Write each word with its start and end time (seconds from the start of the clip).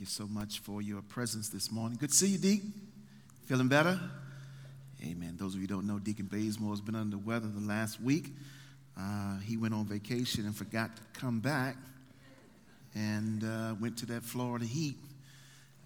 You 0.00 0.06
so 0.06 0.26
much 0.26 0.60
for 0.60 0.80
your 0.80 1.02
presence 1.02 1.50
this 1.50 1.70
morning. 1.70 1.98
Good 2.00 2.08
to 2.08 2.16
see 2.16 2.28
you, 2.28 2.38
Deacon. 2.38 2.72
Feeling 3.44 3.68
better? 3.68 4.00
Amen. 5.04 5.36
Those 5.38 5.54
of 5.54 5.60
you 5.60 5.66
don't 5.66 5.86
know, 5.86 5.98
Deacon 5.98 6.24
Bazemore 6.24 6.70
has 6.70 6.80
been 6.80 6.94
under 6.94 7.18
the 7.18 7.22
weather 7.22 7.48
the 7.48 7.60
last 7.60 8.00
week. 8.00 8.28
Uh, 8.98 9.38
he 9.40 9.58
went 9.58 9.74
on 9.74 9.84
vacation 9.84 10.46
and 10.46 10.56
forgot 10.56 10.96
to 10.96 11.02
come 11.20 11.40
back 11.40 11.76
and 12.94 13.44
uh, 13.44 13.74
went 13.78 13.98
to 13.98 14.06
that 14.06 14.22
Florida 14.22 14.64
heat. 14.64 14.96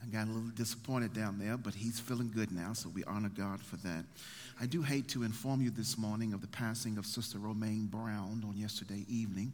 I 0.00 0.06
got 0.06 0.28
a 0.28 0.30
little 0.30 0.50
disappointed 0.50 1.12
down 1.12 1.40
there, 1.40 1.56
but 1.56 1.74
he's 1.74 1.98
feeling 1.98 2.30
good 2.32 2.52
now, 2.52 2.72
so 2.72 2.90
we 2.90 3.02
honor 3.02 3.32
God 3.36 3.60
for 3.62 3.78
that. 3.78 4.04
I 4.60 4.66
do 4.66 4.82
hate 4.82 5.08
to 5.08 5.24
inform 5.24 5.60
you 5.60 5.70
this 5.70 5.98
morning 5.98 6.34
of 6.34 6.40
the 6.40 6.46
passing 6.46 6.98
of 6.98 7.06
Sister 7.06 7.38
Romaine 7.38 7.86
Brown 7.86 8.44
on 8.48 8.56
yesterday 8.56 9.04
evening. 9.08 9.50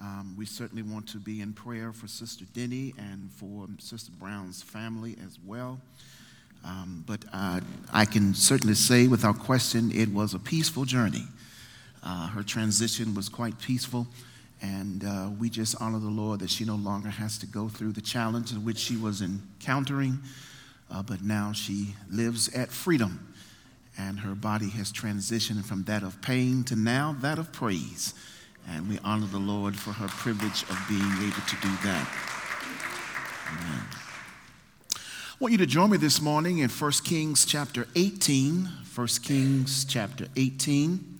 Um, 0.00 0.34
we 0.38 0.46
certainly 0.46 0.82
want 0.82 1.06
to 1.08 1.18
be 1.18 1.42
in 1.42 1.52
prayer 1.52 1.92
for 1.92 2.08
Sister 2.08 2.46
Denny 2.54 2.94
and 2.96 3.30
for 3.32 3.68
Sister 3.78 4.10
Brown's 4.18 4.62
family 4.62 5.16
as 5.26 5.38
well. 5.44 5.78
Um, 6.64 7.04
but 7.06 7.24
uh, 7.34 7.60
I 7.92 8.06
can 8.06 8.32
certainly 8.32 8.74
say 8.74 9.08
without 9.08 9.38
question 9.38 9.90
it 9.92 10.08
was 10.08 10.32
a 10.32 10.38
peaceful 10.38 10.86
journey. 10.86 11.24
Uh, 12.02 12.28
her 12.28 12.42
transition 12.42 13.14
was 13.14 13.28
quite 13.28 13.58
peaceful, 13.60 14.06
and 14.62 15.04
uh, 15.04 15.28
we 15.38 15.50
just 15.50 15.76
honor 15.82 15.98
the 15.98 16.08
Lord 16.08 16.40
that 16.40 16.48
she 16.50 16.64
no 16.64 16.76
longer 16.76 17.10
has 17.10 17.36
to 17.38 17.46
go 17.46 17.68
through 17.68 17.92
the 17.92 18.00
challenge 18.00 18.52
in 18.52 18.64
which 18.64 18.78
she 18.78 18.96
was 18.96 19.20
encountering, 19.20 20.18
uh, 20.90 21.02
but 21.02 21.22
now 21.22 21.52
she 21.52 21.94
lives 22.10 22.48
at 22.54 22.70
freedom, 22.70 23.34
and 23.98 24.20
her 24.20 24.34
body 24.34 24.70
has 24.70 24.90
transitioned 24.90 25.66
from 25.66 25.84
that 25.84 26.02
of 26.02 26.22
pain 26.22 26.64
to 26.64 26.76
now 26.76 27.14
that 27.20 27.38
of 27.38 27.52
praise. 27.52 28.14
And 28.68 28.88
we 28.88 28.98
honor 29.04 29.26
the 29.26 29.38
Lord 29.38 29.76
for 29.76 29.92
her 29.92 30.08
privilege 30.08 30.62
of 30.64 30.78
being 30.88 31.00
able 31.00 31.42
to 31.42 31.56
do 31.60 31.70
that. 31.84 32.08
Amen. 33.48 33.82
I 34.94 35.36
want 35.38 35.52
you 35.52 35.58
to 35.58 35.66
join 35.66 35.90
me 35.90 35.96
this 35.96 36.20
morning 36.20 36.58
in 36.58 36.68
1 36.68 36.92
Kings 37.04 37.44
chapter 37.44 37.88
18. 37.94 38.68
1 38.94 39.06
Kings 39.22 39.84
chapter 39.84 40.26
18. 40.36 41.18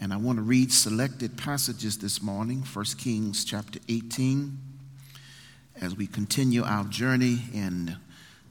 And 0.00 0.12
I 0.12 0.16
want 0.16 0.38
to 0.38 0.42
read 0.42 0.72
selected 0.72 1.36
passages 1.36 1.98
this 1.98 2.20
morning, 2.22 2.62
1 2.62 2.84
Kings 2.98 3.44
chapter 3.44 3.78
18, 3.88 4.58
as 5.80 5.96
we 5.96 6.06
continue 6.06 6.62
our 6.62 6.84
journey 6.84 7.38
in 7.52 7.96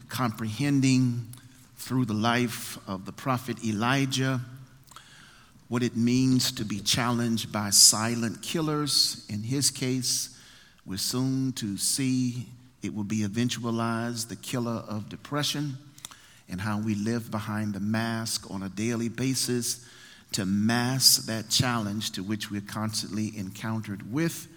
comprehending 0.09 1.28
through 1.76 2.06
the 2.06 2.14
life 2.14 2.78
of 2.88 3.06
the 3.06 3.12
prophet 3.12 3.64
Elijah 3.64 4.42
what 5.74 5.82
it 5.82 5.98
means 5.98 6.52
to 6.52 6.64
be 6.64 6.80
challenged 6.80 7.52
by 7.52 7.72
silent 7.72 8.44
killers. 8.44 9.26
In 9.28 9.42
his 9.42 9.72
case, 9.72 10.38
we're 10.86 11.00
soon 11.00 11.52
to 11.54 11.78
see 11.78 12.46
it 12.84 12.94
will 12.94 13.04
be 13.04 13.22
eventualized 13.22 14.28
the 14.28 14.36
killer 14.36 14.84
of 14.88 15.10
depression 15.10 15.76
and 16.48 16.62
how 16.62 16.80
we 16.80 16.94
live 16.94 17.32
behind 17.32 17.74
the 17.74 17.80
mask 17.80 18.52
on 18.52 18.62
a 18.62 18.70
daily 18.70 19.10
basis 19.10 19.84
to 20.34 20.46
mask 20.46 21.26
that 21.26 21.50
challenge 21.50 22.12
to 22.12 22.22
which 22.22 22.52
we're 22.52 22.62
constantly 22.62 23.36
encountered 23.36 24.14
with. 24.14 24.48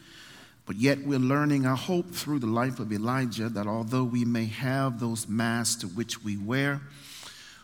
But 0.66 0.76
yet 0.76 0.98
we're 0.98 1.18
learning 1.18 1.64
our 1.64 1.76
hope 1.76 2.10
through 2.10 2.40
the 2.40 2.46
life 2.46 2.78
of 2.78 2.92
Elijah 2.92 3.48
that 3.48 3.66
although 3.66 4.04
we 4.04 4.26
may 4.26 4.44
have 4.44 5.00
those 5.00 5.26
masks 5.26 5.80
to 5.80 5.86
which 5.86 6.22
we 6.22 6.36
wear, 6.36 6.82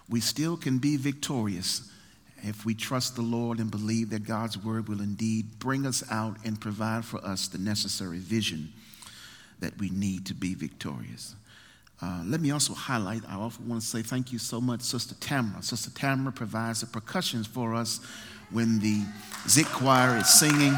we 0.08 0.20
still 0.20 0.56
can 0.56 0.78
be 0.78 0.96
victorious 0.96 1.91
if 2.42 2.64
we 2.64 2.74
trust 2.74 3.14
the 3.14 3.22
Lord 3.22 3.58
and 3.58 3.70
believe 3.70 4.10
that 4.10 4.24
God's 4.24 4.58
word 4.58 4.88
will 4.88 5.00
indeed 5.00 5.58
bring 5.58 5.86
us 5.86 6.02
out 6.10 6.36
and 6.44 6.60
provide 6.60 7.04
for 7.04 7.24
us 7.24 7.48
the 7.48 7.58
necessary 7.58 8.18
vision 8.18 8.72
that 9.60 9.78
we 9.78 9.90
need 9.90 10.26
to 10.26 10.34
be 10.34 10.54
victorious. 10.54 11.36
Uh, 12.02 12.20
let 12.26 12.40
me 12.40 12.50
also 12.50 12.74
highlight, 12.74 13.22
I 13.28 13.36
also 13.36 13.60
want 13.64 13.80
to 13.80 13.86
say 13.86 14.02
thank 14.02 14.32
you 14.32 14.38
so 14.40 14.60
much, 14.60 14.80
Sister 14.80 15.14
Tamara. 15.20 15.62
Sister 15.62 15.90
Tamara 15.90 16.32
provides 16.32 16.80
the 16.80 16.88
percussions 16.88 17.46
for 17.46 17.74
us 17.74 18.00
when 18.50 18.80
the 18.80 19.04
Zik 19.48 19.66
Choir 19.66 20.18
is 20.18 20.28
singing, 20.28 20.74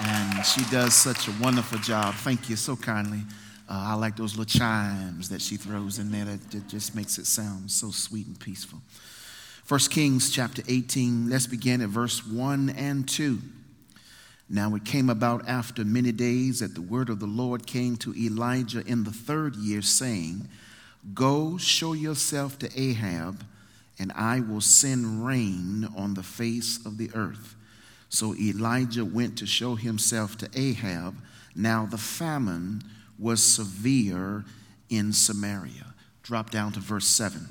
and 0.00 0.46
she 0.46 0.62
does 0.70 0.94
such 0.94 1.26
a 1.26 1.32
wonderful 1.40 1.78
job. 1.78 2.14
Thank 2.14 2.48
you 2.48 2.54
so 2.54 2.76
kindly. 2.76 3.22
Uh, 3.68 3.90
I 3.90 3.94
like 3.94 4.16
those 4.16 4.36
little 4.36 4.44
chimes 4.44 5.28
that 5.28 5.42
she 5.42 5.56
throws 5.56 5.98
in 5.98 6.12
there 6.12 6.24
that, 6.24 6.50
that 6.52 6.68
just 6.68 6.94
makes 6.94 7.18
it 7.18 7.26
sound 7.26 7.70
so 7.70 7.90
sweet 7.90 8.26
and 8.26 8.38
peaceful. 8.38 8.80
1 9.68 9.78
Kings 9.90 10.30
chapter 10.30 10.60
18, 10.66 11.30
let's 11.30 11.46
begin 11.46 11.80
at 11.82 11.88
verse 11.88 12.26
1 12.26 12.70
and 12.70 13.08
2. 13.08 13.38
Now 14.50 14.74
it 14.74 14.84
came 14.84 15.08
about 15.08 15.48
after 15.48 15.84
many 15.84 16.10
days 16.10 16.58
that 16.58 16.74
the 16.74 16.82
word 16.82 17.08
of 17.08 17.20
the 17.20 17.26
Lord 17.26 17.64
came 17.64 17.96
to 17.98 18.12
Elijah 18.14 18.84
in 18.84 19.04
the 19.04 19.12
third 19.12 19.54
year, 19.54 19.80
saying, 19.80 20.48
Go 21.14 21.56
show 21.58 21.92
yourself 21.92 22.58
to 22.58 22.70
Ahab, 22.78 23.44
and 24.00 24.12
I 24.16 24.40
will 24.40 24.60
send 24.60 25.24
rain 25.24 25.88
on 25.96 26.14
the 26.14 26.24
face 26.24 26.84
of 26.84 26.98
the 26.98 27.10
earth. 27.14 27.54
So 28.08 28.34
Elijah 28.34 29.04
went 29.04 29.38
to 29.38 29.46
show 29.46 29.76
himself 29.76 30.36
to 30.38 30.50
Ahab. 30.54 31.14
Now 31.54 31.86
the 31.86 31.98
famine 31.98 32.82
was 33.16 33.42
severe 33.42 34.44
in 34.90 35.12
Samaria. 35.12 35.94
Drop 36.24 36.50
down 36.50 36.72
to 36.72 36.80
verse 36.80 37.06
7. 37.06 37.48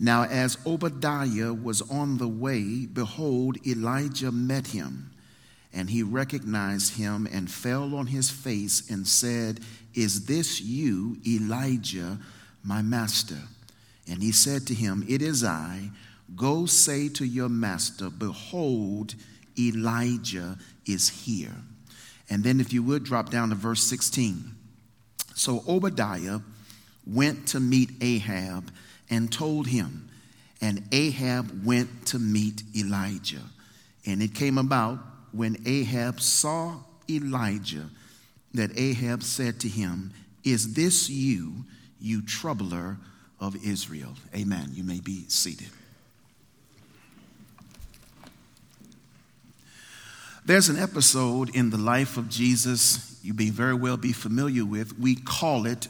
Now, 0.00 0.24
as 0.24 0.58
Obadiah 0.64 1.52
was 1.52 1.82
on 1.90 2.18
the 2.18 2.28
way, 2.28 2.86
behold, 2.86 3.58
Elijah 3.66 4.30
met 4.30 4.68
him, 4.68 5.10
and 5.72 5.90
he 5.90 6.02
recognized 6.02 6.94
him 6.96 7.28
and 7.30 7.50
fell 7.50 7.94
on 7.96 8.06
his 8.06 8.30
face 8.30 8.88
and 8.88 9.06
said, 9.06 9.60
Is 9.94 10.26
this 10.26 10.60
you, 10.60 11.18
Elijah, 11.26 12.18
my 12.62 12.80
master? 12.80 13.38
And 14.08 14.22
he 14.22 14.30
said 14.30 14.66
to 14.68 14.74
him, 14.74 15.04
It 15.08 15.20
is 15.20 15.42
I. 15.42 15.90
Go 16.36 16.66
say 16.66 17.08
to 17.10 17.24
your 17.26 17.48
master, 17.48 18.08
Behold, 18.08 19.14
Elijah 19.58 20.58
is 20.86 21.08
here. 21.08 21.54
And 22.30 22.44
then, 22.44 22.60
if 22.60 22.72
you 22.72 22.82
would, 22.84 23.04
drop 23.04 23.30
down 23.30 23.48
to 23.48 23.54
verse 23.56 23.82
16. 23.82 24.54
So 25.34 25.64
Obadiah 25.66 26.40
went 27.06 27.48
to 27.48 27.60
meet 27.60 27.90
Ahab 28.00 28.70
and 29.10 29.32
told 29.32 29.66
him. 29.66 30.08
And 30.60 30.82
Ahab 30.92 31.64
went 31.64 32.06
to 32.06 32.18
meet 32.18 32.62
Elijah. 32.76 33.42
And 34.06 34.22
it 34.22 34.34
came 34.34 34.58
about 34.58 34.98
when 35.32 35.56
Ahab 35.66 36.20
saw 36.20 36.76
Elijah 37.08 37.90
that 38.54 38.76
Ahab 38.76 39.22
said 39.22 39.60
to 39.60 39.68
him, 39.68 40.12
Is 40.44 40.74
this 40.74 41.08
you, 41.08 41.64
you 42.00 42.22
troubler 42.22 42.96
of 43.40 43.56
Israel? 43.64 44.14
Amen. 44.34 44.70
You 44.72 44.82
may 44.82 45.00
be 45.00 45.24
seated. 45.28 45.68
There's 50.44 50.70
an 50.70 50.78
episode 50.78 51.54
in 51.54 51.70
the 51.70 51.76
life 51.76 52.16
of 52.16 52.30
Jesus 52.30 53.08
you 53.22 53.34
may 53.34 53.50
very 53.50 53.74
well 53.74 53.96
be 53.96 54.12
familiar 54.12 54.64
with. 54.64 54.98
We 54.98 55.14
call 55.14 55.66
it 55.66 55.88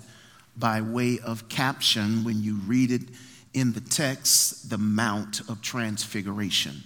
by 0.59 0.81
way 0.81 1.19
of 1.21 1.49
caption 1.49 2.25
when 2.25 2.43
you 2.43 2.57
read 2.67 2.91
it 2.91 3.03
in 3.55 3.73
the 3.73 3.81
text, 3.81 4.71
the 4.71 4.79
Mount 4.79 5.41
of 5.49 5.63
Transfiguration. 5.63 6.83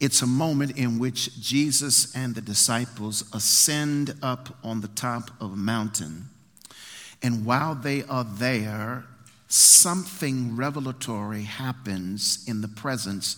It's 0.00 0.22
a 0.22 0.26
moment 0.26 0.76
in 0.76 0.98
which 0.98 1.40
Jesus 1.40 2.14
and 2.14 2.34
the 2.34 2.40
disciples 2.40 3.24
ascend 3.32 4.14
up 4.22 4.56
on 4.62 4.80
the 4.80 4.88
top 4.88 5.30
of 5.40 5.52
a 5.52 5.56
mountain. 5.56 6.28
And 7.22 7.46
while 7.46 7.74
they 7.74 8.02
are 8.04 8.24
there, 8.24 9.04
something 9.48 10.56
revelatory 10.56 11.44
happens 11.44 12.44
in 12.46 12.60
the 12.60 12.68
presence 12.68 13.36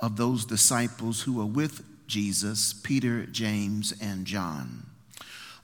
of 0.00 0.16
those 0.16 0.44
disciples 0.44 1.22
who 1.22 1.40
are 1.40 1.46
with 1.46 1.82
Jesus 2.06 2.72
Peter, 2.72 3.26
James, 3.26 3.92
and 4.00 4.24
John. 4.24 4.85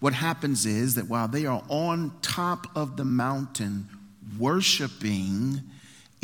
What 0.02 0.14
happens 0.14 0.66
is 0.66 0.96
that 0.96 1.08
while 1.08 1.28
they 1.28 1.46
are 1.46 1.62
on 1.68 2.12
top 2.22 2.66
of 2.74 2.96
the 2.96 3.04
mountain 3.04 3.88
worshiping, 4.36 5.62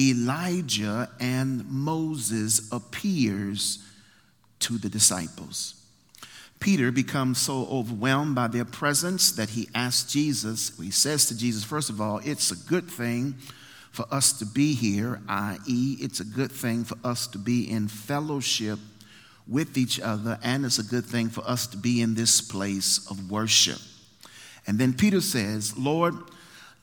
Elijah 0.01 1.09
and 1.21 1.65
Moses 1.71 2.73
appears 2.73 3.79
to 4.59 4.79
the 4.79 4.89
disciples. 4.89 5.81
Peter 6.59 6.91
becomes 6.91 7.39
so 7.39 7.69
overwhelmed 7.71 8.35
by 8.35 8.49
their 8.49 8.65
presence 8.65 9.31
that 9.31 9.51
he 9.51 9.69
asks 9.77 10.11
Jesus, 10.13 10.77
he 10.77 10.91
says 10.91 11.27
to 11.27 11.39
Jesus, 11.39 11.63
first 11.63 11.89
of 11.89 12.01
all, 12.01 12.19
it's 12.25 12.51
a 12.51 12.69
good 12.69 12.91
thing 12.91 13.37
for 13.93 14.07
us 14.11 14.33
to 14.41 14.45
be 14.45 14.75
here, 14.75 15.21
i.e., 15.29 15.97
it's 16.01 16.19
a 16.19 16.25
good 16.25 16.51
thing 16.51 16.83
for 16.83 16.99
us 17.05 17.29
to 17.29 17.39
be 17.39 17.71
in 17.71 17.87
fellowship 17.87 18.81
with 19.49 19.79
each 19.79 19.99
other, 19.99 20.39
and 20.43 20.65
it's 20.65 20.79
a 20.79 20.83
good 20.83 21.07
thing 21.07 21.29
for 21.31 21.43
us 21.43 21.67
to 21.69 21.77
be 21.77 22.03
in 22.03 22.15
this 22.15 22.41
place 22.41 23.07
of 23.11 23.31
worship. 23.31 23.79
And 24.67 24.79
then 24.79 24.93
Peter 24.93 25.21
says, 25.21 25.77
Lord, 25.79 26.15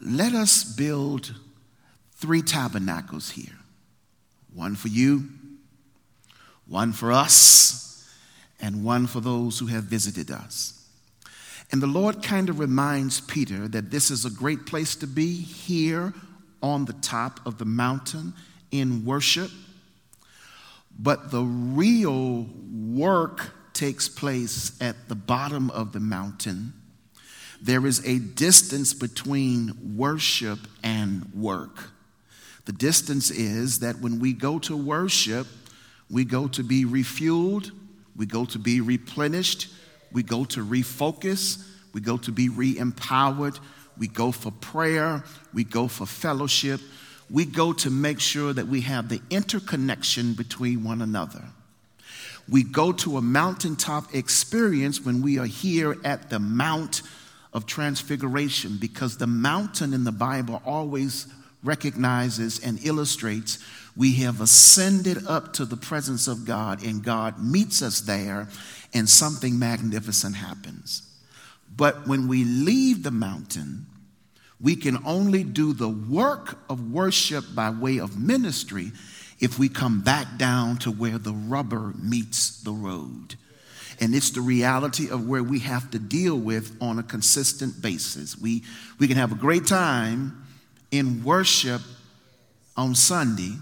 let 0.02 0.34
us 0.34 0.64
build 0.64 1.34
three 2.16 2.42
tabernacles 2.42 3.32
here 3.32 3.54
one 4.54 4.76
for 4.76 4.88
you, 4.88 5.26
one 6.68 6.94
for 6.94 7.12
us, 7.12 8.10
and 8.62 8.84
one 8.84 9.06
for 9.06 9.20
those 9.20 9.60
who 9.60 9.68
have 9.68 9.84
visited 9.84 10.32
us. 10.32 10.76
And 11.72 11.82
the 11.82 11.88
Lord 11.88 12.24
kind 12.24 12.50
of 12.50 12.60
reminds 12.60 13.22
Peter 13.22 13.68
that 13.68 13.92
this 13.92 14.10
is 14.10 14.24
a 14.26 14.30
great 14.30 14.66
place 14.66 14.96
to 14.98 15.08
be 15.08 15.36
here 15.36 16.14
on 16.64 16.86
the 16.86 16.94
top 16.94 17.46
of 17.46 17.58
the 17.58 17.66
mountain 17.66 18.34
in 18.72 19.04
worship. 19.04 19.52
But 20.98 21.32
the 21.32 21.44
real 21.44 22.48
work 22.72 23.52
takes 23.74 24.08
place 24.08 24.72
at 24.82 25.10
the 25.10 25.16
bottom 25.16 25.70
of 25.72 25.92
the 25.92 26.00
mountain. 26.00 26.74
There 27.62 27.86
is 27.86 28.06
a 28.06 28.20
distance 28.20 28.94
between 28.94 29.98
worship 29.98 30.60
and 30.84 31.34
work. 31.34 31.92
The 32.66 32.74
distance 32.74 33.30
is 33.32 33.80
that 33.80 34.00
when 34.00 34.20
we 34.20 34.34
go 34.34 34.60
to 34.60 34.76
worship, 34.76 35.48
we 36.10 36.26
go 36.26 36.48
to 36.50 36.64
be 36.64 36.86
refueled, 36.86 37.72
we 38.16 38.26
go 38.26 38.46
to 38.46 38.60
be 38.60 38.82
replenished, 38.82 39.68
we 40.12 40.24
go 40.24 40.46
to 40.46 40.66
refocus, 40.66 41.68
we 41.94 42.02
go 42.02 42.18
to 42.18 42.32
be 42.32 42.50
re 42.50 42.78
empowered, 42.78 43.60
we 43.98 44.08
go 44.08 44.32
for 44.32 44.52
prayer, 44.52 45.24
we 45.54 45.64
go 45.64 45.88
for 45.88 46.06
fellowship, 46.06 46.82
we 47.30 47.46
go 47.46 47.74
to 47.74 47.90
make 47.90 48.20
sure 48.20 48.54
that 48.54 48.68
we 48.68 48.82
have 48.82 49.10
the 49.10 49.22
interconnection 49.30 50.34
between 50.34 50.84
one 50.84 51.02
another. 51.02 51.44
We 52.48 52.64
go 52.64 52.92
to 52.92 53.18
a 53.18 53.22
mountaintop 53.22 54.14
experience 54.14 55.02
when 55.02 55.22
we 55.22 55.40
are 55.40 55.48
here 55.48 55.98
at 56.04 56.30
the 56.30 56.40
Mount 56.40 57.02
of 57.54 57.66
Transfiguration 57.66 58.78
because 58.80 59.18
the 59.18 59.28
mountain 59.28 59.94
in 59.94 60.04
the 60.04 60.12
Bible 60.12 60.62
always 60.66 61.28
recognizes 61.64 62.60
and 62.60 62.84
illustrates 62.86 63.58
we 63.98 64.14
have 64.16 64.42
ascended 64.42 65.26
up 65.26 65.54
to 65.54 65.66
the 65.66 65.78
presence 65.78 66.28
of 66.28 66.46
God 66.46 66.84
and 66.84 67.04
God 67.04 67.40
meets 67.40 67.82
us 67.82 68.02
there 68.02 68.50
and 68.94 69.10
something 69.10 69.58
magnificent 69.58 70.36
happens. 70.36 71.02
But 71.76 72.08
when 72.08 72.28
we 72.28 72.44
leave 72.44 73.04
the 73.04 73.12
mountain, 73.12 73.88
we 74.60 74.76
can 74.76 74.98
only 75.06 75.44
do 75.44 75.74
the 75.74 75.90
work 75.90 76.58
of 76.70 76.92
worship 76.92 77.44
by 77.54 77.70
way 77.70 78.00
of 78.00 78.18
ministry 78.18 78.92
if 79.40 79.60
we 79.60 79.68
come 79.68 80.02
back 80.02 80.38
down 80.38 80.78
to 80.78 80.92
where 80.92 81.18
the 81.18 81.34
rubber 81.34 81.94
meets 82.02 82.62
the 82.62 82.72
road. 82.72 83.36
And 84.00 84.14
it's 84.14 84.32
the 84.32 84.42
reality 84.42 85.10
of 85.10 85.28
where 85.28 85.44
we 85.44 85.60
have 85.60 85.92
to 85.92 86.00
deal 86.00 86.38
with 86.38 86.76
on 86.82 87.00
a 87.00 87.04
consistent 87.04 87.82
basis. 87.82 88.38
We, 88.38 88.64
we 89.00 89.08
can 89.08 89.18
have 89.18 89.32
a 89.32 89.36
great 89.36 89.66
time 89.66 90.46
in 90.92 91.24
worship 91.24 91.82
on 92.78 92.96
Sunday, 92.96 93.54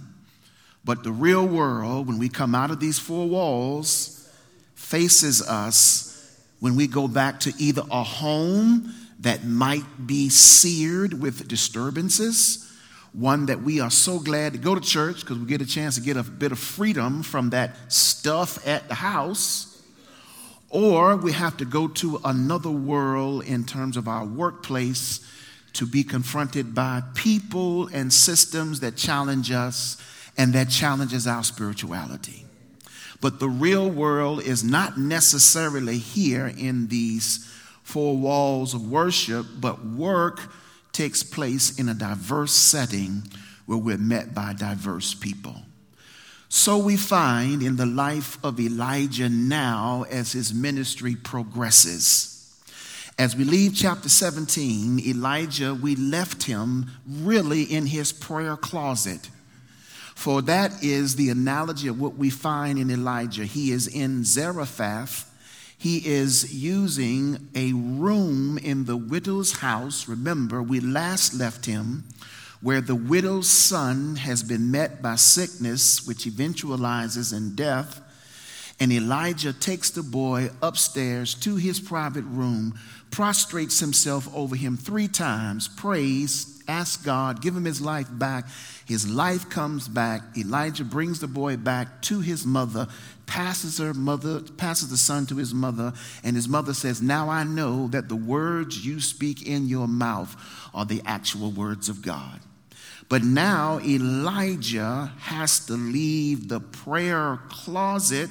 but 0.86 1.04
the 1.04 1.12
real 1.12 1.46
world, 1.48 2.08
when 2.08 2.18
we 2.18 2.30
come 2.30 2.56
out 2.56 2.72
of 2.72 2.80
these 2.80 3.00
four 3.00 3.28
walls, 3.28 4.32
faces 4.76 5.42
us 5.42 6.10
when 6.60 6.76
we 6.76 6.88
go 6.88 7.08
back 7.08 7.40
to 7.42 7.54
either 7.58 7.84
a 7.92 8.04
home 8.04 8.94
that 9.24 9.46
might 9.46 9.86
be 10.06 10.30
seared 10.30 11.22
with 11.22 11.48
disturbances, 11.48 12.70
one 13.14 13.46
that 13.46 13.62
we 13.62 13.80
are 13.80 13.92
so 13.92 14.20
glad 14.20 14.52
to 14.52 14.60
go 14.60 14.76
to 14.76 14.82
church 14.82 15.22
because 15.22 15.40
we 15.40 15.46
get 15.46 15.62
a 15.62 15.66
chance 15.66 15.96
to 15.96 16.02
get 16.02 16.18
a 16.18 16.24
bit 16.24 16.52
of 16.52 16.60
freedom 16.60 17.24
from 17.24 17.50
that 17.52 17.92
stuff 17.92 18.66
at 18.68 18.88
the 18.90 18.96
house, 18.96 19.82
or 20.70 21.16
we 21.16 21.32
have 21.32 21.56
to 21.58 21.66
go 21.66 21.88
to 21.88 22.20
another 22.26 22.70
world 22.70 23.46
in 23.46 23.64
terms 23.64 23.96
of 23.96 24.10
our 24.10 24.26
workplace 24.26 25.26
to 25.72 25.86
be 25.86 26.04
confronted 26.04 26.76
by 26.76 27.02
people 27.16 27.88
and 27.88 28.12
systems 28.12 28.82
that 28.82 28.98
challenge 28.98 29.52
us 29.52 29.98
and 30.38 30.52
that 30.54 30.70
challenges 30.70 31.28
our 31.28 31.44
spirituality. 31.44 32.46
But 33.22 33.40
the 33.40 33.48
real 33.48 33.90
world 33.90 34.44
is 34.44 34.66
not 34.66 34.98
necessarily 34.98 35.98
here 35.98 36.48
in 36.58 36.88
these 36.90 37.50
four 37.94 38.18
walls 38.18 38.74
of 38.74 38.90
worship, 38.90 39.46
but 39.60 39.86
work 39.86 40.52
takes 40.94 41.22
place 41.22 41.78
in 41.78 41.88
a 41.90 41.94
diverse 41.94 42.52
setting 42.52 43.22
where 43.68 43.78
we're 43.78 44.00
met 44.00 44.34
by 44.34 44.52
diverse 44.52 45.14
people. 45.14 45.56
So 46.50 46.80
we 46.80 46.98
find 46.98 47.62
in 47.62 47.76
the 47.76 47.86
life 47.86 48.44
of 48.44 48.60
Elijah 48.60 49.30
now 49.30 50.06
as 50.10 50.32
his 50.32 50.56
ministry 50.56 51.16
progresses. 51.16 52.52
As 53.20 53.36
we 53.36 53.44
leave 53.44 53.76
chapter 53.76 54.10
17, 54.10 55.00
Elijah, 55.00 55.76
we 55.76 55.96
left 55.96 56.42
him 56.42 56.90
really 57.08 57.62
in 57.62 57.86
his 57.86 58.12
prayer 58.12 58.58
closet. 58.58 59.30
For 60.16 60.42
that 60.42 60.84
is 60.84 61.16
the 61.16 61.30
analogy 61.30 61.90
of 61.90 62.02
what 62.02 62.16
we 62.16 62.32
find 62.32 62.80
in 62.80 62.90
Elijah. 62.90 63.46
He 63.46 63.72
is 63.72 63.88
in 63.88 64.24
Zarephath. 64.24 65.30
He 65.84 65.98
is 66.08 66.54
using 66.54 67.50
a 67.54 67.74
room 67.74 68.58
in 68.58 68.86
the 68.86 68.96
widow's 68.96 69.58
house. 69.58 70.08
Remember, 70.08 70.64
we 70.64 70.80
last 70.80 71.34
left 71.34 71.66
him 71.66 72.06
where 72.62 72.80
the 72.80 72.96
widow's 72.96 73.50
son 73.50 74.16
has 74.16 74.44
been 74.44 74.72
met 74.72 75.02
by 75.02 75.16
sickness, 75.16 76.08
which 76.08 76.24
eventualizes 76.24 77.36
in 77.36 77.56
death. 77.56 78.00
And 78.80 78.94
Elijah 78.94 79.52
takes 79.52 79.90
the 79.90 80.04
boy 80.04 80.52
upstairs 80.62 81.36
to 81.42 81.58
his 81.58 81.82
private 81.82 82.24
room, 82.24 82.80
prostrates 83.12 83.82
himself 83.82 84.34
over 84.34 84.56
him 84.56 84.78
three 84.78 85.10
times, 85.10 85.68
prays, 85.68 86.64
asks 86.68 87.04
God, 87.04 87.42
give 87.42 87.56
him 87.56 87.66
his 87.66 87.82
life 87.82 88.08
back. 88.10 88.46
His 88.86 89.08
life 89.10 89.50
comes 89.50 89.88
back. 89.88 90.22
Elijah 90.38 90.86
brings 90.86 91.20
the 91.20 91.28
boy 91.28 91.58
back 91.58 92.02
to 92.04 92.22
his 92.22 92.46
mother, 92.46 92.88
passes 93.26 93.78
her 93.78 93.94
mother, 93.94 94.42
passes 94.58 94.90
the 94.90 94.98
son 94.98 95.26
to 95.28 95.38
his 95.38 95.54
mother, 95.54 95.94
and 96.24 96.36
his 96.36 96.48
mother 96.48 96.74
says, 96.74 97.02
Now 97.02 97.30
I 97.30 97.44
know 97.44 97.88
that 97.90 98.10
the 98.10 98.16
words 98.16 98.86
you 98.86 99.00
speak 99.00 99.48
in 99.48 99.68
your 99.68 99.88
mouth 99.88 100.36
are 100.74 100.86
the 100.86 101.02
actual 101.06 101.52
words 101.52 101.90
of 101.90 102.02
God. 102.02 102.40
But 103.10 103.24
now 103.24 103.80
Elijah 103.80 105.12
has 105.20 105.66
to 105.68 105.74
leave 105.74 106.48
the 106.48 106.60
prayer 106.60 107.40
closet. 107.50 108.30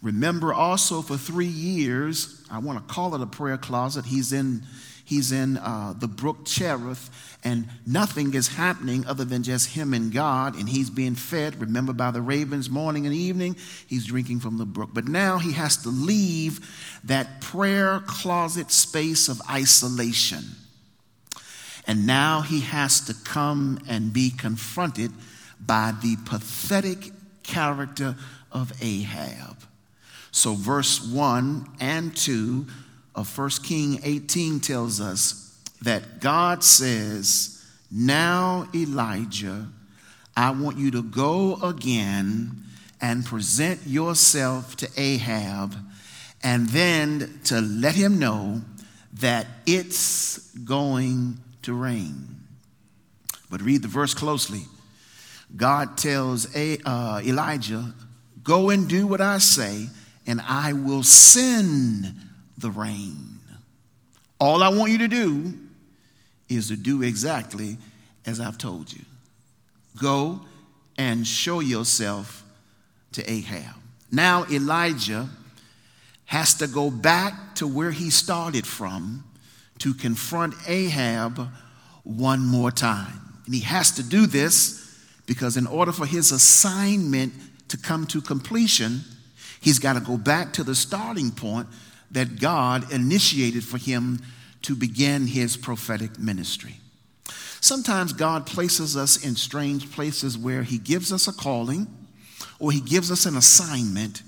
Remember 0.00 0.52
also 0.52 1.02
for 1.02 1.16
three 1.16 1.46
years, 1.46 2.44
I 2.50 2.58
want 2.58 2.86
to 2.86 2.94
call 2.94 3.14
it 3.14 3.20
a 3.20 3.26
prayer 3.26 3.58
closet. 3.58 4.04
He's 4.04 4.32
in, 4.32 4.62
he's 5.04 5.32
in 5.32 5.58
uh, 5.58 5.94
the 5.98 6.08
brook 6.08 6.44
Cherith, 6.44 7.38
and 7.44 7.68
nothing 7.86 8.34
is 8.34 8.48
happening 8.48 9.06
other 9.06 9.24
than 9.24 9.42
just 9.42 9.70
him 9.70 9.94
and 9.94 10.12
God, 10.12 10.56
and 10.58 10.68
he's 10.68 10.90
being 10.90 11.14
fed, 11.14 11.60
remember, 11.60 11.92
by 11.92 12.10
the 12.10 12.22
ravens 12.22 12.70
morning 12.70 13.06
and 13.06 13.14
evening. 13.14 13.56
He's 13.86 14.06
drinking 14.06 14.40
from 14.40 14.58
the 14.58 14.66
brook. 14.66 14.90
But 14.92 15.08
now 15.08 15.38
he 15.38 15.52
has 15.52 15.76
to 15.78 15.88
leave 15.88 17.00
that 17.04 17.40
prayer 17.40 18.00
closet 18.06 18.70
space 18.70 19.28
of 19.28 19.40
isolation 19.50 20.44
and 21.86 22.06
now 22.06 22.40
he 22.40 22.60
has 22.60 23.00
to 23.02 23.14
come 23.14 23.78
and 23.88 24.12
be 24.12 24.30
confronted 24.30 25.12
by 25.60 25.92
the 26.02 26.16
pathetic 26.24 27.12
character 27.42 28.16
of 28.50 28.72
Ahab. 28.82 29.56
So, 30.30 30.54
verse 30.54 31.04
1 31.06 31.76
and 31.80 32.16
2 32.16 32.66
of 33.14 33.36
1 33.36 33.50
King 33.62 34.00
18 34.02 34.60
tells 34.60 35.00
us 35.00 35.58
that 35.82 36.20
God 36.20 36.64
says, 36.64 37.64
Now, 37.90 38.68
Elijah, 38.74 39.68
I 40.36 40.50
want 40.50 40.78
you 40.78 40.90
to 40.92 41.02
go 41.02 41.56
again 41.62 42.64
and 43.00 43.24
present 43.24 43.80
yourself 43.86 44.76
to 44.76 44.88
Ahab, 44.96 45.76
and 46.42 46.68
then 46.70 47.40
to 47.44 47.60
let 47.60 47.94
him 47.94 48.18
know 48.18 48.62
that 49.20 49.46
it's 49.66 50.50
going 50.58 51.38
to 51.62 51.74
rain. 51.74 52.40
But 53.50 53.62
read 53.62 53.82
the 53.82 53.88
verse 53.88 54.14
closely. 54.14 54.62
God 55.54 55.96
tells 55.96 56.54
uh, 56.56 57.22
Elijah, 57.24 57.94
Go 58.42 58.70
and 58.70 58.88
do 58.88 59.06
what 59.06 59.20
I 59.20 59.38
say, 59.38 59.86
and 60.26 60.40
I 60.40 60.72
will 60.72 61.02
send 61.02 62.14
the 62.58 62.70
rain. 62.70 63.40
All 64.38 64.62
I 64.62 64.68
want 64.68 64.92
you 64.92 64.98
to 64.98 65.08
do 65.08 65.54
is 66.48 66.68
to 66.68 66.76
do 66.76 67.02
exactly 67.02 67.78
as 68.26 68.40
I've 68.40 68.58
told 68.58 68.92
you. 68.92 69.04
Go 70.00 70.40
and 70.98 71.26
show 71.26 71.60
yourself 71.60 72.44
to 73.12 73.30
Ahab. 73.30 73.74
Now, 74.10 74.44
Elijah 74.50 75.28
has 76.26 76.54
to 76.54 76.66
go 76.66 76.90
back 76.90 77.54
to 77.56 77.66
where 77.66 77.90
he 77.90 78.10
started 78.10 78.66
from 78.66 79.24
to 79.78 79.94
confront 79.94 80.54
Ahab 80.66 81.48
one 82.02 82.40
more 82.40 82.70
time. 82.70 83.20
And 83.46 83.54
he 83.54 83.60
has 83.62 83.90
to 83.92 84.02
do 84.02 84.26
this 84.26 84.80
because, 85.26 85.56
in 85.56 85.66
order 85.66 85.92
for 85.92 86.06
his 86.06 86.32
assignment 86.32 87.32
to 87.68 87.76
come 87.76 88.06
to 88.06 88.20
completion, 88.20 89.00
he's 89.60 89.78
got 89.78 89.94
to 89.94 90.00
go 90.00 90.16
back 90.16 90.52
to 90.54 90.64
the 90.64 90.74
starting 90.74 91.30
point 91.30 91.66
that 92.14 92.40
God 92.40 92.90
initiated 92.92 93.62
for 93.62 93.78
him 93.78 94.20
to 94.62 94.74
begin 94.74 95.26
his 95.26 95.56
prophetic 95.56 96.18
ministry. 96.18 96.76
Sometimes 97.60 98.12
God 98.12 98.46
places 98.46 98.96
us 98.96 99.24
in 99.24 99.36
strange 99.36 99.92
places 99.92 100.36
where 100.36 100.62
he 100.62 100.78
gives 100.78 101.12
us 101.12 101.28
a 101.28 101.32
calling 101.32 101.86
or 102.58 102.72
he 102.72 102.80
gives 102.80 103.10
us 103.10 103.26
an 103.26 103.36
assignment 103.36 104.22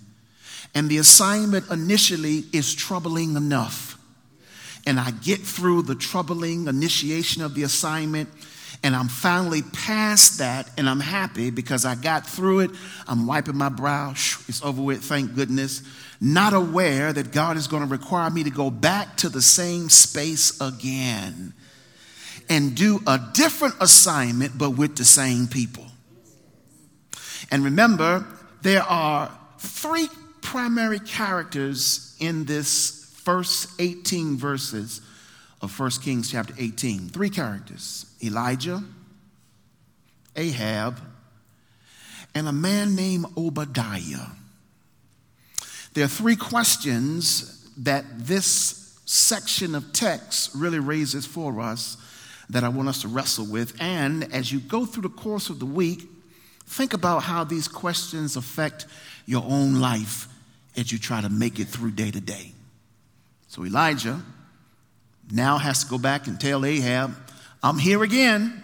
and 0.77 0.91
the 0.91 0.99
assignment 0.99 1.71
initially 1.71 2.45
is 2.53 2.75
troubling 2.75 3.35
enough. 3.35 3.99
And 4.87 5.01
I 5.01 5.11
get 5.11 5.41
through 5.41 5.83
the 5.83 5.95
troubling 5.95 6.69
initiation 6.69 7.43
of 7.43 7.55
the 7.55 7.63
assignment, 7.63 8.29
and 8.85 8.95
I'm 8.95 9.09
finally 9.09 9.63
past 9.63 10.39
that, 10.39 10.71
and 10.77 10.87
I'm 10.87 11.01
happy 11.01 11.49
because 11.49 11.87
I 11.87 11.95
got 11.95 12.27
through 12.27 12.61
it. 12.61 12.71
I'm 13.09 13.27
wiping 13.27 13.57
my 13.57 13.71
brow. 13.71 14.11
It's 14.11 14.63
over 14.63 14.83
with, 14.83 15.03
thank 15.03 15.35
goodness. 15.35 15.83
Not 16.21 16.55
aware 16.55 17.13
that 17.13 17.33
God 17.33 17.57
is 17.57 17.67
going 17.67 17.83
to 17.83 17.89
require 17.89 18.31
me 18.31 18.45
to 18.45 18.51
go 18.51 18.71
back 18.71 19.17
to 19.19 19.29
the 19.29 19.43
same 19.43 19.91
space 19.91 20.61
again 20.61 21.53
and 22.49 22.75
do 22.75 23.01
a 23.07 23.21
different 23.35 23.75
assignment, 23.81 24.57
but 24.57 24.71
with 24.71 24.97
the 24.97 25.05
same 25.05 25.47
people. 25.47 25.87
And 27.51 27.65
remember, 27.65 28.27
there 28.63 28.83
are 28.83 29.31
three 29.59 30.09
primary 30.43 31.01
characters 31.01 32.17
in 32.19 32.45
this 32.45 33.13
first 33.17 33.69
18 33.81 34.37
verses 34.37 35.01
of 35.61 35.79
1 35.79 35.91
Kings 36.03 36.31
chapter 36.31 36.55
18. 36.59 37.09
Three 37.09 37.31
characters 37.31 38.07
Elijah, 38.23 38.83
Ahab, 40.35 41.01
and 42.35 42.49
a 42.49 42.53
man 42.53 42.95
named 42.95 43.27
Obadiah. 43.37 44.29
There 45.97 46.05
are 46.05 46.09
three 46.09 46.37
questions 46.37 47.67
that 47.79 48.05
this 48.19 49.01
section 49.07 49.75
of 49.75 49.95
text 49.95 50.51
really 50.55 50.79
raises 50.79 51.25
for 51.25 51.59
us 51.59 51.97
that 52.51 52.65
I 52.65 52.69
want 52.69 52.91
us 52.91 53.01
to 53.01 53.09
wrestle 53.09 53.47
with. 53.47 53.75
And 53.81 54.31
as 54.31 54.53
you 54.53 54.61
go 54.61 54.85
through 54.85 55.05
the 55.05 55.09
course 55.09 55.49
of 55.49 55.59
the 55.59 55.65
week, 55.65 56.03
think 56.67 56.93
about 56.93 57.23
how 57.23 57.45
these 57.45 57.67
questions 57.67 58.37
affect 58.37 58.85
your 59.25 59.43
own 59.49 59.81
life 59.81 60.29
as 60.77 60.93
you 60.93 60.99
try 60.99 61.23
to 61.23 61.31
make 61.31 61.59
it 61.59 61.65
through 61.65 61.93
day 61.93 62.11
to 62.11 62.21
day. 62.21 62.53
So 63.49 63.65
Elijah 63.65 64.21
now 65.33 65.57
has 65.57 65.83
to 65.85 65.89
go 65.89 65.97
back 65.97 66.27
and 66.27 66.39
tell 66.39 66.67
Ahab, 66.67 67.17
I'm 67.63 67.79
here 67.79 68.03
again. 68.03 68.63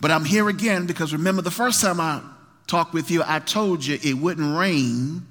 But 0.00 0.10
I'm 0.10 0.24
here 0.24 0.48
again 0.48 0.86
because 0.86 1.12
remember 1.12 1.42
the 1.42 1.50
first 1.50 1.82
time 1.82 2.00
I 2.00 2.22
talked 2.66 2.94
with 2.94 3.10
you, 3.10 3.22
I 3.26 3.40
told 3.40 3.84
you 3.84 3.98
it 4.02 4.14
wouldn't 4.14 4.56
rain 4.56 5.26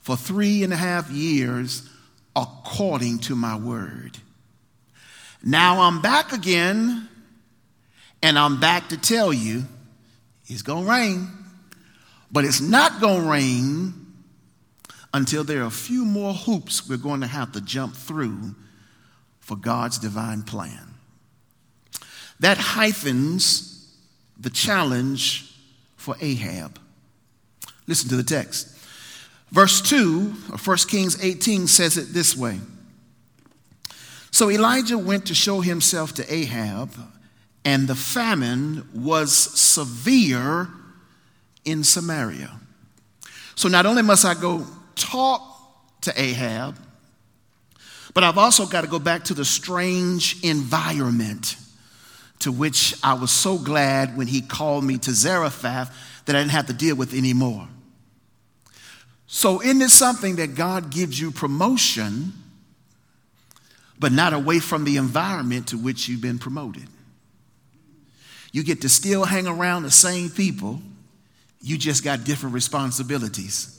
for 0.00 0.16
three 0.16 0.62
and 0.62 0.72
a 0.72 0.76
half 0.76 1.10
years 1.10 1.88
according 2.34 3.18
to 3.18 3.34
my 3.34 3.56
word. 3.56 4.18
Now 5.42 5.82
I'm 5.82 6.00
back 6.00 6.32
again, 6.32 7.08
and 8.22 8.38
I'm 8.38 8.60
back 8.60 8.88
to 8.88 8.96
tell 8.96 9.32
you 9.32 9.64
it's 10.46 10.62
going 10.62 10.84
to 10.84 10.90
rain, 10.90 11.28
but 12.30 12.44
it's 12.44 12.60
not 12.60 13.00
going 13.00 13.22
to 13.22 13.30
rain 13.30 13.94
until 15.14 15.44
there 15.44 15.62
are 15.62 15.66
a 15.66 15.70
few 15.70 16.04
more 16.04 16.34
hoops 16.34 16.88
we're 16.88 16.96
going 16.96 17.20
to 17.20 17.26
have 17.26 17.52
to 17.52 17.60
jump 17.60 17.94
through 17.94 18.54
for 19.40 19.56
God's 19.56 19.98
divine 19.98 20.42
plan. 20.42 20.94
That 22.40 22.58
hyphens 22.58 23.94
the 24.38 24.50
challenge 24.50 25.54
for 25.96 26.16
Ahab. 26.20 26.78
Listen 27.86 28.08
to 28.10 28.16
the 28.16 28.22
text. 28.22 28.77
Verse 29.50 29.80
2 29.80 30.34
of 30.52 30.66
1 30.66 30.76
Kings 30.88 31.22
18 31.22 31.66
says 31.66 31.96
it 31.96 32.12
this 32.12 32.36
way 32.36 32.60
so 34.30 34.50
Elijah 34.50 34.98
went 34.98 35.26
to 35.26 35.34
show 35.34 35.60
himself 35.60 36.14
to 36.14 36.32
Ahab, 36.32 36.94
and 37.64 37.88
the 37.88 37.94
famine 37.94 38.88
was 38.94 39.34
severe 39.34 40.68
in 41.64 41.82
Samaria. 41.82 42.52
So 43.54 43.68
not 43.68 43.86
only 43.86 44.02
must 44.02 44.24
I 44.24 44.34
go 44.34 44.64
talk 44.94 45.42
to 46.02 46.20
Ahab, 46.20 46.76
but 48.14 48.24
I've 48.24 48.38
also 48.38 48.66
got 48.66 48.82
to 48.82 48.86
go 48.86 48.98
back 48.98 49.24
to 49.24 49.34
the 49.34 49.44
strange 49.44 50.42
environment 50.44 51.56
to 52.40 52.52
which 52.52 52.94
I 53.02 53.14
was 53.14 53.32
so 53.32 53.58
glad 53.58 54.16
when 54.16 54.28
he 54.28 54.40
called 54.40 54.84
me 54.84 54.98
to 54.98 55.12
Zarephath 55.12 56.22
that 56.26 56.36
I 56.36 56.38
didn't 56.38 56.52
have 56.52 56.66
to 56.66 56.72
deal 56.72 56.94
with 56.94 57.12
anymore. 57.12 57.68
So, 59.28 59.62
isn't 59.62 59.82
it 59.82 59.90
something 59.90 60.36
that 60.36 60.56
God 60.56 60.90
gives 60.90 61.20
you 61.20 61.30
promotion? 61.30 62.32
but 63.98 64.12
not 64.12 64.32
away 64.32 64.60
from 64.60 64.84
the 64.84 64.96
environment 64.96 65.68
to 65.68 65.78
which 65.78 66.08
you've 66.08 66.20
been 66.20 66.38
promoted. 66.38 66.86
You 68.52 68.62
get 68.62 68.80
to 68.82 68.88
still 68.88 69.24
hang 69.24 69.46
around 69.46 69.82
the 69.82 69.90
same 69.90 70.30
people, 70.30 70.80
you 71.60 71.76
just 71.76 72.04
got 72.04 72.24
different 72.24 72.54
responsibilities. 72.54 73.74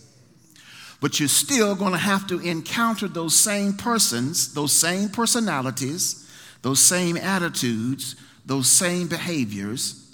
But 1.01 1.20
you're 1.20 1.29
still 1.29 1.75
going 1.75 1.94
to 1.94 1.98
have 1.98 2.27
to 2.27 2.39
encounter 2.39 3.08
those 3.08 3.34
same 3.34 3.74
persons, 3.74 4.53
those 4.53 4.74
same 4.74 5.08
personalities, 5.10 6.29
those 6.62 6.82
same 6.82 7.15
attitudes, 7.15 8.18
those 8.46 8.68
same 8.68 9.08
behaviors, 9.08 10.12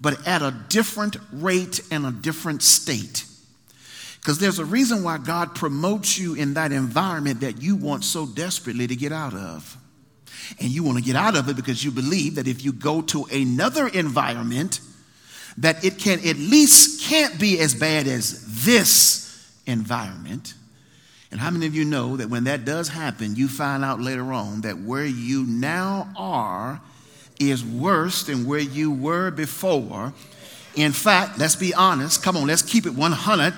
but 0.00 0.26
at 0.26 0.42
a 0.42 0.50
different 0.68 1.16
rate 1.32 1.80
and 1.92 2.04
a 2.04 2.10
different 2.10 2.62
state. 2.62 3.24
Because 4.26 4.38
there's 4.40 4.58
a 4.58 4.64
reason 4.64 5.04
why 5.04 5.18
God 5.18 5.54
promotes 5.54 6.18
you 6.18 6.34
in 6.34 6.54
that 6.54 6.72
environment 6.72 7.42
that 7.42 7.62
you 7.62 7.76
want 7.76 8.02
so 8.02 8.26
desperately 8.26 8.88
to 8.88 8.96
get 8.96 9.12
out 9.12 9.34
of. 9.34 9.76
And 10.58 10.68
you 10.68 10.82
want 10.82 10.98
to 10.98 11.04
get 11.04 11.14
out 11.14 11.36
of 11.36 11.48
it 11.48 11.54
because 11.54 11.84
you 11.84 11.92
believe 11.92 12.34
that 12.34 12.48
if 12.48 12.64
you 12.64 12.72
go 12.72 13.02
to 13.02 13.22
another 13.26 13.86
environment, 13.86 14.80
that 15.58 15.84
it 15.84 15.98
can 15.98 16.18
at 16.26 16.38
least 16.38 17.08
can't 17.08 17.38
be 17.38 17.60
as 17.60 17.72
bad 17.72 18.08
as 18.08 18.64
this 18.64 19.48
environment. 19.64 20.54
And 21.30 21.38
how 21.38 21.52
many 21.52 21.66
of 21.66 21.76
you 21.76 21.84
know 21.84 22.16
that 22.16 22.28
when 22.28 22.42
that 22.44 22.64
does 22.64 22.88
happen, 22.88 23.36
you 23.36 23.46
find 23.46 23.84
out 23.84 24.00
later 24.00 24.32
on 24.32 24.62
that 24.62 24.76
where 24.76 25.06
you 25.06 25.46
now 25.46 26.12
are 26.16 26.80
is 27.38 27.64
worse 27.64 28.24
than 28.24 28.44
where 28.44 28.58
you 28.58 28.90
were 28.90 29.30
before? 29.30 30.12
In 30.74 30.90
fact, 30.90 31.38
let's 31.38 31.54
be 31.54 31.72
honest. 31.72 32.24
Come 32.24 32.36
on, 32.36 32.48
let's 32.48 32.62
keep 32.62 32.86
it 32.86 32.92
100 32.92 33.54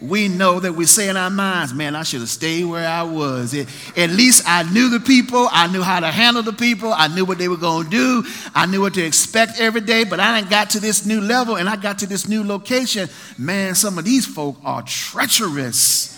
we 0.00 0.28
know 0.28 0.60
that 0.60 0.72
we 0.72 0.84
say 0.86 1.08
in 1.08 1.16
our 1.16 1.30
minds, 1.30 1.72
man, 1.72 1.94
I 1.94 2.02
should 2.02 2.20
have 2.20 2.28
stayed 2.28 2.64
where 2.64 2.86
I 2.86 3.02
was. 3.02 3.54
It, 3.54 3.68
at 3.96 4.10
least 4.10 4.42
I 4.46 4.62
knew 4.72 4.90
the 4.90 5.00
people. 5.00 5.48
I 5.50 5.66
knew 5.68 5.82
how 5.82 6.00
to 6.00 6.10
handle 6.10 6.42
the 6.42 6.52
people. 6.52 6.92
I 6.92 7.08
knew 7.08 7.24
what 7.24 7.38
they 7.38 7.48
were 7.48 7.56
going 7.56 7.84
to 7.84 7.90
do. 7.90 8.24
I 8.54 8.66
knew 8.66 8.80
what 8.80 8.94
to 8.94 9.04
expect 9.04 9.60
every 9.60 9.80
day. 9.80 10.04
But 10.04 10.20
I 10.20 10.38
didn't 10.38 10.50
got 10.50 10.70
to 10.70 10.80
this 10.80 11.06
new 11.06 11.20
level 11.20 11.56
and 11.56 11.68
I 11.68 11.76
got 11.76 11.98
to 12.00 12.06
this 12.06 12.28
new 12.28 12.44
location. 12.44 13.08
Man, 13.38 13.74
some 13.74 13.98
of 13.98 14.04
these 14.04 14.26
folk 14.26 14.56
are 14.64 14.82
treacherous, 14.82 16.10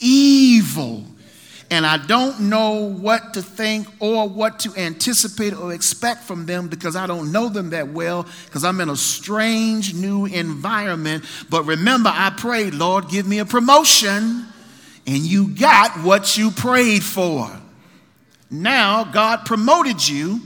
evil, 0.00 1.04
and 1.72 1.86
I 1.86 1.96
don't 1.96 2.38
know 2.38 2.80
what 2.80 3.32
to 3.32 3.40
think 3.40 3.88
or 3.98 4.28
what 4.28 4.58
to 4.60 4.74
anticipate 4.76 5.54
or 5.54 5.72
expect 5.72 6.22
from 6.24 6.44
them 6.44 6.68
because 6.68 6.96
I 6.96 7.06
don't 7.06 7.32
know 7.32 7.48
them 7.48 7.70
that 7.70 7.88
well 7.88 8.26
because 8.44 8.62
I'm 8.62 8.78
in 8.82 8.90
a 8.90 8.96
strange 8.96 9.94
new 9.94 10.26
environment. 10.26 11.24
But 11.48 11.64
remember, 11.64 12.10
I 12.12 12.28
prayed, 12.28 12.74
Lord, 12.74 13.08
give 13.08 13.26
me 13.26 13.38
a 13.38 13.46
promotion, 13.46 14.44
and 15.06 15.16
you 15.16 15.48
got 15.48 16.04
what 16.04 16.36
you 16.36 16.50
prayed 16.50 17.02
for. 17.02 17.50
Now, 18.50 19.04
God 19.04 19.46
promoted 19.46 20.06
you 20.06 20.42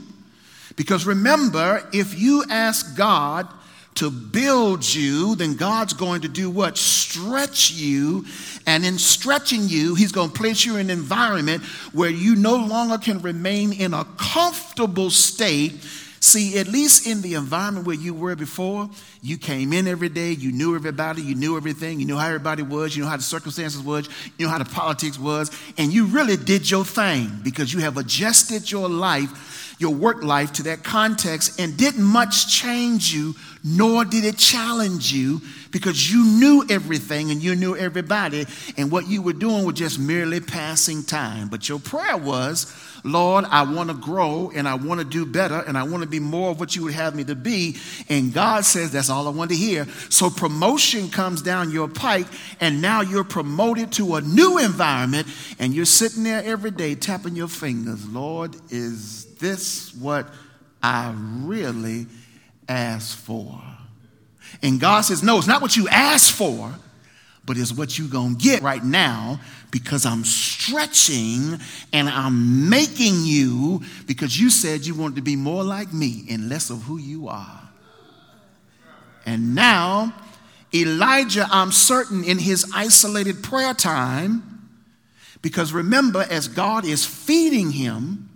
because 0.77 1.05
remember, 1.05 1.85
if 1.91 2.17
you 2.17 2.45
ask 2.49 2.95
God 2.95 3.49
to 3.97 4.11
build 4.11 4.83
you, 4.93 5.35
then 5.35 5.55
God's 5.55 5.93
going 5.93 6.21
to 6.21 6.27
do 6.27 6.49
what? 6.49 6.77
Stretch 6.77 7.71
you. 7.71 8.25
And 8.65 8.85
in 8.85 8.97
stretching 8.97 9.67
you, 9.67 9.95
He's 9.95 10.11
going 10.11 10.29
to 10.29 10.35
place 10.35 10.65
you 10.65 10.75
in 10.75 10.89
an 10.89 10.97
environment 10.97 11.63
where 11.93 12.09
you 12.09 12.35
no 12.35 12.55
longer 12.55 12.97
can 12.97 13.21
remain 13.21 13.73
in 13.73 13.93
a 13.93 14.05
comfortable 14.17 15.09
state. 15.09 15.73
See, 16.19 16.57
at 16.59 16.67
least 16.67 17.07
in 17.07 17.21
the 17.21 17.35
environment 17.35 17.85
where 17.85 17.95
you 17.95 18.13
were 18.13 18.35
before, 18.35 18.89
you 19.21 19.37
came 19.37 19.71
in 19.71 19.87
every 19.87 20.09
day, 20.09 20.31
you 20.31 20.51
knew 20.51 20.75
everybody, 20.75 21.21
you 21.21 21.35
knew 21.35 21.57
everything, 21.57 21.99
you 21.99 22.05
knew 22.05 22.17
how 22.17 22.27
everybody 22.27 22.63
was, 22.63 22.95
you 22.95 23.03
knew 23.03 23.09
how 23.09 23.17
the 23.17 23.23
circumstances 23.23 23.81
was, 23.81 24.07
you 24.07 24.45
knew 24.45 24.49
how 24.49 24.57
the 24.57 24.65
politics 24.65 25.19
was, 25.19 25.51
and 25.77 25.93
you 25.93 26.05
really 26.05 26.35
did 26.35 26.69
your 26.69 26.83
thing 26.83 27.31
because 27.43 27.71
you 27.73 27.79
have 27.79 27.97
adjusted 27.97 28.69
your 28.71 28.89
life 28.89 29.56
your 29.77 29.93
work 29.93 30.23
life 30.23 30.53
to 30.53 30.63
that 30.63 30.83
context 30.83 31.59
and 31.59 31.77
didn't 31.77 32.03
much 32.03 32.51
change 32.51 33.13
you, 33.13 33.35
nor 33.63 34.05
did 34.05 34.25
it 34.25 34.37
challenge 34.37 35.11
you 35.11 35.41
because 35.71 36.11
you 36.11 36.23
knew 36.25 36.65
everything 36.69 37.29
and 37.29 37.43
you 37.43 37.55
knew 37.55 37.75
everybody, 37.75 38.45
and 38.77 38.91
what 38.91 39.07
you 39.07 39.21
were 39.21 39.33
doing 39.33 39.65
was 39.65 39.75
just 39.75 39.99
merely 39.99 40.39
passing 40.39 41.03
time. 41.03 41.49
But 41.49 41.69
your 41.69 41.79
prayer 41.79 42.17
was, 42.17 42.73
Lord, 43.03 43.45
I 43.45 43.61
want 43.63 43.89
to 43.89 43.95
grow 43.95 44.51
and 44.55 44.67
I 44.67 44.75
want 44.75 44.99
to 44.99 45.05
do 45.05 45.25
better 45.25 45.63
and 45.67 45.77
I 45.77 45.83
want 45.83 46.03
to 46.03 46.09
be 46.09 46.19
more 46.19 46.51
of 46.51 46.59
what 46.59 46.75
you 46.75 46.83
would 46.83 46.93
have 46.93 47.15
me 47.15 47.23
to 47.25 47.35
be. 47.35 47.77
And 48.09 48.33
God 48.33 48.65
says, 48.65 48.91
That's 48.91 49.09
all 49.09 49.27
I 49.27 49.31
want 49.31 49.51
to 49.51 49.55
hear. 49.55 49.85
So 50.09 50.29
promotion 50.29 51.09
comes 51.09 51.41
down 51.41 51.71
your 51.71 51.87
pike, 51.87 52.27
and 52.59 52.81
now 52.81 53.01
you're 53.01 53.23
promoted 53.23 53.91
to 53.93 54.15
a 54.15 54.21
new 54.21 54.57
environment, 54.57 55.27
and 55.59 55.73
you're 55.73 55.85
sitting 55.85 56.23
there 56.23 56.43
every 56.43 56.71
day 56.71 56.95
tapping 56.95 57.35
your 57.35 57.47
fingers. 57.47 58.07
Lord, 58.07 58.55
is 58.69 59.26
this 59.39 59.93
what 59.95 60.27
I 60.81 61.13
really 61.17 62.07
asked 62.67 63.17
for? 63.17 63.61
And 64.61 64.79
God 64.79 65.01
says, 65.01 65.23
No, 65.23 65.37
it's 65.37 65.47
not 65.47 65.61
what 65.61 65.75
you 65.75 65.87
asked 65.89 66.33
for, 66.33 66.73
but 67.45 67.57
it's 67.57 67.71
what 67.71 67.97
you're 67.97 68.09
going 68.09 68.35
to 68.35 68.43
get 68.43 68.61
right 68.61 68.83
now 68.83 69.39
because 69.71 70.05
I'm 70.05 70.23
stretching 70.23 71.59
and 71.93 72.09
I'm 72.09 72.69
making 72.69 73.23
you 73.23 73.81
because 74.05 74.39
you 74.39 74.49
said 74.49 74.85
you 74.85 74.95
wanted 74.95 75.15
to 75.15 75.21
be 75.21 75.35
more 75.35 75.63
like 75.63 75.93
me 75.93 76.25
and 76.29 76.49
less 76.49 76.69
of 76.69 76.83
who 76.83 76.97
you 76.97 77.27
are. 77.27 77.61
And 79.25 79.53
now, 79.53 80.13
Elijah, 80.73 81.47
I'm 81.51 81.71
certain 81.71 82.23
in 82.23 82.39
his 82.39 82.71
isolated 82.73 83.43
prayer 83.43 83.73
time, 83.73 84.69
because 85.41 85.73
remember, 85.73 86.25
as 86.29 86.47
God 86.47 86.85
is 86.85 87.05
feeding 87.05 87.71
him, 87.71 88.26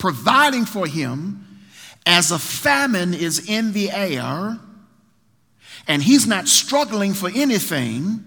providing 0.00 0.64
for 0.64 0.86
him, 0.86 1.46
as 2.06 2.32
a 2.32 2.38
famine 2.38 3.14
is 3.14 3.48
in 3.48 3.72
the 3.72 3.90
air, 3.92 4.58
and 5.86 6.02
he's 6.02 6.26
not 6.26 6.48
struggling 6.48 7.14
for 7.14 7.30
anything, 7.32 8.24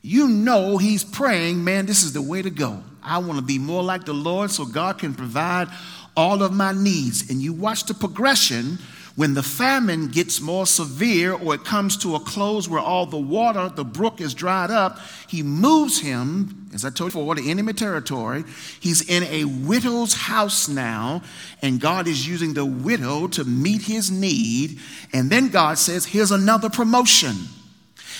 you 0.00 0.28
know 0.28 0.78
he's 0.78 1.04
praying, 1.04 1.62
man, 1.62 1.84
this 1.84 2.04
is 2.04 2.12
the 2.12 2.22
way 2.22 2.40
to 2.40 2.50
go. 2.50 2.82
I 3.02 3.18
want 3.18 3.38
to 3.38 3.44
be 3.44 3.58
more 3.58 3.82
like 3.82 4.04
the 4.04 4.14
Lord 4.14 4.50
so 4.50 4.64
God 4.64 4.98
can 4.98 5.14
provide 5.14 5.68
all 6.16 6.42
of 6.42 6.52
my 6.52 6.72
needs. 6.72 7.30
And 7.30 7.42
you 7.42 7.52
watch 7.52 7.84
the 7.84 7.94
progression 7.94 8.78
when 9.16 9.32
the 9.32 9.42
famine 9.42 10.08
gets 10.08 10.42
more 10.42 10.66
severe 10.66 11.32
or 11.32 11.54
it 11.54 11.64
comes 11.64 11.96
to 11.96 12.14
a 12.14 12.20
close 12.20 12.68
where 12.68 12.80
all 12.80 13.06
the 13.06 13.16
water, 13.16 13.70
the 13.74 13.84
brook 13.84 14.20
is 14.20 14.34
dried 14.34 14.70
up, 14.70 14.98
he 15.26 15.42
moves 15.42 16.00
him, 16.00 16.68
as 16.74 16.84
I 16.84 16.90
told 16.90 17.14
you 17.14 17.20
before, 17.20 17.34
to 17.34 17.50
enemy 17.50 17.72
territory. 17.72 18.44
He's 18.78 19.08
in 19.08 19.22
a 19.24 19.46
widow's 19.46 20.12
house 20.12 20.68
now, 20.68 21.22
and 21.62 21.80
God 21.80 22.06
is 22.06 22.28
using 22.28 22.52
the 22.52 22.66
widow 22.66 23.26
to 23.28 23.44
meet 23.44 23.82
his 23.82 24.10
need. 24.10 24.78
And 25.14 25.30
then 25.30 25.48
God 25.48 25.78
says, 25.78 26.04
Here's 26.04 26.30
another 26.30 26.68
promotion. 26.68 27.36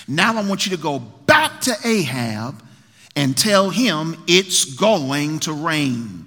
Now 0.09 0.39
I 0.39 0.49
want 0.49 0.65
you 0.65 0.75
to 0.75 0.83
go 0.83 0.99
back 0.99 1.61
to 1.63 1.77
Ahab 1.85 2.63
and 3.15 3.37
tell 3.37 3.69
him 3.69 4.17
it's 4.27 4.65
going 4.65 5.41
to 5.41 5.53
rain. 5.53 6.27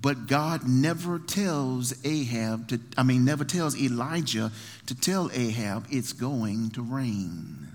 But 0.00 0.26
God 0.26 0.66
never 0.66 1.18
tells 1.18 1.94
Ahab 2.06 2.68
to, 2.68 2.80
I 2.96 3.02
mean, 3.02 3.24
never 3.24 3.44
tells 3.44 3.78
Elijah 3.78 4.50
to 4.86 4.94
tell 4.94 5.30
Ahab 5.32 5.86
it's 5.90 6.12
going 6.12 6.70
to 6.70 6.82
rain. 6.82 7.68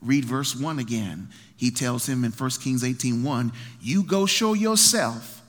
Read 0.00 0.24
verse 0.24 0.54
1 0.54 0.78
again. 0.78 1.28
He 1.56 1.70
tells 1.70 2.08
him 2.08 2.24
in 2.24 2.30
1 2.30 2.50
Kings 2.62 2.84
18 2.84 3.22
1, 3.22 3.52
You 3.80 4.02
go 4.02 4.26
show 4.26 4.54
yourself, 4.54 5.42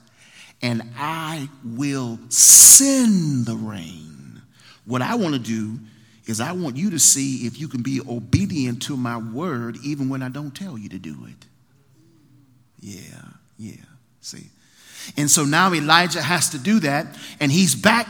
and 0.60 0.82
I 0.96 1.48
will 1.64 2.18
send 2.28 3.46
the 3.46 3.56
rain. 3.56 4.42
What 4.84 5.02
I 5.02 5.14
want 5.14 5.34
to 5.34 5.40
do 5.40 5.78
is 6.26 6.40
I 6.40 6.52
want 6.52 6.76
you 6.76 6.90
to 6.90 6.98
see 6.98 7.46
if 7.46 7.60
you 7.60 7.68
can 7.68 7.82
be 7.82 8.00
obedient 8.08 8.82
to 8.82 8.96
my 8.96 9.18
word 9.18 9.78
even 9.84 10.08
when 10.08 10.22
I 10.22 10.28
don't 10.28 10.54
tell 10.54 10.76
you 10.76 10.88
to 10.90 10.98
do 10.98 11.16
it. 11.28 11.46
Yeah, 12.80 13.22
yeah. 13.58 13.84
See. 14.20 14.50
And 15.16 15.30
so 15.30 15.44
now 15.44 15.72
Elijah 15.72 16.22
has 16.22 16.50
to 16.50 16.58
do 16.58 16.80
that, 16.80 17.18
and 17.40 17.50
he's 17.50 17.74
back 17.74 18.08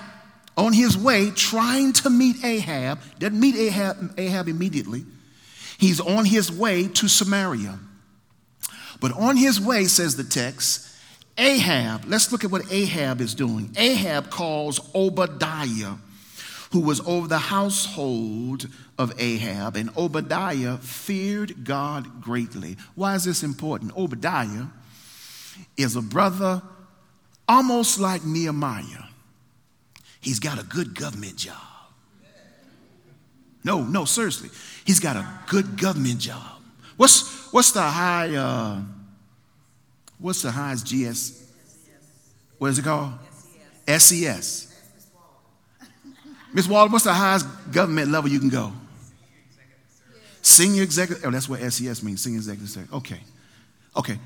on 0.57 0.73
his 0.73 0.97
way 0.97 1.31
trying 1.31 1.93
to 1.95 2.11
meet 2.11 2.45
Ahab. 2.45 3.01
Doesn't 3.19 3.39
meet 3.39 3.57
Ahab, 3.57 4.15
Ahab 4.19 4.49
immediately. 4.49 5.05
He's 5.79 6.01
on 6.01 6.25
his 6.25 6.53
way 6.53 6.89
to 6.89 7.09
Samaria. 7.09 7.79
But 9.01 9.13
on 9.13 9.37
his 9.37 9.61
way, 9.61 9.87
says 9.87 10.17
the 10.17 10.25
text, 10.25 10.89
Ahab, 11.39 12.05
let's 12.07 12.31
look 12.31 12.45
at 12.45 12.51
what 12.51 12.71
Ahab 12.71 13.21
is 13.21 13.35
doing. 13.35 13.73
Ahab 13.77 14.31
calls 14.31 14.81
Obadiah, 14.95 15.95
who 16.71 16.81
was 16.81 17.01
over 17.01 17.27
the 17.27 17.39
household 17.39 18.69
of 18.99 19.13
Ahab, 19.19 19.77
and 19.77 19.91
Obadiah 19.97 20.77
feared 20.77 21.65
God 21.65 22.21
greatly. 22.21 22.77
Why 22.95 23.15
is 23.15 23.25
this 23.25 23.43
important? 23.43 23.97
Obadiah 23.97 24.67
is 25.77 25.97
a 25.97 26.03
brother 26.03 26.63
almost 27.49 27.99
like 27.99 28.25
Nehemiah. 28.25 29.09
He's 30.21 30.39
got 30.39 30.61
a 30.61 30.65
good 30.65 30.95
government 30.95 31.37
job. 31.37 31.57
No, 33.65 33.83
no, 33.83 34.05
seriously. 34.05 34.51
He's 34.85 35.01
got 35.01 35.17
a 35.17 35.27
good 35.49 35.79
government 35.79 36.19
job. 36.19 36.61
What's, 36.97 37.53
what's 37.53 37.73
the 37.73 37.83
high, 37.83 38.35
uh, 38.35 38.81
what's 40.19 40.43
the 40.43 40.51
highest 40.51 40.87
GS? 40.87 41.51
What 42.59 42.69
is 42.69 42.79
it 42.79 42.85
called? 42.85 43.13
SES. 43.87 44.69
Miss 46.53 46.69
Walden, 46.69 46.93
what's 46.93 47.05
the 47.05 47.13
highest 47.13 47.47
government 47.73 48.11
level 48.11 48.31
you 48.31 48.39
can 48.39 48.49
go? 48.49 48.73
Senior 50.43 50.83
executive. 50.83 51.25
Oh, 51.25 51.31
that's 51.31 51.49
what 51.49 51.61
SES 51.61 52.03
means, 52.03 52.23
senior 52.23 52.39
executive. 52.39 52.93
Okay. 52.93 53.21
Okay. 53.97 54.19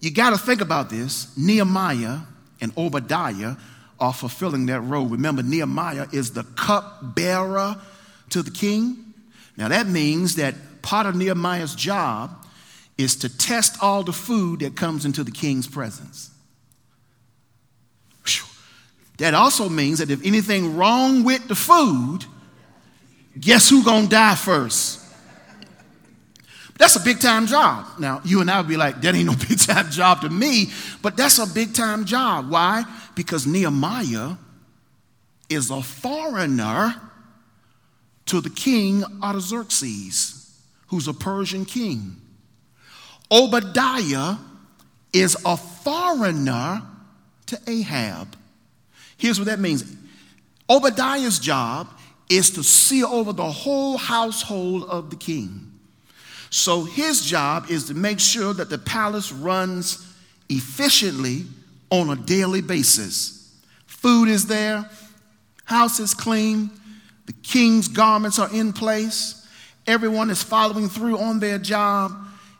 You 0.00 0.10
got 0.10 0.30
to 0.30 0.38
think 0.38 0.60
about 0.60 0.90
this. 0.90 1.36
Nehemiah 1.36 2.18
and 2.62 2.72
Obadiah 2.78 3.56
are 4.00 4.14
fulfilling 4.14 4.66
that 4.66 4.80
role. 4.80 5.06
Remember, 5.06 5.42
Nehemiah 5.42 6.06
is 6.12 6.32
the 6.32 6.44
cup 6.44 7.14
bearer 7.14 7.76
to 8.30 8.42
the 8.42 8.50
king. 8.50 9.12
Now, 9.58 9.68
that 9.68 9.86
means 9.86 10.36
that 10.36 10.54
part 10.80 11.06
of 11.06 11.14
Nehemiah's 11.14 11.74
job 11.74 12.30
is 12.96 13.16
to 13.16 13.36
test 13.36 13.76
all 13.82 14.02
the 14.02 14.12
food 14.12 14.60
that 14.60 14.76
comes 14.76 15.04
into 15.04 15.22
the 15.22 15.30
king's 15.30 15.66
presence. 15.66 16.30
That 19.18 19.34
also 19.34 19.68
means 19.68 19.98
that 19.98 20.10
if 20.10 20.24
anything 20.24 20.76
wrong 20.76 21.22
with 21.22 21.46
the 21.46 21.54
food, 21.54 22.24
guess 23.38 23.68
who's 23.68 23.84
gonna 23.84 24.08
die 24.08 24.34
first? 24.34 25.01
That's 26.82 26.96
a 26.96 27.00
big 27.00 27.20
time 27.20 27.46
job. 27.46 27.86
Now, 28.00 28.20
you 28.24 28.40
and 28.40 28.50
I 28.50 28.58
would 28.60 28.66
be 28.66 28.76
like, 28.76 29.02
that 29.02 29.14
ain't 29.14 29.26
no 29.26 29.36
big 29.48 29.60
time 29.60 29.88
job 29.92 30.22
to 30.22 30.28
me, 30.28 30.72
but 31.00 31.16
that's 31.16 31.38
a 31.38 31.46
big 31.46 31.74
time 31.74 32.04
job. 32.04 32.50
Why? 32.50 32.82
Because 33.14 33.46
Nehemiah 33.46 34.32
is 35.48 35.70
a 35.70 35.80
foreigner 35.80 37.00
to 38.26 38.40
the 38.40 38.50
king 38.50 39.04
Artaxerxes, 39.22 40.60
who's 40.88 41.06
a 41.06 41.14
Persian 41.14 41.64
king. 41.64 42.16
Obadiah 43.30 44.38
is 45.12 45.36
a 45.44 45.56
foreigner 45.56 46.82
to 47.46 47.60
Ahab. 47.68 48.36
Here's 49.16 49.38
what 49.38 49.46
that 49.46 49.60
means 49.60 49.84
Obadiah's 50.68 51.38
job 51.38 51.86
is 52.28 52.50
to 52.50 52.64
see 52.64 53.04
over 53.04 53.32
the 53.32 53.52
whole 53.52 53.98
household 53.98 54.82
of 54.88 55.10
the 55.10 55.16
king. 55.16 55.71
So 56.52 56.84
his 56.84 57.24
job 57.24 57.70
is 57.70 57.86
to 57.86 57.94
make 57.94 58.20
sure 58.20 58.52
that 58.52 58.68
the 58.68 58.76
palace 58.76 59.32
runs 59.32 60.06
efficiently 60.50 61.46
on 61.90 62.10
a 62.10 62.16
daily 62.16 62.60
basis. 62.60 63.56
Food 63.86 64.28
is 64.28 64.46
there, 64.46 64.84
house 65.64 65.98
is 65.98 66.12
clean, 66.12 66.70
the 67.24 67.32
king's 67.32 67.88
garments 67.88 68.38
are 68.38 68.52
in 68.52 68.74
place, 68.74 69.48
everyone 69.86 70.28
is 70.28 70.42
following 70.42 70.90
through 70.90 71.16
on 71.18 71.40
their 71.40 71.58
job. 71.58 72.12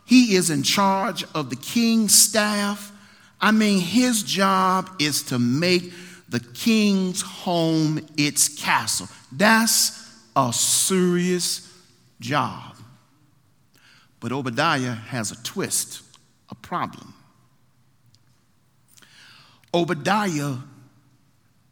He 0.05 0.35
is 0.35 0.49
in 0.49 0.63
charge 0.63 1.23
of 1.35 1.51
the 1.51 1.55
king's 1.55 2.15
staff. 2.15 2.91
I 3.39 3.51
mean, 3.51 3.79
his 3.79 4.23
job 4.23 4.89
is 4.99 5.21
to 5.25 5.37
make 5.37 5.93
the 6.29 6.39
king's 6.39 7.21
home 7.21 8.03
its 8.17 8.49
castle. 8.49 9.07
That's 9.31 10.11
a 10.35 10.51
serious 10.51 11.71
job. 12.19 12.72
But 14.23 14.31
Obadiah 14.31 14.93
has 14.93 15.33
a 15.33 15.43
twist, 15.43 16.01
a 16.49 16.55
problem. 16.55 17.13
Obadiah 19.73 20.55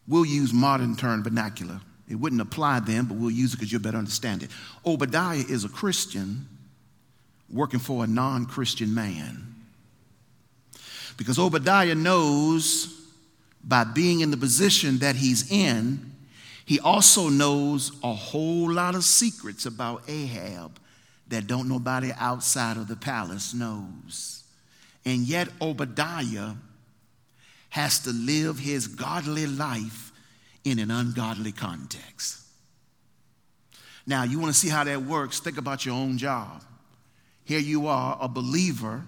will 0.06 0.26
use 0.26 0.52
modern 0.52 0.98
term 0.98 1.24
vernacular. 1.24 1.80
It 2.10 2.16
wouldn't 2.16 2.42
apply 2.42 2.82
then, 2.82 3.06
but 3.06 3.16
we'll 3.16 3.32
use 3.32 3.54
it 3.54 3.56
because 3.56 3.72
you'll 3.72 3.82
better 3.82 3.98
understand 3.98 4.44
it. 4.44 4.50
Obadiah 4.86 5.46
is 5.48 5.64
a 5.64 5.70
Christian 5.70 6.46
working 7.50 7.80
for 7.80 8.04
a 8.04 8.08
non 8.08 8.46
Christian 8.46 8.94
man. 8.94 9.56
Because 11.16 11.40
Obadiah 11.40 11.96
knows 11.96 13.02
by 13.64 13.86
being 13.86 14.20
in 14.20 14.30
the 14.30 14.36
position 14.36 14.98
that 14.98 15.16
he's 15.16 15.50
in, 15.50 16.12
he 16.66 16.82
also 16.82 17.30
knows 17.30 17.94
a 18.04 18.14
whole 18.14 18.70
lot 18.70 18.94
of 18.94 19.06
secrets 19.06 19.66
about 19.66 20.04
Ahab 20.10 20.82
that 21.32 21.48
don't 21.48 21.68
nobody 21.68 22.12
outside 22.18 22.78
of 22.78 22.88
the 22.88 22.96
palace 22.96 23.54
knows. 23.54 24.44
And 25.04 25.22
yet, 25.22 25.48
Obadiah 25.60 26.54
has 27.70 28.00
to 28.02 28.12
live 28.12 28.60
his 28.60 28.88
godly 28.88 29.48
life 29.48 30.12
in 30.64 30.78
an 30.78 30.92
ungodly 30.92 31.52
context. 31.52 32.40
Now, 34.06 34.24
you 34.24 34.40
want 34.40 34.54
to 34.54 34.60
see 34.60 34.70
how 34.70 34.84
that 34.84 35.02
works? 35.04 35.40
Think 35.40 35.58
about 35.58 35.86
your 35.86 35.96
own 35.96 36.18
job. 36.18 36.64
Here 37.46 37.60
you 37.60 37.88
are, 37.88 38.18
a 38.22 38.28
believer, 38.28 39.04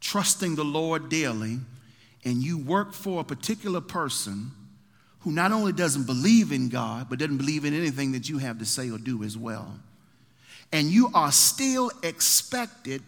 trusting 0.00 0.54
the 0.54 0.64
Lord 0.64 1.08
daily, 1.08 1.58
and 2.24 2.42
you 2.42 2.56
work 2.58 2.92
for 2.92 3.20
a 3.20 3.24
particular 3.24 3.80
person 3.80 4.52
who 5.20 5.32
not 5.32 5.50
only 5.50 5.72
doesn't 5.72 6.04
believe 6.04 6.52
in 6.52 6.68
God, 6.68 7.08
but 7.10 7.18
doesn't 7.18 7.38
believe 7.38 7.64
in 7.64 7.74
anything 7.74 8.12
that 8.12 8.28
you 8.28 8.38
have 8.38 8.58
to 8.60 8.64
say 8.64 8.90
or 8.90 8.98
do 8.98 9.24
as 9.24 9.36
well. 9.36 9.78
And 10.72 10.88
you 10.88 11.10
are 11.14 11.32
still 11.32 11.90
expected 12.02 13.02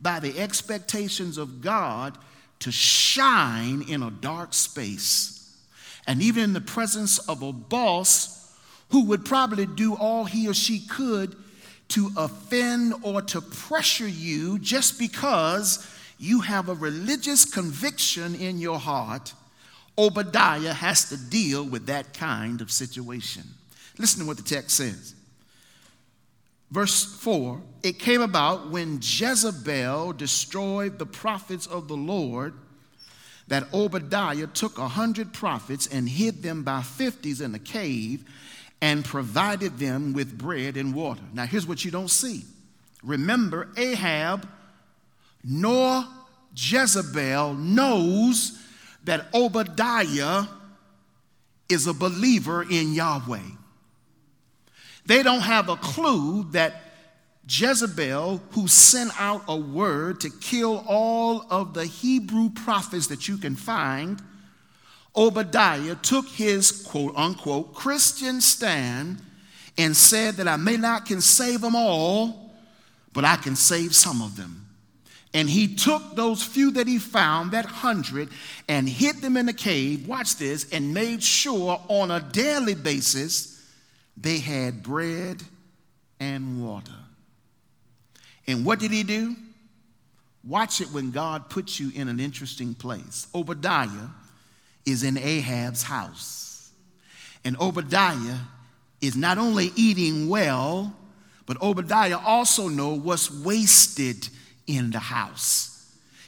by 0.00 0.18
the 0.20 0.38
expectations 0.38 1.38
of 1.38 1.60
God 1.60 2.18
to 2.60 2.72
shine 2.72 3.82
in 3.88 4.02
a 4.02 4.10
dark 4.10 4.54
space. 4.54 5.56
And 6.06 6.20
even 6.22 6.42
in 6.44 6.52
the 6.52 6.60
presence 6.60 7.18
of 7.28 7.42
a 7.42 7.52
boss 7.52 8.56
who 8.90 9.04
would 9.06 9.24
probably 9.24 9.66
do 9.66 9.94
all 9.94 10.24
he 10.24 10.48
or 10.48 10.54
she 10.54 10.80
could 10.80 11.36
to 11.88 12.10
offend 12.16 12.94
or 13.02 13.22
to 13.22 13.40
pressure 13.40 14.08
you 14.08 14.58
just 14.58 14.98
because 14.98 15.88
you 16.18 16.40
have 16.40 16.68
a 16.68 16.74
religious 16.74 17.44
conviction 17.44 18.34
in 18.34 18.58
your 18.58 18.78
heart, 18.78 19.34
Obadiah 19.98 20.72
has 20.72 21.08
to 21.10 21.16
deal 21.16 21.64
with 21.64 21.86
that 21.86 22.14
kind 22.14 22.60
of 22.60 22.70
situation. 22.70 23.42
Listen 23.98 24.20
to 24.20 24.26
what 24.26 24.36
the 24.36 24.42
text 24.42 24.76
says. 24.76 25.14
Verse 26.72 27.04
4 27.04 27.60
It 27.82 27.98
came 27.98 28.22
about 28.22 28.70
when 28.70 28.98
Jezebel 29.02 30.14
destroyed 30.14 30.98
the 30.98 31.06
prophets 31.06 31.66
of 31.66 31.86
the 31.86 31.96
Lord 31.96 32.54
that 33.48 33.72
Obadiah 33.74 34.46
took 34.46 34.78
a 34.78 34.88
hundred 34.88 35.34
prophets 35.34 35.86
and 35.86 36.08
hid 36.08 36.42
them 36.42 36.62
by 36.62 36.80
fifties 36.80 37.42
in 37.42 37.54
a 37.54 37.58
cave 37.58 38.24
and 38.80 39.04
provided 39.04 39.78
them 39.78 40.14
with 40.14 40.38
bread 40.38 40.78
and 40.78 40.94
water. 40.94 41.20
Now, 41.34 41.44
here's 41.44 41.66
what 41.66 41.84
you 41.84 41.90
don't 41.90 42.10
see. 42.10 42.44
Remember, 43.04 43.68
Ahab 43.76 44.48
nor 45.44 46.04
Jezebel 46.56 47.54
knows 47.54 48.58
that 49.04 49.26
Obadiah 49.34 50.44
is 51.68 51.86
a 51.86 51.92
believer 51.92 52.62
in 52.62 52.94
Yahweh. 52.94 53.40
They 55.06 55.22
don't 55.22 55.40
have 55.40 55.68
a 55.68 55.76
clue 55.76 56.44
that 56.52 56.74
Jezebel, 57.48 58.40
who 58.52 58.68
sent 58.68 59.10
out 59.20 59.42
a 59.48 59.56
word 59.56 60.20
to 60.20 60.30
kill 60.30 60.84
all 60.86 61.44
of 61.50 61.74
the 61.74 61.84
Hebrew 61.84 62.50
prophets 62.50 63.08
that 63.08 63.26
you 63.26 63.36
can 63.36 63.56
find, 63.56 64.22
Obadiah 65.14 65.96
took 65.96 66.26
his 66.28 66.70
quote 66.70 67.14
unquote 67.16 67.74
Christian 67.74 68.40
stand 68.40 69.20
and 69.76 69.96
said 69.96 70.34
that 70.34 70.48
I 70.48 70.56
may 70.56 70.76
not 70.76 71.06
can 71.06 71.20
save 71.20 71.60
them 71.60 71.74
all, 71.74 72.52
but 73.12 73.24
I 73.24 73.36
can 73.36 73.56
save 73.56 73.94
some 73.94 74.22
of 74.22 74.36
them. 74.36 74.66
And 75.34 75.48
he 75.48 75.74
took 75.74 76.14
those 76.14 76.42
few 76.42 76.70
that 76.72 76.86
he 76.86 76.98
found, 76.98 77.52
that 77.52 77.64
hundred, 77.64 78.28
and 78.68 78.88
hid 78.88 79.16
them 79.16 79.36
in 79.36 79.48
a 79.48 79.52
cave, 79.52 80.06
watch 80.06 80.36
this, 80.36 80.70
and 80.70 80.92
made 80.92 81.22
sure 81.22 81.80
on 81.88 82.10
a 82.10 82.20
daily 82.20 82.74
basis 82.74 83.51
they 84.16 84.38
had 84.38 84.82
bread 84.82 85.42
and 86.20 86.64
water. 86.64 86.92
And 88.46 88.64
what 88.64 88.78
did 88.78 88.90
he 88.90 89.02
do? 89.02 89.36
Watch 90.44 90.80
it 90.80 90.88
when 90.88 91.10
God 91.10 91.48
puts 91.48 91.78
you 91.78 91.92
in 91.94 92.08
an 92.08 92.18
interesting 92.18 92.74
place. 92.74 93.28
Obadiah 93.34 94.08
is 94.84 95.04
in 95.04 95.16
Ahab's 95.16 95.84
house. 95.84 96.72
And 97.44 97.56
Obadiah 97.60 98.38
is 99.00 99.16
not 99.16 99.38
only 99.38 99.72
eating 99.76 100.28
well, 100.28 100.94
but 101.46 101.60
Obadiah 101.62 102.18
also 102.18 102.68
know 102.68 102.94
what's 102.94 103.30
wasted 103.30 104.28
in 104.66 104.90
the 104.90 104.98
house. 104.98 105.68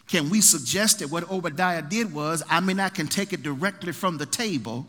Can 0.09 0.29
we 0.29 0.40
suggest 0.40 0.99
that 0.99 1.11
what 1.11 1.31
Obadiah 1.31 1.83
did 1.83 2.12
was, 2.12 2.42
I 2.49 2.61
mean, 2.61 2.79
I 2.79 2.88
can 2.88 3.07
take 3.07 3.33
it 3.33 3.42
directly 3.42 3.92
from 3.92 4.18
the 4.18 4.27
table, 4.27 4.87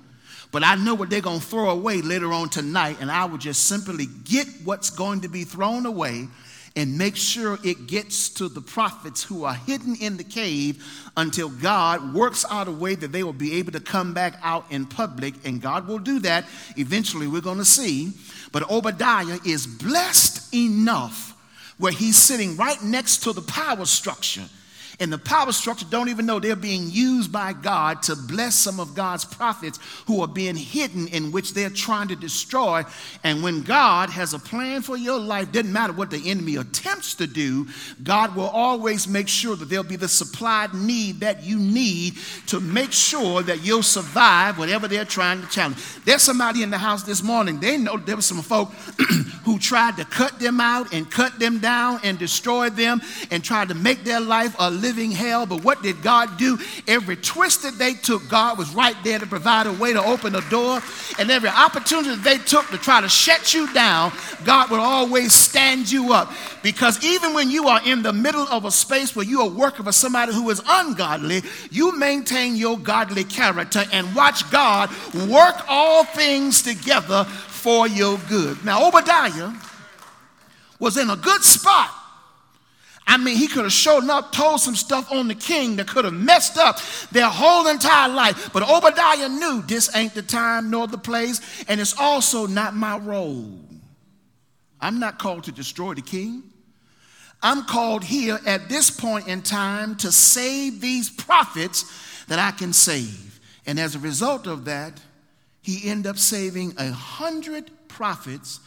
but 0.55 0.63
I 0.63 0.75
know 0.75 0.95
what 0.95 1.09
they're 1.09 1.19
going 1.19 1.41
to 1.41 1.45
throw 1.45 1.69
away 1.69 2.01
later 2.01 2.31
on 2.31 2.47
tonight, 2.47 2.95
and 3.01 3.11
I 3.11 3.25
will 3.25 3.37
just 3.37 3.63
simply 3.67 4.05
get 4.23 4.47
what's 4.63 4.89
going 4.89 5.19
to 5.19 5.27
be 5.27 5.43
thrown 5.43 5.85
away 5.85 6.29
and 6.77 6.97
make 6.97 7.17
sure 7.17 7.59
it 7.65 7.87
gets 7.87 8.29
to 8.35 8.47
the 8.47 8.61
prophets 8.61 9.21
who 9.21 9.43
are 9.43 9.55
hidden 9.55 9.97
in 9.99 10.15
the 10.15 10.23
cave 10.23 10.81
until 11.17 11.49
God 11.49 12.13
works 12.13 12.45
out 12.49 12.69
a 12.69 12.71
way 12.71 12.95
that 12.95 13.11
they 13.11 13.21
will 13.21 13.33
be 13.33 13.55
able 13.55 13.73
to 13.73 13.81
come 13.81 14.13
back 14.13 14.39
out 14.43 14.63
in 14.69 14.85
public. 14.85 15.33
And 15.43 15.61
God 15.61 15.89
will 15.89 15.99
do 15.99 16.19
that. 16.19 16.45
Eventually, 16.77 17.27
we're 17.27 17.41
going 17.41 17.57
to 17.57 17.65
see. 17.65 18.13
But 18.53 18.71
Obadiah 18.71 19.39
is 19.45 19.67
blessed 19.67 20.55
enough 20.55 21.35
where 21.79 21.91
he's 21.91 22.15
sitting 22.15 22.55
right 22.55 22.81
next 22.81 23.23
to 23.23 23.33
the 23.33 23.41
power 23.41 23.83
structure 23.83 24.45
and 24.99 25.12
the 25.12 25.17
power 25.17 25.51
structure 25.51 25.86
don't 25.89 26.10
even 26.10 26.25
know 26.25 26.39
they're 26.39 26.55
being 26.55 26.89
used 26.89 27.31
by 27.31 27.53
God 27.53 28.01
to 28.03 28.15
bless 28.15 28.55
some 28.55 28.79
of 28.79 28.95
God's 28.95 29.25
prophets 29.25 29.79
who 30.08 30.21
are 30.21 30.27
being 30.27 30.55
hidden 30.55 31.08
in 31.08 31.31
which 31.31 31.53
they're 31.53 31.69
trying 31.69 32.08
to 32.10 32.15
destroy. 32.15 32.84
And 33.23 33.43
when 33.43 33.62
God 33.63 34.10
has 34.10 34.34
a 34.34 34.39
plan 34.39 34.81
for 34.81 34.97
your 34.97 35.19
life, 35.19 35.51
doesn't 35.51 35.71
matter 35.71 35.93
what 35.93 36.10
the 36.10 36.29
enemy 36.29 36.55
attempts 36.55 37.15
to 37.15 37.27
do, 37.27 37.67
God 38.03 38.36
will 38.36 38.49
always 38.49 39.08
make 39.08 39.27
sure 39.27 39.55
that 39.55 39.69
there'll 39.69 39.84
be 39.84 39.95
the 39.95 40.08
supplied 40.08 40.73
need 40.73 41.19
that 41.21 41.43
you 41.43 41.58
need 41.58 42.15
to 42.47 42.60
make 42.60 42.91
sure 42.91 43.41
that 43.43 43.65
you'll 43.65 43.84
survive 43.84 44.58
whatever 44.58 44.88
they're 44.88 45.05
trying 45.05 45.41
to 45.41 45.47
challenge. 45.47 45.77
There's 46.05 46.21
somebody 46.21 46.63
in 46.63 46.69
the 46.69 46.77
house 46.77 47.03
this 47.03 47.21
morning, 47.21 47.60
they 47.60 47.77
know 47.77 47.97
there 47.97 48.15
were 48.15 48.21
some 48.21 48.41
folk 48.41 48.71
who 49.43 49.60
tried 49.60 49.97
to 49.97 50.05
cut 50.05 50.39
them 50.39 50.60
out 50.60 50.93
and 50.93 51.10
cut 51.10 51.39
them 51.39 51.60
down 51.60 51.99
and 52.03 52.17
destroy 52.17 52.69
them 52.69 53.01
and 53.31 53.43
tried 53.43 53.69
to 53.69 53.75
make 53.75 54.03
their 54.03 54.19
life 54.19 54.55
a 54.60 54.69
living 54.86 55.12
hell. 55.12 55.48
But 55.48 55.63
what 55.63 55.82
did 55.82 56.04
God 56.04 56.38
do? 56.38 56.60
Every 56.88 57.15
twist 57.15 57.63
that 57.63 57.80
they 57.80 57.95
took, 57.95 58.30
God 58.30 58.60
was 58.60 58.74
right 58.76 58.95
there 59.04 59.17
to 59.17 59.26
provide 59.26 59.65
a 59.65 59.74
way 59.74 59.93
to 59.93 60.04
open 60.04 60.36
a 60.36 60.50
door. 60.50 60.80
And 61.17 61.32
every 61.32 61.50
opportunity 61.50 62.10
that 62.10 62.24
they 62.24 62.38
took 62.38 62.67
to 62.67 62.78
try 62.78 63.02
to 63.02 63.10
shut 63.10 63.54
you 63.56 63.71
down, 63.74 64.12
God 64.43 64.69
would 64.69 64.80
always 64.80 65.34
stand 65.34 65.91
you 65.91 66.13
up. 66.13 66.32
Because 66.62 67.04
even 67.04 67.34
when 67.34 67.50
you 67.50 67.67
are 67.67 67.82
in 67.84 68.04
the 68.04 68.13
middle 68.13 68.48
of 68.48 68.65
a 68.65 68.71
space 68.71 69.15
where 69.15 69.26
you 69.26 69.41
are 69.41 69.50
working 69.50 69.86
for 69.86 69.91
somebody 69.91 70.34
who 70.34 70.50
is 70.52 70.62
ungodly, 70.67 71.41
you 71.71 71.98
maintain 71.98 72.56
your 72.56 72.78
godly 72.78 73.24
character 73.24 73.84
and 73.91 74.15
watch 74.15 74.50
God 74.52 74.91
work 75.28 75.56
all 75.67 76.04
things 76.04 76.62
together 76.62 77.24
for 77.24 77.88
your 77.88 78.19
good. 78.30 78.63
Now, 78.63 78.88
Obadiah 78.88 79.52
was 80.80 80.98
in 80.98 81.10
a 81.10 81.15
good 81.15 81.43
spot 81.43 81.89
I 83.07 83.17
mean, 83.17 83.37
he 83.37 83.47
could 83.47 83.63
have 83.63 83.71
shown 83.71 84.09
up, 84.09 84.31
told 84.31 84.61
some 84.61 84.75
stuff 84.75 85.11
on 85.11 85.27
the 85.27 85.35
king 85.35 85.75
that 85.75 85.87
could 85.87 86.05
have 86.05 86.13
messed 86.13 86.57
up 86.57 86.79
their 87.11 87.29
whole 87.29 87.67
entire 87.67 88.09
life. 88.09 88.51
But 88.51 88.63
Obadiah 88.67 89.29
knew 89.29 89.61
this 89.61 89.95
ain't 89.95 90.15
the 90.15 90.23
time 90.23 90.71
nor 90.71 90.87
the 90.87 90.97
place, 90.97 91.39
and 91.67 91.79
it's 91.79 91.97
also 91.99 92.47
not 92.47 92.75
my 92.75 92.97
role. 92.97 93.59
I'm 94.81 94.99
not 94.99 95.19
called 95.19 95.43
to 95.45 95.51
destroy 95.51 95.93
the 95.93 96.01
king. 96.01 96.43
I'm 97.43 97.63
called 97.63 98.03
here 98.03 98.39
at 98.45 98.69
this 98.69 98.89
point 98.89 99.27
in 99.27 99.43
time 99.43 99.95
to 99.97 100.11
save 100.11 100.81
these 100.81 101.09
prophets 101.09 101.85
that 102.27 102.39
I 102.39 102.51
can 102.51 102.73
save. 102.73 103.39
And 103.67 103.79
as 103.79 103.95
a 103.95 103.99
result 103.99 104.47
of 104.47 104.65
that, 104.65 104.99
he 105.61 105.89
ended 105.89 106.07
up 106.07 106.17
saving 106.17 106.73
a 106.77 106.91
hundred 106.91 107.69
prophets 107.87 108.59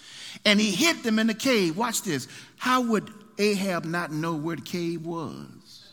and 0.44 0.60
he 0.60 0.70
hid 0.70 1.02
them 1.02 1.18
in 1.18 1.28
a 1.30 1.34
cave. 1.34 1.76
Watch 1.76 2.02
this. 2.02 2.28
How 2.56 2.80
would 2.82 3.10
Ahab 3.38 3.84
not 3.84 4.12
know 4.12 4.34
where 4.34 4.56
the 4.56 4.62
cave 4.62 5.06
was? 5.06 5.88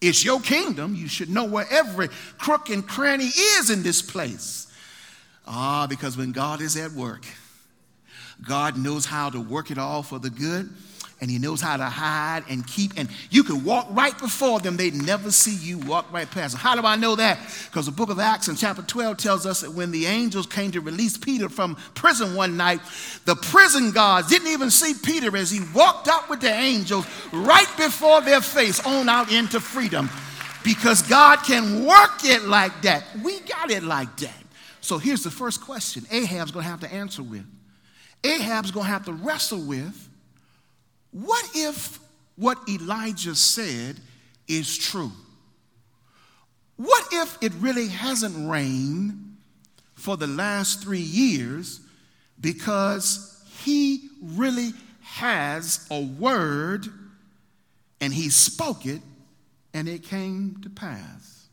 It's 0.00 0.24
your 0.24 0.40
kingdom. 0.40 0.94
You 0.94 1.08
should 1.08 1.30
know 1.30 1.44
where 1.44 1.66
every 1.70 2.08
crook 2.38 2.70
and 2.70 2.86
cranny 2.86 3.26
is 3.26 3.70
in 3.70 3.82
this 3.82 4.02
place. 4.02 4.72
Ah, 5.46 5.86
because 5.88 6.16
when 6.16 6.32
God 6.32 6.60
is 6.60 6.76
at 6.76 6.92
work, 6.92 7.24
God 8.46 8.76
knows 8.76 9.06
how 9.06 9.30
to 9.30 9.40
work 9.40 9.70
it 9.70 9.78
all 9.78 10.02
for 10.02 10.18
the 10.18 10.30
good 10.30 10.68
and 11.20 11.30
he 11.30 11.38
knows 11.38 11.60
how 11.60 11.76
to 11.76 11.84
hide 11.84 12.44
and 12.48 12.66
keep. 12.66 12.92
And 12.96 13.08
you 13.30 13.42
can 13.42 13.64
walk 13.64 13.86
right 13.90 14.16
before 14.18 14.60
them, 14.60 14.76
they 14.76 14.90
never 14.90 15.30
see 15.30 15.54
you 15.54 15.78
walk 15.78 16.12
right 16.12 16.30
past 16.30 16.54
them. 16.54 16.60
How 16.60 16.74
do 16.78 16.86
I 16.86 16.96
know 16.96 17.16
that? 17.16 17.38
Because 17.66 17.86
the 17.86 17.92
book 17.92 18.10
of 18.10 18.18
Acts 18.18 18.48
in 18.48 18.56
chapter 18.56 18.82
12 18.82 19.16
tells 19.16 19.46
us 19.46 19.62
that 19.62 19.72
when 19.72 19.90
the 19.90 20.06
angels 20.06 20.46
came 20.46 20.70
to 20.72 20.80
release 20.80 21.16
Peter 21.16 21.48
from 21.48 21.76
prison 21.94 22.34
one 22.34 22.56
night, 22.56 22.80
the 23.24 23.34
prison 23.34 23.92
guards 23.92 24.28
didn't 24.28 24.48
even 24.48 24.70
see 24.70 24.94
Peter 25.02 25.34
as 25.36 25.50
he 25.50 25.60
walked 25.74 26.08
out 26.08 26.28
with 26.28 26.40
the 26.40 26.52
angels 26.52 27.06
right 27.32 27.70
before 27.76 28.20
their 28.20 28.40
face 28.40 28.84
on 28.86 29.08
out 29.08 29.32
into 29.32 29.58
freedom. 29.58 30.10
Because 30.62 31.02
God 31.02 31.36
can 31.44 31.84
work 31.86 32.24
it 32.24 32.42
like 32.42 32.82
that. 32.82 33.04
We 33.22 33.38
got 33.40 33.70
it 33.70 33.84
like 33.84 34.14
that. 34.18 34.34
So 34.80 34.98
here's 34.98 35.22
the 35.22 35.30
first 35.30 35.62
question 35.62 36.04
Ahab's 36.10 36.52
to 36.52 36.60
have 36.60 36.80
to 36.80 36.92
answer 36.92 37.22
with. 37.22 37.46
Ahab's 38.22 38.72
to 38.72 38.80
have 38.80 39.04
to 39.06 39.12
wrestle 39.12 39.60
with 39.60 40.08
what 41.16 41.48
if 41.54 41.98
what 42.36 42.58
Elijah 42.68 43.34
said 43.34 43.96
is 44.46 44.76
true? 44.76 45.12
What 46.76 47.06
if 47.10 47.38
it 47.40 47.54
really 47.58 47.88
hasn't 47.88 48.50
rained 48.50 49.38
for 49.94 50.18
the 50.18 50.26
last 50.26 50.82
three 50.82 50.98
years 50.98 51.80
because 52.38 53.42
he 53.64 54.10
really 54.22 54.72
has 55.00 55.86
a 55.90 56.02
word 56.02 56.86
and 58.02 58.12
he 58.12 58.28
spoke 58.28 58.84
it 58.84 59.00
and 59.72 59.88
it 59.88 60.02
came 60.02 60.58
to 60.64 60.68
pass? 60.68 61.46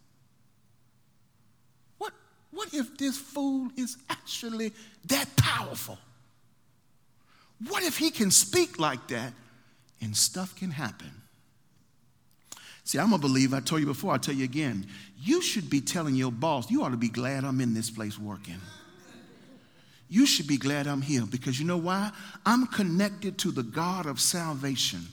What, 1.99 2.11
what 2.51 2.73
if 2.73 2.97
this 2.97 3.17
fool 3.17 3.69
is 3.77 3.95
actually 4.09 4.73
that 5.05 5.33
powerful? 5.37 5.97
What 7.69 7.83
if 7.83 7.97
he 7.97 8.11
can 8.11 8.29
speak 8.29 8.77
like 8.77 9.07
that 9.07 9.31
and 10.03 10.15
stuff 10.15 10.55
can 10.55 10.71
happen? 10.71 11.11
See, 12.83 12.99
I'm 12.99 13.13
a 13.13 13.17
believer. 13.17 13.55
I 13.55 13.59
told 13.61 13.81
you 13.81 13.87
before, 13.87 14.11
I'll 14.11 14.19
tell 14.19 14.35
you 14.35 14.43
again. 14.43 14.85
You 15.17 15.41
should 15.41 15.69
be 15.69 15.79
telling 15.79 16.15
your 16.15 16.31
boss, 16.31 16.69
you 16.69 16.83
ought 16.83 16.89
to 16.89 16.97
be 16.97 17.09
glad 17.09 17.45
I'm 17.45 17.61
in 17.61 17.73
this 17.73 17.89
place 17.89 18.19
working. 18.19 18.59
You 20.09 20.25
should 20.25 20.47
be 20.47 20.57
glad 20.57 20.85
I'm 20.85 21.01
here 21.01 21.25
because 21.25 21.59
you 21.59 21.65
know 21.65 21.77
why? 21.77 22.11
I'm 22.45 22.67
connected 22.67 23.37
to 23.39 23.51
the 23.51 23.63
God 23.63 24.05
of 24.05 24.19
salvation 24.19 25.07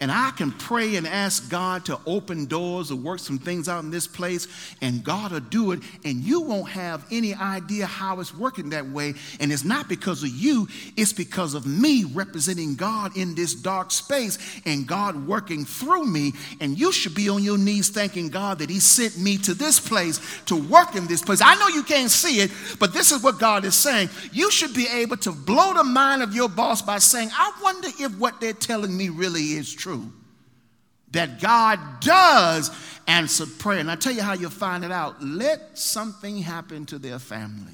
and 0.00 0.12
I 0.12 0.30
can 0.30 0.52
pray 0.52 0.94
and 0.94 1.06
ask 1.06 1.50
God 1.50 1.84
to 1.86 1.98
open 2.06 2.46
doors 2.46 2.92
or 2.92 2.96
work 2.96 3.18
some 3.18 3.38
things 3.38 3.68
out 3.68 3.82
in 3.82 3.90
this 3.90 4.06
place, 4.06 4.46
and 4.80 5.02
God 5.02 5.32
will 5.32 5.40
do 5.40 5.72
it, 5.72 5.80
and 6.04 6.22
you 6.22 6.40
won't 6.40 6.68
have 6.68 7.04
any 7.10 7.34
idea 7.34 7.84
how 7.84 8.20
it's 8.20 8.34
working 8.34 8.70
that 8.70 8.88
way. 8.88 9.14
And 9.40 9.52
it's 9.52 9.64
not 9.64 9.88
because 9.88 10.22
of 10.22 10.30
you, 10.30 10.68
it's 10.96 11.12
because 11.12 11.54
of 11.54 11.66
me 11.66 12.04
representing 12.04 12.76
God 12.76 13.16
in 13.16 13.34
this 13.34 13.54
dark 13.54 13.90
space 13.90 14.38
and 14.64 14.86
God 14.86 15.26
working 15.26 15.64
through 15.64 16.06
me. 16.06 16.32
And 16.60 16.78
you 16.78 16.92
should 16.92 17.14
be 17.14 17.28
on 17.28 17.42
your 17.42 17.58
knees 17.58 17.88
thanking 17.88 18.28
God 18.28 18.60
that 18.60 18.70
He 18.70 18.78
sent 18.78 19.18
me 19.18 19.36
to 19.38 19.54
this 19.54 19.80
place 19.80 20.20
to 20.46 20.54
work 20.54 20.94
in 20.94 21.08
this 21.08 21.22
place. 21.22 21.40
I 21.42 21.56
know 21.56 21.68
you 21.68 21.82
can't 21.82 22.10
see 22.10 22.40
it, 22.40 22.52
but 22.78 22.92
this 22.92 23.10
is 23.10 23.22
what 23.22 23.40
God 23.40 23.64
is 23.64 23.74
saying. 23.74 24.10
You 24.32 24.50
should 24.52 24.74
be 24.74 24.86
able 24.86 25.16
to 25.18 25.32
blow 25.32 25.74
the 25.74 25.84
mind 25.84 26.22
of 26.22 26.34
your 26.34 26.48
boss 26.48 26.82
by 26.82 26.98
saying, 26.98 27.30
I 27.32 27.52
wonder 27.60 27.88
if 27.98 28.16
what 28.18 28.40
they're 28.40 28.52
telling 28.52 28.96
me 28.96 29.08
really 29.08 29.54
is 29.54 29.72
true 29.72 29.87
true 29.88 30.12
that 31.12 31.40
God 31.40 31.78
does 32.00 32.70
answer 33.06 33.46
prayer. 33.46 33.78
And 33.78 33.90
I 33.90 33.96
tell 33.96 34.12
you 34.12 34.20
how 34.20 34.34
you'll 34.34 34.50
find 34.50 34.84
it 34.84 34.92
out. 34.92 35.22
Let 35.22 35.78
something 35.78 36.38
happen 36.38 36.84
to 36.86 36.98
their 36.98 37.18
family. 37.18 37.72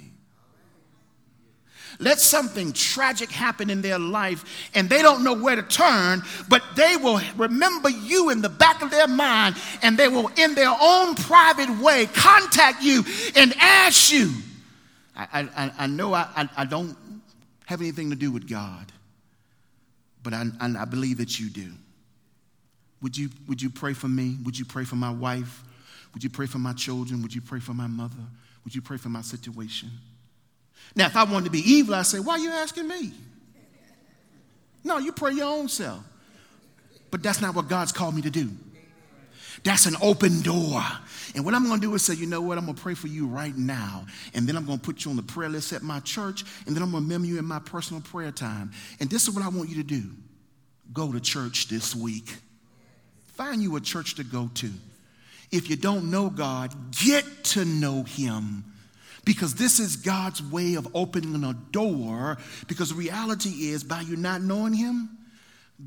Let 2.00 2.20
something 2.20 2.72
tragic 2.72 3.30
happen 3.30 3.70
in 3.70 3.80
their 3.80 3.98
life 3.98 4.70
and 4.74 4.88
they 4.88 5.00
don't 5.00 5.22
know 5.22 5.34
where 5.34 5.54
to 5.54 5.62
turn, 5.62 6.22
but 6.48 6.62
they 6.74 6.96
will 6.96 7.20
remember 7.36 7.88
you 7.88 8.30
in 8.30 8.42
the 8.42 8.48
back 8.48 8.82
of 8.82 8.90
their 8.90 9.06
mind 9.06 9.56
and 9.82 9.96
they 9.96 10.08
will, 10.08 10.28
in 10.36 10.54
their 10.54 10.74
own 10.80 11.14
private 11.14 11.70
way, 11.80 12.06
contact 12.06 12.82
you 12.82 13.04
and 13.36 13.54
ask 13.58 14.12
you. 14.12 14.30
I, 15.16 15.48
I, 15.56 15.72
I 15.78 15.86
know 15.86 16.14
I, 16.14 16.48
I 16.56 16.64
don't 16.64 16.96
have 17.66 17.80
anything 17.80 18.10
to 18.10 18.16
do 18.16 18.32
with 18.32 18.48
God, 18.48 18.90
but 20.24 20.32
I, 20.32 20.46
I 20.60 20.84
believe 20.84 21.18
that 21.18 21.38
you 21.38 21.48
do. 21.48 21.70
Would 23.04 23.18
you, 23.18 23.28
would 23.48 23.60
you 23.60 23.68
pray 23.68 23.92
for 23.92 24.08
me? 24.08 24.38
Would 24.44 24.58
you 24.58 24.64
pray 24.64 24.84
for 24.84 24.96
my 24.96 25.10
wife? 25.10 25.62
Would 26.14 26.24
you 26.24 26.30
pray 26.30 26.46
for 26.46 26.56
my 26.56 26.72
children? 26.72 27.20
Would 27.20 27.34
you 27.34 27.42
pray 27.42 27.60
for 27.60 27.74
my 27.74 27.86
mother? 27.86 28.16
Would 28.64 28.74
you 28.74 28.80
pray 28.80 28.96
for 28.96 29.10
my 29.10 29.20
situation? 29.20 29.90
Now, 30.96 31.04
if 31.04 31.14
I 31.14 31.24
wanted 31.24 31.44
to 31.44 31.50
be 31.50 31.58
evil, 31.58 31.94
I'd 31.96 32.06
say, 32.06 32.18
Why 32.18 32.36
are 32.36 32.38
you 32.38 32.50
asking 32.50 32.88
me? 32.88 33.12
No, 34.84 34.96
you 34.96 35.12
pray 35.12 35.32
your 35.32 35.54
own 35.54 35.68
self. 35.68 36.02
But 37.10 37.22
that's 37.22 37.42
not 37.42 37.54
what 37.54 37.68
God's 37.68 37.92
called 37.92 38.14
me 38.14 38.22
to 38.22 38.30
do. 38.30 38.48
That's 39.64 39.84
an 39.84 39.96
open 40.00 40.40
door. 40.40 40.82
And 41.34 41.44
what 41.44 41.52
I'm 41.52 41.66
going 41.66 41.80
to 41.80 41.86
do 41.86 41.94
is 41.94 42.02
say, 42.02 42.14
you 42.14 42.26
know 42.26 42.40
what? 42.40 42.56
I'm 42.56 42.64
going 42.64 42.76
to 42.76 42.82
pray 42.82 42.94
for 42.94 43.08
you 43.08 43.26
right 43.26 43.54
now. 43.54 44.06
And 44.32 44.48
then 44.48 44.56
I'm 44.56 44.64
going 44.64 44.78
to 44.78 44.84
put 44.84 45.04
you 45.04 45.10
on 45.10 45.16
the 45.16 45.22
prayer 45.22 45.50
list 45.50 45.74
at 45.74 45.82
my 45.82 46.00
church. 46.00 46.44
And 46.66 46.74
then 46.74 46.82
I'm 46.82 46.90
going 46.90 47.02
to 47.02 47.06
remember 47.06 47.28
you 47.28 47.38
in 47.38 47.44
my 47.44 47.60
personal 47.60 48.02
prayer 48.02 48.32
time. 48.32 48.72
And 48.98 49.10
this 49.10 49.28
is 49.28 49.34
what 49.34 49.44
I 49.44 49.48
want 49.48 49.68
you 49.68 49.76
to 49.76 49.82
do 49.82 50.04
go 50.92 51.12
to 51.12 51.20
church 51.20 51.68
this 51.68 51.94
week. 51.94 52.34
Find 53.34 53.62
you 53.62 53.76
a 53.76 53.80
church 53.80 54.14
to 54.16 54.24
go 54.24 54.50
to. 54.54 54.70
If 55.50 55.70
you 55.70 55.76
don't 55.76 56.10
know 56.10 56.30
God, 56.30 56.72
get 56.92 57.24
to 57.44 57.64
know 57.64 58.02
Him. 58.04 58.64
Because 59.24 59.54
this 59.54 59.80
is 59.80 59.96
God's 59.96 60.42
way 60.42 60.74
of 60.74 60.88
opening 60.94 61.44
a 61.44 61.54
door. 61.72 62.38
Because 62.68 62.90
the 62.90 62.94
reality 62.94 63.70
is, 63.70 63.82
by 63.82 64.02
you 64.02 64.16
not 64.16 64.42
knowing 64.42 64.74
Him, 64.74 65.10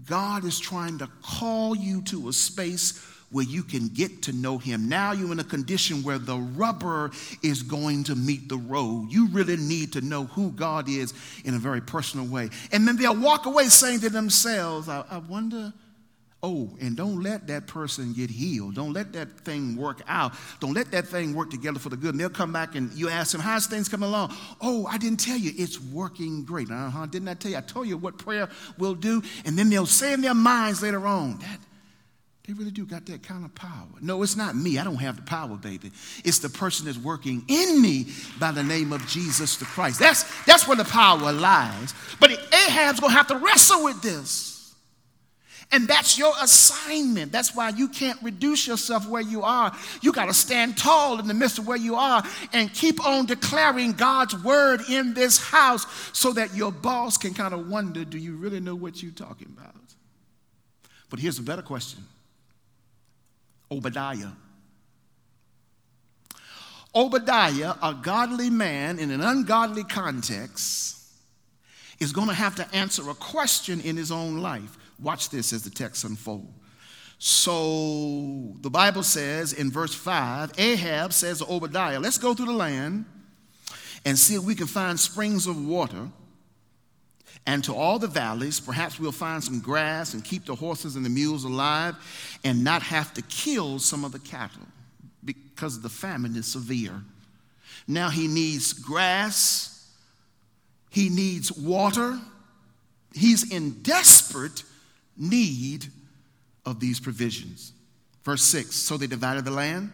God 0.08 0.44
is 0.44 0.60
trying 0.60 0.98
to 1.00 1.10
call 1.22 1.76
you 1.76 2.02
to 2.04 2.30
a 2.30 2.34
space 2.34 3.04
where 3.30 3.46
you 3.46 3.62
can 3.62 3.90
get 3.90 4.24
to 4.24 4.34
know 4.34 4.58
Him. 4.58 4.88
Now 4.88 5.12
you're 5.12 5.32
in 5.32 5.40
a 5.40 5.46
condition 5.46 6.04
where 6.04 6.18
the 6.18 6.38
rubber 6.38 7.12
is 7.44 7.62
going 7.62 8.06
to 8.06 8.16
meet 8.16 8.48
the 8.48 8.58
road. 8.58 9.08
You 9.12 9.28
really 9.28 9.58
need 9.58 9.94
to 9.94 10.02
know 10.02 10.26
who 10.26 10.52
God 10.52 10.90
is 10.90 11.14
in 11.44 11.54
a 11.54 11.60
very 11.60 11.82
personal 11.82 12.26
way. 12.26 12.50
And 12.72 12.88
then 12.88 12.96
they'll 12.98 13.16
walk 13.16 13.46
away 13.46 13.66
saying 13.66 14.00
to 14.02 14.10
themselves, 14.10 14.88
I, 14.88 15.04
I 15.10 15.18
wonder 15.18 15.74
Oh, 16.44 16.70
and 16.80 16.96
don't 16.96 17.24
let 17.24 17.48
that 17.48 17.66
person 17.66 18.14
get 18.14 18.30
healed. 18.30 18.76
Don't 18.76 18.94
let 18.94 19.12
that 19.14 19.40
thing 19.40 19.76
work 19.76 20.02
out. 20.08 20.34
Don't 20.60 20.74
let 20.74 20.92
that 20.92 21.08
thing 21.08 21.34
work 21.34 21.50
together 21.50 21.80
for 21.80 21.90
the 21.90 21.98
good. 21.98 22.12
And 22.12 22.20
they'll 22.20 22.30
come 22.30 22.54
back 22.54 22.76
and 22.76 22.94
you 22.94 23.10
ask 23.10 23.32
them, 23.32 23.42
How's 23.42 23.66
things 23.66 23.90
coming 23.90 24.08
along? 24.08 24.36
Oh, 24.62 24.86
I 24.86 25.00
didn't 25.00 25.20
tell 25.20 25.38
you. 25.38 25.52
It's 25.58 25.82
working 25.82 26.44
great. 26.44 26.70
Uh 26.70 26.92
huh. 26.92 27.08
Didn't 27.08 27.28
I 27.28 27.34
tell 27.34 27.52
you? 27.52 27.58
I 27.58 27.62
told 27.62 27.88
you 27.88 27.98
what 27.98 28.20
prayer 28.20 28.50
will 28.78 28.94
do. 28.94 29.24
And 29.46 29.58
then 29.58 29.70
they'll 29.70 29.88
say 29.88 30.14
in 30.14 30.22
their 30.22 30.36
minds 30.36 30.84
later 30.84 31.08
on, 31.08 31.40
That 31.40 31.60
they 32.48 32.54
really 32.54 32.72
do 32.72 32.86
got 32.86 33.08
that 33.08 33.24
kind 33.24 33.44
of 33.44 33.54
power. 33.56 33.88
No, 34.00 34.22
it's 34.22 34.38
not 34.38 34.56
me. 34.56 34.78
I 34.78 34.84
don't 34.84 34.96
have 34.96 35.18
the 35.18 35.24
power, 35.24 35.58
baby. 35.58 35.92
It's 36.24 36.40
the 36.40 36.50
person 36.50 36.86
that's 36.86 36.98
working 37.00 37.44
in 37.50 37.82
me 37.82 38.06
by 38.40 38.52
the 38.52 38.64
name 38.64 38.94
of 38.94 39.06
Jesus 39.08 39.58
the 39.58 39.66
Christ. 39.66 40.00
That's, 40.00 40.24
that's 40.46 40.66
where 40.66 40.78
the 40.78 40.86
power 40.86 41.34
lies. 41.34 41.94
But 42.22 42.32
Ahab's 42.32 43.02
going 43.02 43.12
to 43.12 43.18
have 43.18 43.28
to 43.28 43.38
wrestle 43.38 43.84
with 43.84 44.02
this. 44.02 44.57
And 45.72 45.88
that's 45.88 46.18
your 46.18 46.34
assignment. 46.42 47.32
That's 47.32 47.54
why 47.54 47.70
you 47.70 47.90
can't 47.90 48.22
reduce 48.24 48.66
yourself 48.66 49.08
where 49.08 49.22
you 49.22 49.44
are. 49.44 49.76
You 50.02 50.14
got 50.14 50.28
to 50.28 50.34
stand 50.34 50.78
tall 50.78 51.20
in 51.20 51.28
the 51.28 51.34
midst 51.34 51.60
of 51.60 51.68
where 51.68 51.78
you 51.78 51.96
are 51.96 52.24
and 52.54 52.74
keep 52.74 53.06
on 53.06 53.26
declaring 53.26 53.92
God's 53.92 54.42
word 54.44 54.82
in 54.90 55.14
this 55.14 55.38
house 55.38 55.86
so 56.14 56.32
that 56.34 56.56
your 56.56 56.72
boss 56.72 57.18
can 57.18 57.34
kind 57.34 57.54
of 57.54 57.68
wonder 57.68 58.06
do 58.06 58.18
you 58.18 58.38
really 58.38 58.62
know 58.62 58.76
what 58.76 59.04
you're 59.04 59.12
talking 59.12 59.54
about? 59.58 59.76
But 61.10 61.20
here's 61.20 61.40
a 61.40 61.44
better 61.44 61.62
question 61.62 62.04
Obadiah. 63.70 64.32
Obadiah, 66.96 67.76
a 67.84 67.94
godly 67.94 68.50
man 68.50 68.98
in 68.98 69.12
an 69.12 69.22
ungodly 69.22 69.84
context, 69.84 70.98
is 72.00 72.14
going 72.14 72.30
to 72.30 72.34
have 72.34 72.56
to 72.56 72.76
answer 72.76 73.10
a 73.10 73.14
question 73.14 73.82
in 73.82 73.98
his 73.98 74.12
own 74.12 74.40
life. 74.40 74.78
Watch 75.00 75.30
this 75.30 75.54
as 75.54 75.64
the 75.64 75.70
text 75.70 76.04
unfolds. 76.04 76.48
So 77.20 78.54
the 78.62 78.70
Bible 78.70 79.04
says 79.04 79.54
in 79.54 79.72
verse 79.72 79.94
5 79.94 80.52
Ahab 80.58 81.14
says 81.14 81.40
to 81.40 81.48
Obadiah, 81.48 82.00
Let's 82.00 82.18
go 82.18 82.34
through 82.34 82.48
the 82.48 82.52
land 82.54 83.06
and 84.06 84.18
see 84.18 84.36
if 84.36 84.44
we 84.44 84.56
can 84.56 84.68
find 84.68 85.00
springs 85.00 85.48
of 85.48 85.66
water. 85.66 86.10
And 87.46 87.64
to 87.64 87.74
all 87.74 87.98
the 87.98 88.08
valleys, 88.08 88.60
perhaps 88.60 89.00
we'll 89.00 89.14
find 89.14 89.42
some 89.42 89.62
grass 89.62 90.14
and 90.14 90.24
keep 90.24 90.46
the 90.46 90.54
horses 90.54 90.96
and 90.96 91.06
the 91.06 91.10
mules 91.10 91.46
alive 91.46 91.96
and 92.44 92.64
not 92.64 92.82
have 92.84 93.14
to 93.14 93.22
kill 93.24 93.80
some 93.80 94.04
of 94.04 94.12
the 94.12 94.20
cattle 94.20 94.68
because 95.24 95.82
the 95.82 95.90
famine 95.90 96.36
is 96.36 96.46
severe. 96.46 97.02
Now 97.88 98.10
he 98.10 98.28
needs 98.28 98.74
grass, 98.74 99.90
he 100.90 101.08
needs 101.08 101.52
water, 101.52 102.20
he's 103.14 103.50
in 103.50 103.82
desperate 103.82 104.64
need 105.18 105.88
of 106.66 106.80
these 106.80 107.00
provisions. 107.00 107.74
Verse 108.24 108.44
6 108.44 108.76
So 108.76 108.98
they 108.98 109.08
divided 109.08 109.46
the 109.46 109.52
land 109.52 109.92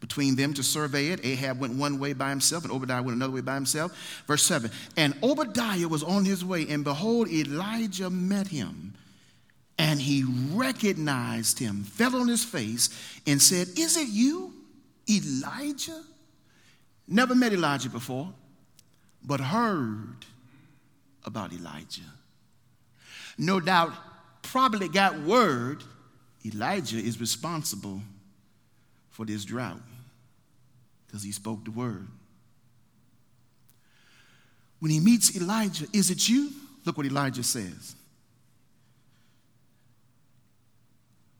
between 0.00 0.34
them 0.34 0.54
to 0.54 0.62
survey 0.62 1.08
it. 1.08 1.24
Ahab 1.24 1.60
went 1.60 1.74
one 1.74 1.98
way 1.98 2.12
by 2.12 2.30
himself, 2.30 2.64
and 2.64 2.72
Obadiah 2.72 3.02
went 3.02 3.16
another 3.16 3.32
way 3.32 3.40
by 3.42 3.54
himself. 3.54 4.22
Verse 4.26 4.42
7 4.42 4.70
And 4.96 5.14
Obadiah 5.22 5.88
was 5.88 6.02
on 6.02 6.24
his 6.24 6.44
way, 6.44 6.66
and 6.68 6.84
behold, 6.84 7.28
Elijah 7.28 8.10
met 8.10 8.48
him. 8.48 8.94
And 9.78 9.98
he 9.98 10.24
recognized 10.52 11.58
him, 11.58 11.84
fell 11.84 12.16
on 12.16 12.28
his 12.28 12.44
face, 12.44 12.90
and 13.26 13.40
said, 13.40 13.68
Is 13.78 13.96
it 13.96 14.08
you, 14.08 14.52
Elijah? 15.08 16.02
Never 17.08 17.34
met 17.34 17.54
Elijah 17.54 17.88
before, 17.88 18.30
but 19.24 19.40
heard 19.40 20.26
about 21.24 21.52
Elijah. 21.52 22.02
No 23.38 23.58
doubt 23.58 23.94
probably 24.50 24.88
got 24.88 25.16
word 25.20 25.82
Elijah 26.44 26.96
is 26.96 27.20
responsible 27.20 28.00
for 29.10 29.24
this 29.24 29.44
drought 29.44 29.80
because 31.06 31.22
he 31.22 31.30
spoke 31.30 31.64
the 31.64 31.70
word. 31.70 32.08
When 34.80 34.90
he 34.90 34.98
meets 34.98 35.36
Elijah, 35.36 35.86
is 35.92 36.10
it 36.10 36.28
you? 36.28 36.50
Look 36.84 36.96
what 36.96 37.06
Elijah 37.06 37.44
says. 37.44 37.94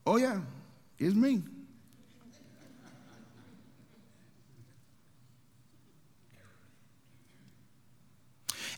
Oh, 0.07 0.17
yeah, 0.17 0.41
it's 0.99 1.15
me. 1.15 1.43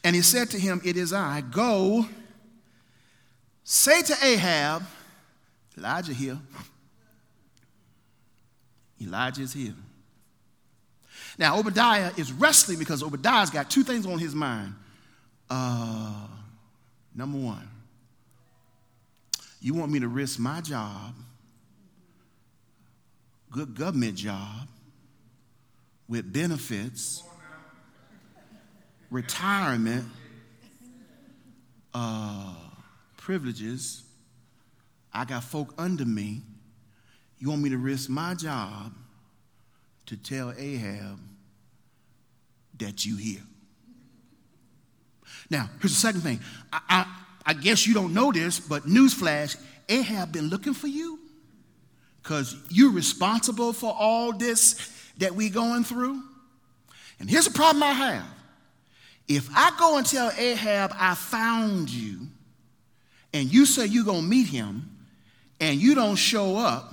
And 0.05 0.17
he 0.17 0.23
said 0.23 0.51
to 0.51 0.59
him, 0.59 0.81
It 0.85 0.97
is 0.97 1.13
I. 1.13 1.43
Go 1.43 2.07
Say 3.65 4.03
to 4.03 4.17
Ahab, 4.23 4.83
Elijah 5.79 6.13
here. 6.13 6.39
Elijah 9.01 9.43
is 9.43 9.53
here. 9.53 9.75
Now, 11.39 11.59
Obadiah 11.59 12.13
is 12.17 12.33
wrestling 12.33 12.79
because 12.79 13.03
Obadiah's 13.03 13.51
got 13.51 13.71
two 13.71 13.83
things 13.83 14.07
on 14.07 14.19
his 14.19 14.35
mind. 14.35 14.75
Uh, 15.49 16.27
number 17.15 17.39
one, 17.39 17.69
you 19.61 19.75
want 19.75 19.91
me 19.91 20.01
to 20.01 20.09
risk 20.09 20.39
my 20.39 20.61
job, 20.61 21.15
good 23.51 23.75
government 23.75 24.17
job, 24.17 24.69
with 26.09 26.33
benefits, 26.33 27.23
retirement, 29.11 30.05
uh, 31.95 32.55
privileges. 33.23 34.03
I 35.13 35.25
got 35.25 35.45
folk 35.45 35.75
under 35.79 36.05
me. 36.05 36.43
You 37.39 37.51
want 37.51 37.63
me 37.63 37.71
to 37.71 37.79
risk 37.79 38.11
my 38.11 38.35
job 38.35 38.93
to 40.07 40.17
tell 40.17 40.53
Ahab 40.57 41.19
that 42.79 43.07
you 43.07 43.17
here. 43.17 43.43
Now, 45.51 45.69
here's 45.81 45.93
the 45.95 46.01
second 46.01 46.23
thing. 46.23 46.41
I, 46.73 46.81
I, 46.89 47.17
I 47.47 47.55
guess 47.55 47.87
you 47.87 47.95
don't 47.95 48.15
know 48.15 48.33
this, 48.33 48.59
but 48.59 48.85
newsflash, 48.85 49.57
Ahab 49.89 50.33
been 50.33 50.49
looking 50.49 50.75
for 50.75 50.89
you 50.89 51.19
because 52.23 52.57
you're 52.71 52.93
responsible 52.93 53.73
for 53.73 53.95
all 53.97 54.33
this 54.33 54.91
that 55.19 55.35
we 55.35 55.51
going 55.51 55.85
through. 55.85 56.23
And 57.21 57.29
here's 57.29 57.47
the 57.47 57.55
problem 57.55 57.83
I 57.83 57.93
have. 57.93 58.27
If 59.29 59.49
I 59.55 59.73
go 59.79 59.99
and 59.99 60.07
tell 60.07 60.33
Ahab 60.37 60.93
I 60.97 61.15
found 61.15 61.91
you, 61.91 62.29
and 63.33 63.53
you 63.53 63.67
say 63.67 63.87
you're 63.87 64.05
going 64.05 64.23
to 64.23 64.29
meet 64.29 64.49
him, 64.49 64.91
and 65.61 65.81
you 65.81 65.95
don't 65.95 66.17
show 66.17 66.57
up, 66.57 66.93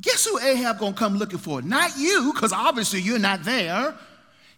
guess 0.00 0.24
who 0.24 0.38
Ahab 0.38 0.78
going 0.78 0.94
to 0.94 0.98
come 0.98 1.16
looking 1.16 1.38
for? 1.38 1.60
Not 1.62 1.96
you, 1.96 2.32
because 2.32 2.52
obviously 2.52 3.00
you're 3.00 3.18
not 3.18 3.44
there. 3.44 3.94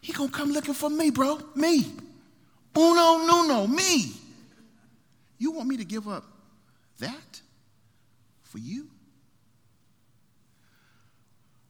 He 0.01 0.13
going 0.13 0.31
to 0.31 0.35
come 0.35 0.53
looking 0.53 0.75
for 0.75 0.91
me, 0.91 1.11
bro. 1.11 1.41
Me. 1.55 1.87
Uno, 2.77 3.27
no, 3.27 3.45
no, 3.47 3.67
me. 3.67 4.13
You 5.39 5.53
want 5.53 5.69
me 5.69 5.77
to 5.79 5.85
give 5.85 6.07
up 6.07 6.25
that 6.99 7.41
for 8.43 8.59
you? 8.59 8.89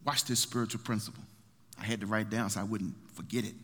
Watch 0.04 0.24
this 0.24 0.40
spiritual 0.40 0.80
principle. 0.82 1.22
I 1.80 1.84
had 1.84 2.00
to 2.00 2.06
write 2.06 2.30
down 2.30 2.50
so 2.50 2.60
I 2.60 2.64
wouldn't 2.64 2.94
forget 3.14 3.44
it. 3.44 3.54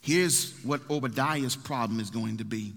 Here's 0.00 0.52
what 0.64 0.80
Obadiah's 0.88 1.56
problem 1.56 2.00
is 2.00 2.10
going 2.10 2.38
to 2.38 2.44
be 2.44 2.72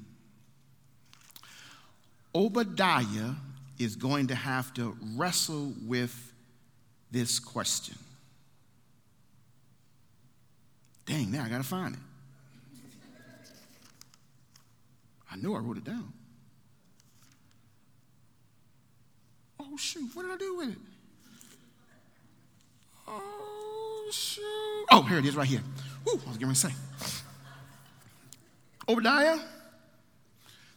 Obadiah 2.38 3.34
is 3.80 3.96
going 3.96 4.28
to 4.28 4.36
have 4.36 4.72
to 4.76 4.96
wrestle 5.16 5.74
with 5.88 6.34
this 7.10 7.40
question. 7.40 7.98
Dang, 11.08 11.32
now 11.32 11.44
I 11.44 11.50
got 11.50 11.58
to 11.58 11.64
find 11.64 11.96
it. 11.96 12.00
I 15.32 15.36
know 15.38 15.56
I 15.56 15.60
wrote 15.60 15.78
it 15.78 15.84
down. 15.84 16.14
Oh, 19.60 19.76
shoot, 19.76 20.08
what 20.14 20.22
did 20.22 20.32
I 20.32 20.38
do 20.38 20.58
with 20.58 20.70
it? 20.70 20.78
Oh, 23.08 24.10
shoot. 24.12 24.86
Oh, 24.92 25.02
here 25.02 25.18
it 25.18 25.26
is 25.26 25.36
right 25.36 25.48
here. 25.48 25.64
Woo, 26.06 26.22
I 26.24 26.30
was 26.30 26.38
going 26.38 26.54
to 26.54 26.60
say. 26.60 26.70
Obadiah, 28.88 29.40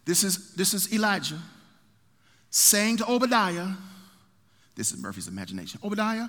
this 0.04 0.24
is, 0.24 0.54
this 0.54 0.74
is 0.74 0.92
Elijah 0.92 1.38
saying 2.50 2.96
to 2.98 3.08
Obadiah, 3.08 3.68
this 4.74 4.92
is 4.92 5.00
Murphy's 5.00 5.28
imagination 5.28 5.80
Obadiah, 5.84 6.28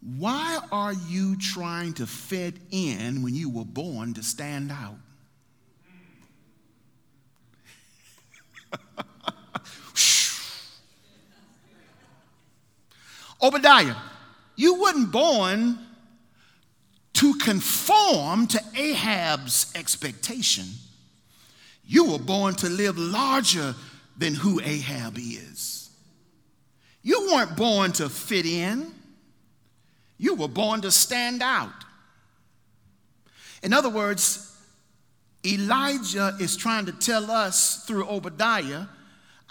why 0.00 0.58
are 0.72 0.94
you 0.94 1.36
trying 1.36 1.92
to 1.94 2.06
fit 2.06 2.54
in 2.70 3.22
when 3.22 3.34
you 3.34 3.50
were 3.50 3.64
born 3.66 4.14
to 4.14 4.22
stand 4.22 4.72
out? 4.72 4.96
Obadiah, 13.42 13.96
you 14.56 14.80
weren't 14.80 15.12
born 15.12 15.78
to 17.14 17.34
conform 17.34 18.46
to 18.46 18.60
Ahab's 18.74 19.70
expectation. 19.74 20.64
You 21.90 22.12
were 22.12 22.20
born 22.20 22.54
to 22.54 22.68
live 22.68 22.96
larger 22.96 23.74
than 24.16 24.32
who 24.32 24.60
Ahab 24.60 25.18
is. 25.18 25.90
You 27.02 27.32
weren't 27.32 27.56
born 27.56 27.90
to 27.94 28.08
fit 28.08 28.46
in, 28.46 28.94
you 30.16 30.36
were 30.36 30.46
born 30.46 30.82
to 30.82 30.92
stand 30.92 31.42
out. 31.42 31.72
In 33.64 33.72
other 33.72 33.88
words, 33.90 34.56
Elijah 35.44 36.36
is 36.38 36.56
trying 36.56 36.86
to 36.86 36.92
tell 36.92 37.28
us 37.28 37.84
through 37.86 38.06
Obadiah 38.06 38.84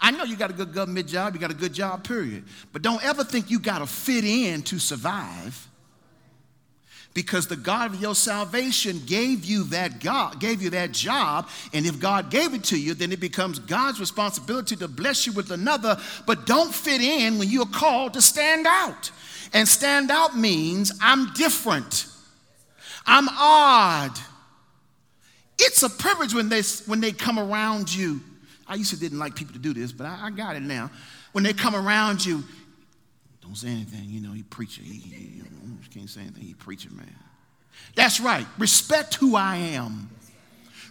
I 0.00 0.10
know 0.12 0.24
you 0.24 0.36
got 0.36 0.50
a 0.50 0.54
good 0.54 0.72
government 0.72 1.08
job, 1.08 1.34
you 1.34 1.40
got 1.40 1.50
a 1.50 1.54
good 1.54 1.74
job, 1.74 2.04
period. 2.04 2.44
But 2.72 2.80
don't 2.80 3.04
ever 3.04 3.22
think 3.22 3.50
you 3.50 3.58
got 3.58 3.80
to 3.80 3.86
fit 3.86 4.24
in 4.24 4.62
to 4.62 4.78
survive. 4.78 5.68
Because 7.12 7.48
the 7.48 7.56
God 7.56 7.94
of 7.94 8.00
your 8.00 8.14
salvation 8.14 9.00
gave 9.04 9.44
you 9.44 9.64
that 9.64 10.00
God, 10.00 10.38
gave 10.38 10.62
you 10.62 10.70
that 10.70 10.92
job, 10.92 11.48
and 11.72 11.84
if 11.84 11.98
God 11.98 12.30
gave 12.30 12.54
it 12.54 12.62
to 12.64 12.80
you, 12.80 12.94
then 12.94 13.10
it 13.10 13.18
becomes 13.18 13.58
God's 13.58 13.98
responsibility 13.98 14.76
to 14.76 14.86
bless 14.86 15.26
you 15.26 15.32
with 15.32 15.50
another. 15.50 15.98
But 16.26 16.46
don't 16.46 16.72
fit 16.72 17.00
in 17.00 17.38
when 17.38 17.48
you're 17.48 17.66
called 17.66 18.14
to 18.14 18.22
stand 18.22 18.66
out. 18.68 19.10
And 19.52 19.66
stand 19.66 20.12
out 20.12 20.36
means 20.36 20.92
I'm 21.02 21.32
different. 21.32 22.06
I'm 23.04 23.28
odd. 23.28 24.16
It's 25.58 25.82
a 25.82 25.90
privilege 25.90 26.32
when 26.32 26.48
they 26.48 26.62
when 26.86 27.00
they 27.00 27.12
come 27.12 27.38
around 27.38 27.92
you 27.92 28.20
I 28.70 28.76
used 28.76 28.90
to 28.90 28.96
didn't 28.96 29.18
like 29.18 29.34
people 29.34 29.52
to 29.54 29.58
do 29.58 29.74
this, 29.74 29.90
but 29.90 30.06
I, 30.06 30.26
I 30.26 30.30
got 30.30 30.54
it 30.54 30.62
now. 30.62 30.90
When 31.32 31.42
they 31.42 31.52
come 31.52 31.74
around 31.74 32.24
you, 32.24 32.44
don't 33.50 33.56
say 33.56 33.68
anything. 33.68 34.04
You 34.10 34.20
know, 34.20 34.32
he 34.32 34.44
preacher. 34.44 34.80
He, 34.80 34.92
he, 34.92 35.42
he 35.42 35.88
can't 35.92 36.08
say 36.08 36.20
anything. 36.20 36.44
He 36.44 36.54
preacher, 36.54 36.88
man. 36.92 37.12
That's 37.96 38.20
right. 38.20 38.46
Respect 38.58 39.16
who 39.16 39.34
I 39.34 39.56
am. 39.56 40.08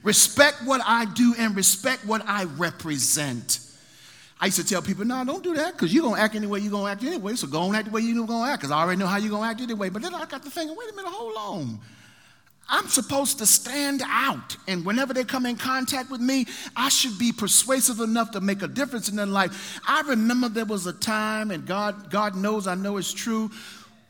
Respect 0.04 0.58
what 0.66 0.82
I 0.86 1.06
do 1.06 1.34
and 1.38 1.56
respect 1.56 2.06
what 2.06 2.22
I 2.28 2.44
represent. 2.44 3.62
I 4.42 4.48
used 4.48 4.58
to 4.58 4.66
tell 4.66 4.82
people, 4.82 5.06
no, 5.06 5.24
don't 5.24 5.42
do 5.42 5.54
that 5.54 5.72
because 5.72 5.94
you're 5.94 6.04
going 6.04 6.16
to 6.16 6.22
act 6.22 6.36
any 6.36 6.48
way 6.48 6.60
you're 6.60 6.72
going 6.72 6.86
to 6.86 6.92
act 6.92 7.04
anyway. 7.04 7.36
So 7.36 7.48
go 7.48 7.62
on 7.62 7.76
act 7.76 7.86
the 7.86 7.92
way 7.92 8.02
you're 8.02 8.28
going 8.28 8.44
to 8.44 8.52
act 8.52 8.62
because 8.62 8.72
I 8.72 8.82
already 8.82 9.00
know 9.00 9.08
how 9.08 9.18
you're 9.18 9.30
going 9.30 9.44
to 9.44 9.50
act 9.50 9.62
anyway. 9.62 9.88
But 9.88 10.02
then 10.02 10.14
I 10.14 10.26
got 10.26 10.44
to 10.44 10.50
thinking, 10.50 10.76
wait 10.78 10.92
a 10.92 10.96
minute, 10.98 11.12
hold 11.12 11.36
on. 11.38 11.80
I'm 12.70 12.88
supposed 12.88 13.40
to 13.40 13.46
stand 13.46 14.02
out. 14.06 14.56
And 14.68 14.86
whenever 14.86 15.14
they 15.14 15.24
come 15.24 15.46
in 15.46 15.56
contact 15.56 16.10
with 16.10 16.22
me, 16.22 16.46
I 16.76 16.90
should 16.90 17.18
be 17.18 17.32
persuasive 17.32 18.00
enough 18.00 18.32
to 18.32 18.42
make 18.42 18.62
a 18.62 18.68
difference 18.68 19.10
in 19.10 19.16
their 19.16 19.26
life. 19.26 19.80
I 19.88 20.02
remember 20.02 20.50
there 20.50 20.66
was 20.66 20.86
a 20.86 20.94
time, 20.94 21.52
and 21.52 21.66
God, 21.66 22.12
God 22.12 22.36
knows 22.36 22.68
I 22.68 22.76
know 22.76 22.98
it's 22.98 23.12
true, 23.12 23.50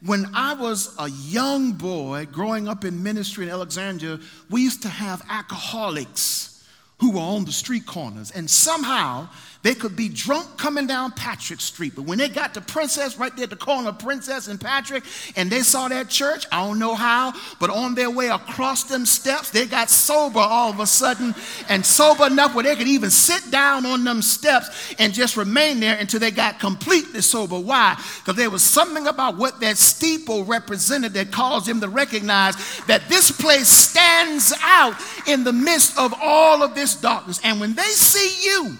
when 0.01 0.27
I 0.33 0.53
was 0.53 0.95
a 0.97 1.09
young 1.09 1.73
boy 1.73 2.27
growing 2.31 2.67
up 2.67 2.85
in 2.85 3.03
ministry 3.03 3.45
in 3.45 3.51
Alexandria, 3.51 4.19
we 4.49 4.61
used 4.61 4.81
to 4.83 4.89
have 4.89 5.21
alcoholics 5.29 6.63
who 6.99 7.11
were 7.11 7.19
on 7.19 7.45
the 7.45 7.51
street 7.51 7.85
corners. 7.85 8.31
And 8.31 8.49
somehow 8.49 9.29
they 9.61 9.75
could 9.75 9.95
be 9.95 10.07
drunk 10.07 10.57
coming 10.57 10.87
down 10.87 11.11
Patrick 11.11 11.59
Street, 11.59 11.93
but 11.93 12.03
when 12.03 12.17
they 12.17 12.29
got 12.29 12.53
to 12.53 12.61
Princess, 12.61 13.17
right 13.17 13.35
there 13.35 13.43
at 13.43 13.49
the 13.49 13.57
corner 13.57 13.89
of 13.89 13.99
Princess 13.99 14.47
and 14.47 14.59
Patrick, 14.59 15.03
and 15.35 15.51
they 15.51 15.61
saw 15.61 15.89
that 15.89 16.07
church, 16.07 16.45
I 16.49 16.65
don't 16.65 16.79
know 16.79 16.95
how, 16.95 17.33
but 17.59 17.69
on 17.69 17.93
their 17.93 18.09
way 18.09 18.29
across 18.29 18.85
them 18.85 19.05
steps, 19.05 19.49
they 19.49 19.65
got 19.65 19.89
sober 19.89 20.39
all 20.39 20.69
of 20.69 20.79
a 20.79 20.87
sudden, 20.87 21.35
and 21.67 21.85
sober 21.85 22.27
enough 22.27 22.55
where 22.55 22.63
they 22.63 22.75
could 22.77 22.87
even 22.87 23.09
sit 23.09 23.51
down 23.51 23.85
on 23.85 24.05
them 24.05 24.21
steps 24.21 24.95
and 24.97 25.13
just 25.13 25.35
remain 25.35 25.81
there 25.81 25.97
until 25.97 26.21
they 26.21 26.31
got 26.31 26.59
completely 26.59 27.19
sober. 27.21 27.59
Why? 27.59 28.01
Because 28.19 28.37
there 28.37 28.49
was 28.49 28.63
something 28.63 29.07
about 29.07 29.35
what 29.35 29.59
that 29.59 29.77
steeple 29.77 30.45
represented 30.45 31.13
that 31.13 31.31
caused 31.31 31.65
them 31.65 31.81
to 31.81 31.89
recognize 31.89 32.55
that 32.85 33.09
this 33.09 33.29
place 33.29 33.67
stands 33.67 34.53
out 34.61 34.95
in 35.27 35.43
the 35.43 35.51
midst 35.51 35.97
of 35.97 36.13
all 36.21 36.63
of 36.63 36.75
this 36.75 36.95
darkness. 36.95 37.41
And 37.43 37.59
when 37.59 37.73
they 37.73 37.83
see 37.83 38.47
you, 38.49 38.77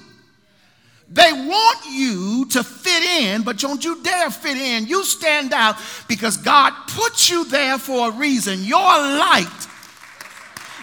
they 1.12 1.32
want 1.34 1.80
you 1.90 2.46
to 2.52 2.64
fit 2.64 3.04
in, 3.04 3.42
but 3.42 3.58
don't 3.58 3.84
you 3.84 4.02
dare 4.04 4.30
fit 4.30 4.58
in. 4.58 4.86
You 4.86 5.04
stand 5.04 5.54
out 5.54 5.78
because 6.08 6.38
God 6.38 6.72
put 6.88 7.30
you 7.30 7.46
there 7.46 7.80
for 7.80 8.10
a 8.10 8.12
reason. 8.12 8.64
Your 8.64 8.80
light 8.80 9.68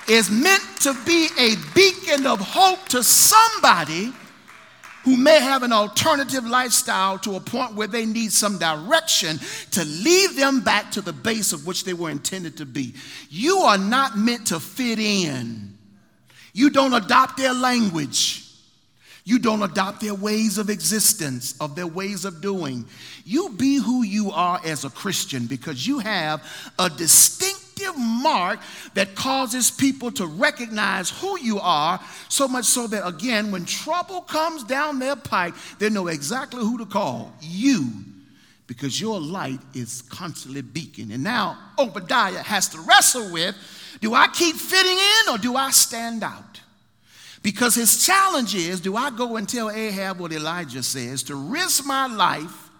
is 0.08 0.30
meant 0.30 0.62
to 0.80 0.94
be 1.04 1.28
a 1.38 1.54
beacon 1.74 2.26
of 2.26 2.40
hope 2.40 2.88
to 2.88 3.02
somebody 3.02 4.12
who 5.04 5.16
may 5.16 5.40
have 5.40 5.62
an 5.62 5.72
alternative 5.72 6.44
lifestyle 6.44 7.16
to 7.20 7.36
a 7.36 7.40
point 7.40 7.74
where 7.74 7.86
they 7.86 8.04
need 8.04 8.32
some 8.32 8.58
direction 8.58 9.38
to 9.70 9.84
lead 9.84 10.30
them 10.32 10.60
back 10.60 10.90
to 10.90 11.00
the 11.00 11.12
base 11.12 11.52
of 11.52 11.64
which 11.64 11.84
they 11.84 11.94
were 11.94 12.10
intended 12.10 12.56
to 12.56 12.66
be. 12.66 12.92
You 13.30 13.58
are 13.58 13.78
not 13.78 14.18
meant 14.18 14.48
to 14.48 14.58
fit 14.58 14.98
in. 14.98 15.78
You 16.52 16.70
don't 16.70 16.92
adopt 16.92 17.36
their 17.36 17.54
language. 17.54 18.45
You 19.26 19.40
don't 19.40 19.60
adopt 19.60 20.02
their 20.02 20.14
ways 20.14 20.56
of 20.56 20.70
existence, 20.70 21.56
of 21.60 21.74
their 21.74 21.88
ways 21.88 22.24
of 22.24 22.40
doing. 22.40 22.86
You 23.24 23.50
be 23.50 23.74
who 23.74 24.04
you 24.04 24.30
are 24.30 24.60
as 24.64 24.84
a 24.84 24.90
Christian 24.90 25.46
because 25.46 25.84
you 25.84 25.98
have 25.98 26.44
a 26.78 26.88
distinctive 26.88 27.98
mark 27.98 28.60
that 28.94 29.16
causes 29.16 29.68
people 29.72 30.12
to 30.12 30.26
recognize 30.26 31.10
who 31.10 31.36
you 31.40 31.58
are, 31.58 32.00
so 32.28 32.46
much 32.46 32.66
so 32.66 32.86
that, 32.86 33.04
again, 33.04 33.50
when 33.50 33.64
trouble 33.64 34.20
comes 34.20 34.62
down 34.62 35.00
their 35.00 35.16
pipe, 35.16 35.56
they 35.80 35.90
know 35.90 36.06
exactly 36.06 36.60
who 36.60 36.78
to 36.78 36.86
call 36.86 37.32
you 37.42 37.90
because 38.68 39.00
your 39.00 39.20
light 39.20 39.60
is 39.74 40.02
constantly 40.02 40.62
beacon. 40.62 41.10
And 41.10 41.24
now 41.24 41.58
Obadiah 41.80 42.44
has 42.44 42.68
to 42.68 42.80
wrestle 42.80 43.32
with 43.32 43.56
do 44.00 44.14
I 44.14 44.28
keep 44.28 44.54
fitting 44.54 44.96
in 44.96 45.34
or 45.34 45.38
do 45.38 45.56
I 45.56 45.72
stand 45.72 46.22
out? 46.22 46.60
Because 47.46 47.76
his 47.76 48.04
challenge 48.04 48.56
is 48.56 48.80
do 48.80 48.96
I 48.96 49.10
go 49.10 49.36
and 49.36 49.48
tell 49.48 49.70
Ahab 49.70 50.18
what 50.18 50.32
Elijah 50.32 50.82
says 50.82 51.22
to 51.22 51.36
risk 51.36 51.86
my 51.86 52.08
life, 52.08 52.70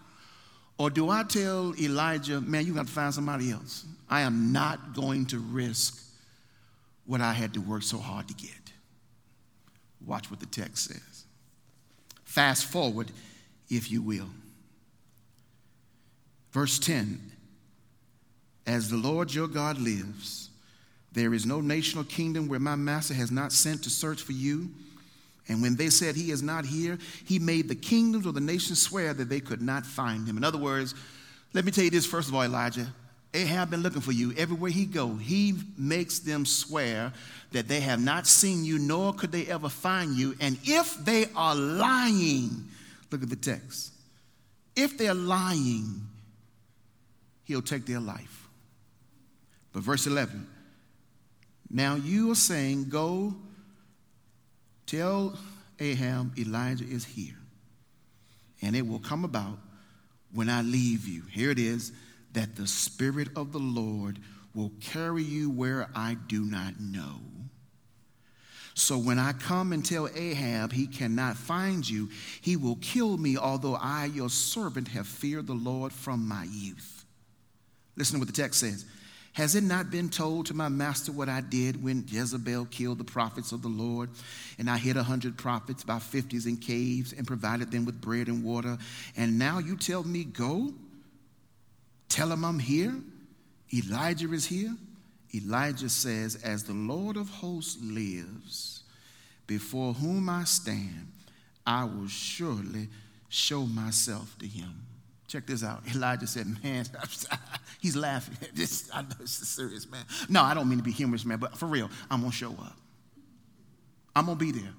or 0.77 0.91
do 0.91 1.09
I 1.09 1.23
tell 1.23 1.73
Elijah, 1.81 2.41
man, 2.41 2.67
you 2.67 2.75
got 2.75 2.89
to 2.89 2.93
find 2.93 3.15
somebody 3.15 3.53
else? 3.53 3.85
I 4.11 4.23
am 4.23 4.51
not 4.51 4.93
going 4.93 5.27
to 5.27 5.39
risk 5.39 6.03
what 7.05 7.21
I 7.21 7.33
had 7.33 7.55
to 7.55 7.61
work 7.61 7.85
so 7.85 7.99
hard 7.99 8.27
to 8.27 8.35
get. 8.35 8.51
Watch 10.05 10.33
what 10.33 10.41
the 10.41 10.47
text 10.47 10.89
says. 10.89 11.27
Fast 12.25 12.65
forward, 12.65 13.13
if 13.71 13.89
you 13.89 14.03
will. 14.03 14.31
Verse 16.51 16.81
10 16.81 17.21
As 18.67 18.91
the 18.91 18.97
Lord 18.97 19.33
your 19.33 19.47
God 19.47 19.79
lives, 19.79 20.46
there 21.17 21.33
is 21.33 21.47
no 21.47 21.63
nation 21.63 21.99
or 21.99 22.05
kingdom 22.05 22.47
where 22.47 22.61
my 22.61 22.77
master 22.77 23.15
has 23.15 23.31
not 23.31 23.51
sent 23.51 23.83
to 23.85 23.91
search 23.91 24.21
for 24.21 24.33
you. 24.33 24.69
And 25.49 25.63
when 25.63 25.75
they 25.75 25.89
said 25.89 26.15
he 26.15 26.31
is 26.31 26.43
not 26.43 26.67
here, 26.67 26.99
he 27.25 27.39
made 27.39 27.69
the 27.69 27.75
kingdoms 27.75 28.27
or 28.27 28.35
the 28.35 28.41
nations 28.41 28.83
swear 28.83 29.15
that 29.15 29.31
they 29.31 29.41
could 29.41 29.63
not 29.63 29.87
find 29.87 30.29
him. 30.29 30.37
In 30.37 30.45
other 30.45 30.59
words, 30.59 30.95
let 31.55 31.65
me 31.65 31.73
tell 31.73 31.85
you 31.85 31.91
this 31.91 32.05
first 32.05 32.29
of 32.29 32.35
all, 32.35 32.43
Elijah. 32.43 32.87
Ahab 33.33 33.71
been 33.71 33.83
looking 33.83 34.03
for 34.03 34.13
you 34.13 34.35
everywhere 34.37 34.71
he 34.71 34.85
go. 34.85 35.15
He 35.15 35.55
makes 35.79 36.19
them 36.19 36.45
swear 36.45 37.15
that 37.53 37.67
they 37.67 37.81
have 37.81 38.01
not 38.01 38.27
seen 38.27 38.67
you, 38.67 38.79
nor 38.79 39.15
could 39.15 39.33
they 39.33 39.47
ever 39.47 39.71
find 39.71 40.17
you. 40.17 40.35
And 40.39 40.59
if 40.65 41.03
they 41.03 41.27
are 41.35 41.55
lying, 41.55 42.67
look 43.11 43.23
at 43.23 43.31
the 43.31 43.37
text. 43.37 43.91
If 44.75 44.99
they're 44.99 45.15
lying, 45.15 46.03
he'll 47.45 47.63
take 47.63 47.87
their 47.87 48.01
life. 48.01 48.49
But 49.73 49.83
verse 49.83 50.07
11, 50.07 50.47
now 51.71 51.97
you 51.97 52.31
are 52.31 52.37
saying, 52.37 52.89
Go 52.89 53.35
tell 54.87 55.39
Ahab 55.81 56.39
Elijah 56.39 56.85
is 56.85 57.05
here. 57.05 57.37
And 58.63 58.75
it 58.75 58.87
will 58.87 58.99
come 58.99 59.25
about 59.25 59.59
when 60.33 60.49
I 60.49 60.63
leave 60.63 61.07
you. 61.07 61.23
Here 61.31 61.51
it 61.51 61.59
is 61.59 61.93
that 62.33 62.57
the 62.57 62.67
Spirit 62.67 63.29
of 63.37 63.53
the 63.53 63.59
Lord 63.59 64.19
will 64.55 64.73
carry 64.81 65.23
you 65.23 65.51
where 65.51 65.89
I 65.95 66.17
do 66.29 66.45
not 66.45 66.81
know. 66.81 67.21
So 68.75 68.99
when 68.99 69.19
I 69.19 69.33
come 69.33 69.73
and 69.73 69.85
tell 69.85 70.09
Ahab 70.15 70.73
he 70.73 70.87
cannot 70.87 71.37
find 71.37 71.89
you, 71.89 72.11
he 72.43 72.57
will 72.57 72.77
kill 72.77 73.17
me, 73.17 73.39
although 73.39 73.75
I, 73.75 74.05
your 74.07 74.29
servant, 74.29 74.89
have 74.89 75.07
feared 75.07 75.47
the 75.47 75.55
Lord 75.55 75.93
from 75.93 76.29
my 76.29 76.45
youth. 76.45 77.07
Listen 77.97 78.17
to 78.17 78.19
what 78.21 78.29
the 78.29 78.35
text 78.35 78.61
says. 78.61 78.85
Has 79.37 79.55
it 79.55 79.65
not 79.65 79.91
been 79.91 80.09
told 80.09 80.47
to 80.47 80.55
my 80.55 80.71
master 80.71 81.13
what 81.13 81.29
I 81.29 81.43
did 81.43 81.85
when 81.85 82.07
Jezebel 82.09 82.65
killed 82.71 82.97
the 82.97 83.05
prophets 83.05 83.53
of 83.53 83.61
the 83.61 83.69
Lord? 83.69 84.09
And 84.59 84.71
I 84.71 84.79
hid 84.79 84.97
a 84.97 85.03
hundred 85.03 85.37
prophets 85.37 85.85
by 85.85 85.99
fifties 85.99 86.47
in 86.47 86.57
caves 86.57 87.13
and 87.13 87.27
provided 87.27 87.71
them 87.71 87.85
with 87.85 88.01
bread 88.01 88.29
and 88.29 88.43
water. 88.43 88.79
And 89.15 89.39
now 89.39 89.59
you 89.59 89.77
tell 89.77 90.03
me, 90.05 90.25
go? 90.25 90.73
Tell 92.09 92.33
him 92.33 92.47
I'm 92.47 92.59
here? 92.59 92.95
Elijah 93.75 94.33
is 94.33 94.47
here? 94.47 94.75
Elijah 95.35 95.91
says, 95.91 96.37
As 96.37 96.65
the 96.65 96.73
Lord 96.73 97.19
of 97.19 97.29
hosts 97.29 97.77
lives, 97.83 98.85
before 99.47 99.93
whom 99.93 100.31
I 100.31 100.45
stand, 100.45 101.09
I 101.67 101.85
will 101.85 102.09
surely 102.09 102.89
show 103.29 103.67
myself 103.67 104.35
to 104.39 104.47
him. 104.47 104.86
Check 105.29 105.47
this 105.47 105.65
out. 105.65 105.83
Elijah 105.95 106.27
said, 106.27 106.47
Man, 106.63 106.87
he's 107.81 107.97
laughing. 107.97 108.37
This, 108.55 108.89
I 108.93 109.03
know 109.03 109.09
it's 109.21 109.33
serious, 109.33 109.89
man. 109.91 110.05
No, 110.29 110.43
I 110.43 110.55
don't 110.55 110.69
mean 110.69 110.79
to 110.79 110.85
be 110.85 110.93
humorous, 110.93 111.25
man, 111.25 111.39
but 111.39 111.57
for 111.57 111.67
real, 111.67 111.91
I'm 112.11 112.21
going 112.21 112.31
to 112.31 112.37
show 112.37 112.51
up. 112.51 112.77
I'm 114.15 114.27
going 114.27 114.39
to 114.39 114.45
be 114.45 114.53
there. 114.53 114.73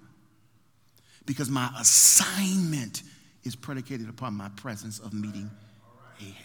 Because 1.26 1.50
my 1.50 1.70
assignment 1.80 3.04
is 3.44 3.56
predicated 3.56 4.10
upon 4.10 4.34
my 4.34 4.50
presence 4.50 5.00
of 5.00 5.14
meeting 5.14 5.52
Ahab. 6.20 6.36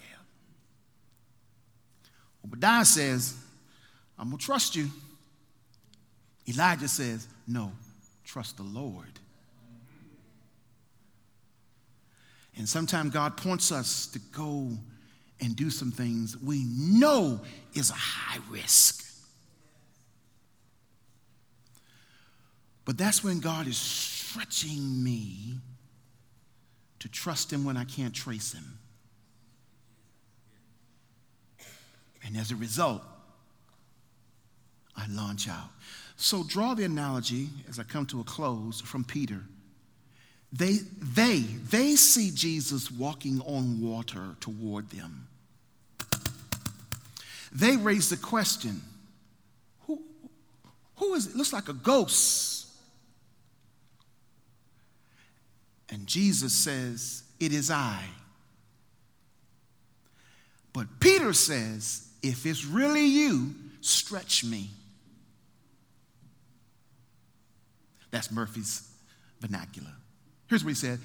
Obadiah 2.45 2.85
says, 2.85 3.35
I'm 4.19 4.27
going 4.27 4.37
to 4.37 4.45
trust 4.45 4.75
you. 4.75 4.89
Elijah 6.47 6.87
says, 6.87 7.27
No, 7.47 7.71
trust 8.25 8.57
the 8.57 8.63
Lord. 8.63 9.19
And 12.57 12.69
sometimes 12.69 13.11
God 13.13 13.35
points 13.35 13.71
us 13.71 14.07
to 14.07 14.19
go 14.31 14.71
and 15.41 15.55
do 15.55 15.69
some 15.69 15.91
things 15.91 16.37
we 16.37 16.63
know 16.65 17.41
is 17.73 17.89
a 17.89 17.95
high 17.95 18.39
risk. 18.49 19.03
But 22.85 22.97
that's 22.97 23.23
when 23.23 23.39
God 23.39 23.67
is 23.67 23.77
stretching 23.77 25.03
me 25.03 25.55
to 26.99 27.09
trust 27.09 27.51
Him 27.51 27.65
when 27.65 27.77
I 27.77 27.85
can't 27.85 28.13
trace 28.13 28.53
Him. 28.53 28.79
And 32.25 32.37
as 32.37 32.51
a 32.51 32.55
result, 32.55 33.01
I 34.95 35.07
launch 35.09 35.49
out. 35.49 35.69
So 36.15 36.43
draw 36.43 36.73
the 36.73 36.83
analogy 36.83 37.49
as 37.67 37.79
I 37.79 37.83
come 37.83 38.05
to 38.07 38.21
a 38.21 38.23
close 38.23 38.79
from 38.79 39.03
Peter. 39.03 39.41
They, 40.55 40.77
they, 41.01 41.39
they 41.39 41.95
see 41.95 42.29
Jesus 42.29 42.91
walking 42.91 43.41
on 43.41 43.81
water 43.81 44.35
toward 44.39 44.87
them. 44.91 45.27
They 47.51 47.75
raise 47.75 48.09
the 48.09 48.17
question 48.17 48.81
who, 49.87 49.99
who 50.97 51.15
is 51.15 51.25
it? 51.25 51.35
Looks 51.35 51.53
like 51.53 51.69
a 51.69 51.73
ghost. 51.73 52.67
And 55.89 56.05
Jesus 56.05 56.53
says, 56.53 57.23
It 57.39 57.51
is 57.51 57.71
I. 57.71 58.03
But 60.71 60.99
Peter 60.99 61.33
says, 61.33 62.09
If 62.21 62.45
it's 62.45 62.63
really 62.63 63.05
you, 63.05 63.55
stretch 63.81 64.43
me. 64.43 64.69
That's 68.11 68.31
Murphy's 68.31 68.87
vernacular. 69.41 69.93
Here's 70.47 70.63
what 70.63 70.69
he 70.69 70.75
said 70.75 70.99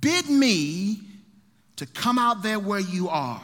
Bid 0.00 0.28
me 0.28 1.00
to 1.76 1.86
come 1.86 2.18
out 2.18 2.42
there 2.42 2.58
where 2.58 2.80
you 2.80 3.08
are. 3.08 3.42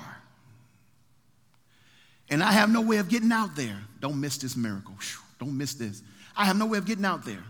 And 2.28 2.42
I 2.42 2.52
have 2.52 2.70
no 2.70 2.80
way 2.80 2.98
of 2.98 3.08
getting 3.08 3.32
out 3.32 3.56
there. 3.56 3.76
Don't 4.00 4.20
miss 4.20 4.38
this 4.38 4.56
miracle. 4.56 4.94
Don't 5.38 5.56
miss 5.56 5.74
this. 5.74 6.02
I 6.36 6.44
have 6.44 6.56
no 6.56 6.66
way 6.66 6.78
of 6.78 6.86
getting 6.86 7.04
out 7.04 7.24
there. 7.24 7.42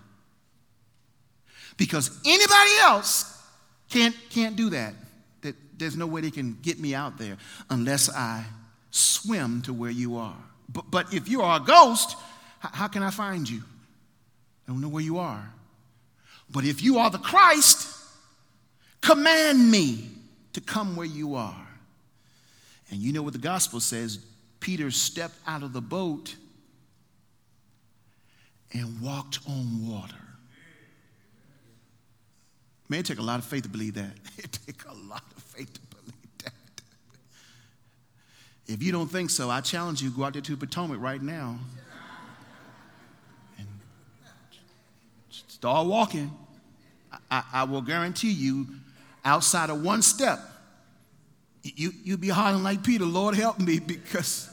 Because 1.77 2.19
anybody 2.25 2.71
else 2.81 3.41
can't, 3.91 4.17
can't 4.31 4.57
do 4.57 4.71
that. 4.71 4.95
that. 5.43 5.55
There's 5.79 5.97
no 5.97 6.07
way 6.07 6.23
they 6.23 6.31
can 6.31 6.59
get 6.63 6.79
me 6.79 6.95
out 6.95 7.19
there 7.19 7.37
unless 7.69 8.09
I 8.09 8.45
swim 8.91 9.63
to 9.63 9.75
where 9.75 9.91
you 9.91 10.17
are. 10.17 10.37
But, 10.69 10.91
but 10.91 11.13
if 11.13 11.29
you 11.29 11.43
are 11.43 11.61
a 11.61 11.63
ghost, 11.63 12.17
how 12.61 12.89
can 12.89 13.03
I 13.03 13.11
find 13.11 13.49
you? 13.49 13.63
I 14.67 14.73
don't 14.73 14.81
know 14.81 14.89
where 14.89 15.03
you 15.03 15.19
are. 15.19 15.53
But 16.53 16.65
if 16.65 16.83
you 16.83 16.99
are 16.99 17.11
the 17.11 17.19
Christ, 17.19 17.97
command 19.01 19.71
me 19.71 20.09
to 20.53 20.61
come 20.61 20.97
where 20.97 21.07
you 21.07 21.35
are. 21.35 21.67
And 22.91 22.99
you 22.99 23.13
know 23.13 23.23
what 23.23 23.33
the 23.33 23.39
gospel 23.39 23.79
says 23.81 24.19
Peter 24.59 24.91
stepped 24.91 25.37
out 25.47 25.63
of 25.63 25.73
the 25.73 25.81
boat 25.81 26.35
and 28.73 29.01
walked 29.01 29.39
on 29.49 29.89
water. 29.89 30.15
Man, 32.89 33.01
it 33.01 33.07
take 33.07 33.21
a 33.21 33.23
lot 33.23 33.39
of 33.39 33.45
faith 33.45 33.63
to 33.63 33.69
believe 33.69 33.95
that. 33.95 34.11
It 34.39 34.59
take 34.67 34.85
a 34.87 34.95
lot 35.09 35.23
of 35.37 35.43
faith 35.45 35.73
to 35.73 35.81
believe 35.97 36.39
that. 36.45 36.53
If 38.67 38.83
you 38.83 38.91
don't 38.91 39.09
think 39.09 39.31
so, 39.31 39.49
I 39.51 39.61
challenge 39.61 40.03
you, 40.03 40.11
go 40.11 40.25
out 40.25 40.33
there 40.33 40.43
to 40.43 40.57
Potomac 40.57 41.01
right 41.01 41.23
now 41.23 41.59
Start 45.61 45.89
walking. 45.89 46.31
I, 47.31 47.43
I 47.53 47.65
will 47.65 47.83
guarantee 47.83 48.31
you, 48.31 48.67
outside 49.27 49.69
of 49.69 49.83
one 49.83 50.01
step, 50.01 50.39
you, 51.63 51.93
you'll 52.03 52.17
be 52.17 52.31
hollering 52.31 52.63
like 52.63 52.83
Peter, 52.83 53.05
Lord, 53.05 53.35
help 53.35 53.59
me, 53.59 53.79
because 53.87 54.49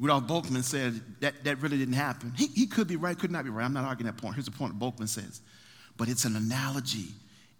Rudolf 0.00 0.24
Bultmann 0.24 0.64
said 0.64 1.00
that, 1.20 1.44
that 1.44 1.62
really 1.62 1.78
didn't 1.78 1.94
happen. 1.94 2.32
He, 2.36 2.48
he 2.48 2.66
could 2.66 2.88
be 2.88 2.96
right, 2.96 3.16
could 3.16 3.30
not 3.30 3.44
be 3.44 3.50
right. 3.50 3.64
I'm 3.64 3.72
not 3.72 3.84
arguing 3.84 4.12
that 4.12 4.20
point. 4.20 4.34
Here's 4.34 4.46
the 4.46 4.50
point 4.50 4.76
Bultmann 4.80 5.08
says. 5.08 5.40
But 5.96 6.08
it's 6.08 6.24
an 6.24 6.34
analogy, 6.34 7.10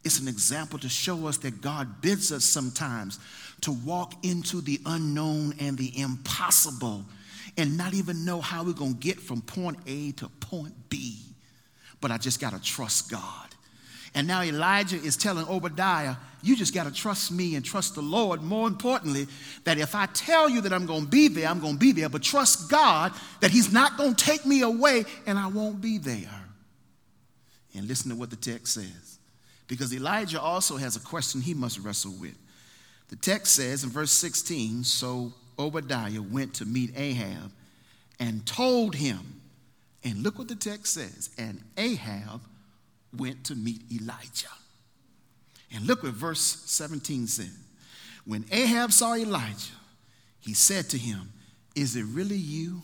it's 0.02 0.18
an 0.18 0.26
example 0.26 0.80
to 0.80 0.88
show 0.88 1.28
us 1.28 1.36
that 1.38 1.60
God 1.60 2.02
bids 2.02 2.32
us 2.32 2.44
sometimes 2.44 3.20
to 3.60 3.70
walk 3.70 4.12
into 4.24 4.60
the 4.60 4.80
unknown 4.86 5.54
and 5.60 5.78
the 5.78 5.96
impossible 5.96 7.04
and 7.57 7.76
not 7.76 7.94
even 7.94 8.24
know 8.24 8.40
how 8.40 8.64
we're 8.64 8.72
going 8.72 8.94
to 8.94 9.00
get 9.00 9.20
from 9.20 9.40
point 9.40 9.78
A 9.86 10.12
to 10.12 10.28
point 10.40 10.74
B. 10.88 11.18
But 12.00 12.11
I 12.11 12.18
just 12.18 12.40
got 12.40 12.52
to 12.52 12.61
trust 12.61 13.11
God. 13.11 13.48
And 14.14 14.26
now 14.26 14.42
Elijah 14.42 14.96
is 14.96 15.16
telling 15.16 15.46
Obadiah, 15.46 16.16
you 16.42 16.57
just 16.57 16.72
got 16.72 16.84
to 16.84 16.92
trust 16.92 17.30
me 17.30 17.54
and 17.54 17.64
trust 17.64 17.94
the 17.94 18.00
Lord. 18.00 18.42
More 18.42 18.66
importantly, 18.66 19.26
that 19.64 19.78
if 19.78 19.94
I 19.94 20.07
tell 20.07 20.48
you 20.48 20.62
that 20.62 20.72
I'm 20.72 20.86
going 20.86 21.02
to 21.02 21.09
be 21.09 21.28
there, 21.28 21.48
I'm 21.48 21.61
going 21.61 21.74
to 21.74 21.78
be 21.78 21.92
there. 21.92 22.09
But 22.09 22.22
trust 22.22 22.70
God 22.70 23.12
that 23.40 23.50
He's 23.50 23.72
not 23.72 23.98
going 23.98 24.14
to 24.14 24.24
take 24.24 24.46
me 24.46 24.62
away 24.62 25.04
and 25.26 25.38
I 25.38 25.48
won't 25.48 25.80
be 25.80 25.98
there. 25.98 26.30
And 27.74 27.86
listen 27.86 28.11
to 28.11 28.16
what 28.16 28.30
the 28.30 28.36
text 28.36 28.72
says. 28.74 29.18
Because 29.68 29.92
Elijah 29.92 30.40
also 30.40 30.76
has 30.76 30.96
a 30.96 31.00
question 31.00 31.40
he 31.40 31.52
must 31.52 31.78
wrestle 31.80 32.14
with. 32.18 32.38
The 33.09 33.16
text 33.16 33.54
says 33.54 33.84
in 33.84 33.90
verse 33.90 34.12
16 34.12 34.84
So 34.84 35.32
Obadiah 35.59 36.22
went 36.22 36.54
to 36.54 36.64
meet 36.64 36.92
Ahab 36.96 37.52
and 38.18 38.44
told 38.46 38.94
him, 38.94 39.40
and 40.04 40.22
look 40.22 40.38
what 40.38 40.48
the 40.48 40.54
text 40.54 40.94
says, 40.94 41.30
and 41.38 41.62
Ahab 41.76 42.40
went 43.16 43.44
to 43.44 43.54
meet 43.54 43.82
Elijah. 43.92 44.48
And 45.72 45.86
look 45.86 46.02
what 46.02 46.12
verse 46.12 46.40
17 46.40 47.26
said. 47.26 47.50
When 48.24 48.44
Ahab 48.50 48.92
saw 48.92 49.14
Elijah, 49.14 49.72
he 50.40 50.54
said 50.54 50.88
to 50.90 50.98
him, 50.98 51.32
Is 51.74 51.96
it 51.96 52.04
really 52.04 52.36
you, 52.36 52.82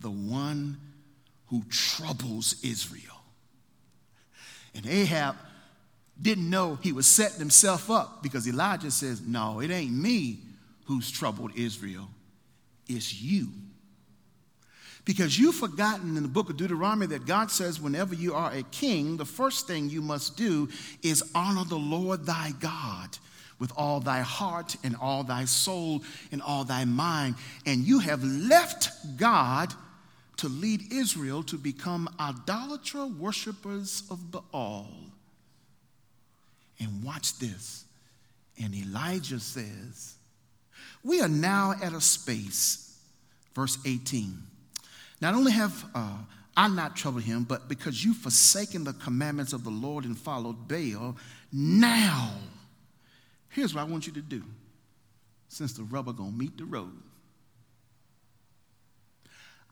the 0.00 0.10
one 0.10 0.78
who 1.46 1.62
troubles 1.70 2.56
Israel? 2.62 3.02
And 4.74 4.86
Ahab 4.86 5.36
didn't 6.20 6.50
know 6.50 6.78
he 6.82 6.92
was 6.92 7.06
setting 7.06 7.38
himself 7.38 7.90
up 7.90 8.22
because 8.22 8.46
Elijah 8.46 8.90
says, 8.90 9.20
No, 9.20 9.60
it 9.60 9.70
ain't 9.70 9.92
me 9.92 10.40
who's 10.88 11.10
troubled 11.10 11.52
Israel, 11.54 12.08
it's 12.88 13.20
you. 13.20 13.48
Because 15.04 15.38
you've 15.38 15.54
forgotten 15.54 16.16
in 16.16 16.22
the 16.22 16.28
book 16.28 16.48
of 16.48 16.56
Deuteronomy 16.56 17.06
that 17.08 17.26
God 17.26 17.50
says, 17.50 17.78
whenever 17.78 18.14
you 18.14 18.34
are 18.34 18.50
a 18.50 18.62
king, 18.62 19.18
the 19.18 19.26
first 19.26 19.66
thing 19.66 19.90
you 19.90 20.00
must 20.00 20.38
do 20.38 20.66
is 21.02 21.22
honor 21.34 21.64
the 21.64 21.76
Lord 21.76 22.24
thy 22.24 22.52
God 22.58 23.18
with 23.58 23.70
all 23.76 24.00
thy 24.00 24.20
heart 24.20 24.76
and 24.82 24.96
all 24.96 25.24
thy 25.24 25.44
soul 25.44 26.02
and 26.32 26.40
all 26.40 26.64
thy 26.64 26.86
mind. 26.86 27.34
And 27.66 27.84
you 27.84 27.98
have 27.98 28.24
left 28.24 28.90
God 29.18 29.74
to 30.38 30.48
lead 30.48 30.90
Israel 30.90 31.42
to 31.44 31.58
become 31.58 32.08
idolater 32.18 33.04
worshippers 33.04 34.04
of 34.10 34.30
Baal. 34.30 34.88
And 36.80 37.04
watch 37.04 37.38
this. 37.38 37.84
And 38.62 38.74
Elijah 38.74 39.40
says, 39.40 40.14
We 41.04 41.20
are 41.20 41.28
now 41.28 41.74
at 41.82 41.92
a 41.92 42.00
space, 42.00 42.98
verse 43.54 43.78
18 43.84 44.48
not 45.20 45.34
only 45.34 45.52
have 45.52 45.84
uh, 45.94 46.16
I 46.56 46.68
not 46.68 46.96
troubled 46.96 47.24
him, 47.24 47.44
but 47.44 47.68
because 47.68 48.04
you've 48.04 48.16
forsaken 48.16 48.84
the 48.84 48.92
commandments 48.94 49.52
of 49.52 49.64
the 49.64 49.70
Lord 49.70 50.04
and 50.04 50.16
followed 50.16 50.68
Baal, 50.68 51.16
now, 51.52 52.30
here's 53.48 53.74
what 53.74 53.80
I 53.80 53.84
want 53.84 54.06
you 54.06 54.12
to 54.14 54.20
do. 54.20 54.42
Since 55.48 55.72
the 55.72 55.82
rubber 55.84 56.12
gonna 56.12 56.30
meet 56.30 56.56
the 56.58 56.64
road, 56.64 56.92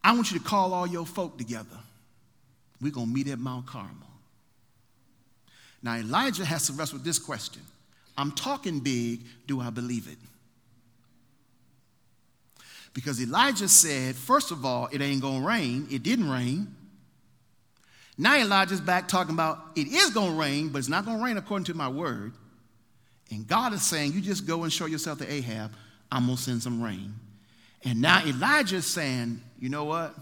I 0.02 0.12
want 0.14 0.30
you 0.32 0.38
to 0.38 0.44
call 0.44 0.72
all 0.72 0.86
your 0.86 1.04
folk 1.04 1.36
together. 1.36 1.78
We're 2.80 2.92
gonna 2.92 3.06
meet 3.06 3.28
at 3.28 3.38
Mount 3.38 3.66
Carmel. 3.66 3.92
Now 5.82 5.96
Elijah 5.96 6.44
has 6.44 6.66
to 6.68 6.72
wrestle 6.72 6.98
with 6.98 7.04
this 7.04 7.18
question. 7.18 7.62
I'm 8.16 8.32
talking 8.32 8.80
big, 8.80 9.20
do 9.46 9.60
I 9.60 9.70
believe 9.70 10.08
it? 10.08 10.16
Because 12.96 13.20
Elijah 13.20 13.68
said, 13.68 14.16
first 14.16 14.50
of 14.50 14.64
all, 14.64 14.88
it 14.90 15.02
ain't 15.02 15.20
gonna 15.20 15.46
rain. 15.46 15.86
It 15.90 16.02
didn't 16.02 16.30
rain. 16.30 16.74
Now 18.16 18.38
Elijah's 18.38 18.80
back 18.80 19.06
talking 19.06 19.34
about 19.34 19.58
it 19.76 19.86
is 19.86 20.08
gonna 20.12 20.34
rain, 20.34 20.70
but 20.70 20.78
it's 20.78 20.88
not 20.88 21.04
gonna 21.04 21.22
rain 21.22 21.36
according 21.36 21.66
to 21.66 21.74
my 21.74 21.88
word. 21.88 22.32
And 23.30 23.46
God 23.46 23.74
is 23.74 23.82
saying, 23.82 24.14
you 24.14 24.22
just 24.22 24.46
go 24.46 24.62
and 24.62 24.72
show 24.72 24.86
yourself 24.86 25.18
to 25.18 25.30
Ahab, 25.30 25.72
I'm 26.10 26.24
gonna 26.24 26.38
send 26.38 26.62
some 26.62 26.82
rain. 26.82 27.12
And 27.84 28.00
now 28.00 28.24
Elijah's 28.24 28.86
saying, 28.86 29.42
you 29.60 29.68
know 29.68 29.84
what? 29.84 30.14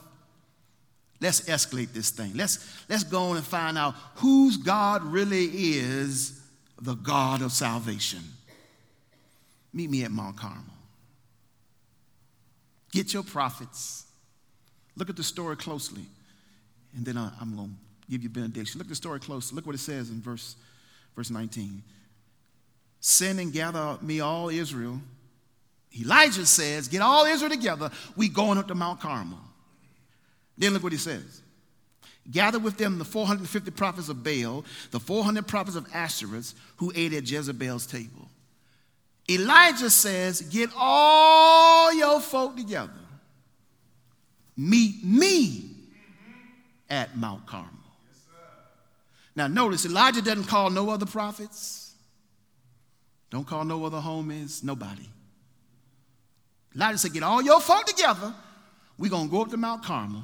Let's 1.20 1.42
escalate 1.42 1.92
this 1.92 2.10
thing. 2.10 2.32
Let's, 2.34 2.58
let's 2.88 3.04
go 3.04 3.30
on 3.30 3.36
and 3.36 3.46
find 3.46 3.78
out 3.78 3.94
whose 4.16 4.56
God 4.56 5.04
really 5.04 5.44
is 5.44 6.40
the 6.82 6.96
God 6.96 7.40
of 7.40 7.52
salvation. 7.52 8.24
Meet 9.72 9.90
me 9.90 10.02
at 10.02 10.10
Mount 10.10 10.36
Carmel. 10.36 10.73
Get 12.94 13.12
your 13.12 13.24
prophets. 13.24 14.04
Look 14.96 15.10
at 15.10 15.16
the 15.16 15.24
story 15.24 15.56
closely. 15.56 16.04
And 16.96 17.04
then 17.04 17.18
I'm 17.18 17.56
going 17.56 17.70
to 17.70 18.10
give 18.10 18.22
you 18.22 18.28
benediction. 18.28 18.78
Look 18.78 18.86
at 18.86 18.90
the 18.90 18.94
story 18.94 19.18
closely. 19.18 19.56
Look 19.56 19.66
what 19.66 19.74
it 19.74 19.78
says 19.78 20.10
in 20.10 20.20
verse, 20.20 20.54
verse 21.16 21.28
19. 21.28 21.82
Send 23.00 23.40
and 23.40 23.52
gather 23.52 23.98
me 24.00 24.20
all 24.20 24.48
Israel. 24.48 25.00
Elijah 26.00 26.46
says, 26.46 26.86
Get 26.86 27.02
all 27.02 27.24
Israel 27.24 27.50
together. 27.50 27.90
We 28.16 28.28
going 28.28 28.58
up 28.58 28.68
to 28.68 28.76
Mount 28.76 29.00
Carmel. 29.00 29.40
Then 30.56 30.72
look 30.72 30.84
what 30.84 30.92
he 30.92 30.98
says. 30.98 31.42
Gather 32.30 32.60
with 32.60 32.78
them 32.78 32.98
the 32.98 33.04
450 33.04 33.72
prophets 33.72 34.08
of 34.08 34.22
Baal, 34.22 34.64
the 34.92 35.00
400 35.00 35.48
prophets 35.48 35.76
of 35.76 35.88
Ashereth 35.88 36.54
who 36.76 36.92
ate 36.94 37.12
at 37.12 37.28
Jezebel's 37.28 37.86
table. 37.86 38.28
Elijah 39.28 39.90
says, 39.90 40.40
Get 40.42 40.70
all 40.76 41.92
your 41.92 42.20
folk 42.20 42.56
together. 42.56 42.92
Meet 44.56 45.04
me 45.04 45.70
at 46.88 47.16
Mount 47.16 47.46
Carmel. 47.46 47.70
now, 49.34 49.46
notice 49.46 49.84
Elijah 49.86 50.22
doesn't 50.22 50.44
call 50.44 50.70
no 50.70 50.90
other 50.90 51.06
prophets, 51.06 51.94
don't 53.30 53.46
call 53.46 53.64
no 53.64 53.84
other 53.84 53.98
homies, 53.98 54.62
nobody. 54.62 55.08
Elijah 56.74 56.98
said, 56.98 57.12
Get 57.12 57.22
all 57.22 57.42
your 57.42 57.60
folk 57.60 57.86
together. 57.86 58.34
We're 58.96 59.10
going 59.10 59.26
to 59.26 59.30
go 59.30 59.42
up 59.42 59.50
to 59.50 59.56
Mount 59.56 59.82
Carmel 59.82 60.22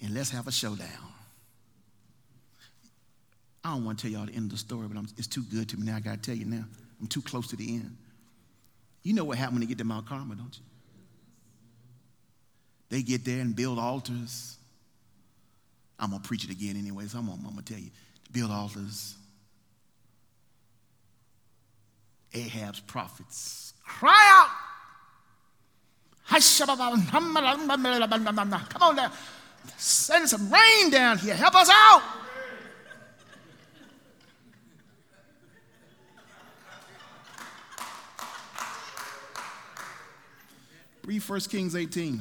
and 0.00 0.14
let's 0.14 0.30
have 0.30 0.48
a 0.48 0.52
showdown. 0.52 0.88
I 3.62 3.70
don't 3.74 3.84
want 3.84 3.98
to 3.98 4.02
tell 4.02 4.12
y'all 4.12 4.26
the 4.26 4.32
end 4.32 4.46
of 4.46 4.50
the 4.52 4.58
story, 4.58 4.86
but 4.88 4.96
I'm, 4.96 5.08
it's 5.16 5.26
too 5.26 5.42
good 5.42 5.68
to 5.70 5.76
me 5.76 5.86
now. 5.86 5.96
I 5.96 6.00
got 6.00 6.22
to 6.22 6.30
tell 6.30 6.36
you 6.36 6.44
now. 6.44 6.64
I'm 7.00 7.06
too 7.06 7.22
close 7.22 7.48
to 7.48 7.56
the 7.56 7.68
end. 7.68 7.96
You 9.02 9.12
know 9.14 9.24
what 9.24 9.38
happened 9.38 9.56
when 9.56 9.60
they 9.60 9.66
get 9.66 9.78
to 9.78 9.84
Mount 9.84 10.06
Carmel, 10.06 10.36
don't 10.36 10.56
you? 10.56 10.64
They 12.88 13.02
get 13.02 13.24
there 13.24 13.40
and 13.40 13.54
build 13.54 13.78
altars. 13.78 14.56
I'm 15.98 16.10
going 16.10 16.22
to 16.22 16.28
preach 16.28 16.44
it 16.44 16.50
again 16.50 16.76
anyway, 16.76 17.06
so 17.06 17.18
I'm 17.18 17.26
going 17.26 17.56
to 17.56 17.62
tell 17.62 17.78
you. 17.78 17.90
Build 18.32 18.50
altars. 18.50 19.14
Ahab's 22.34 22.80
prophets 22.80 23.72
cry 23.86 24.26
out. 24.30 24.50
Come 28.68 28.82
on 28.82 28.96
now. 28.96 29.12
Send 29.76 30.28
some 30.28 30.50
rain 30.52 30.90
down 30.90 31.18
here. 31.18 31.34
Help 31.34 31.54
us 31.54 31.68
out. 31.70 32.02
Read 41.06 41.22
1 41.22 41.40
Kings 41.42 41.76
18. 41.76 42.20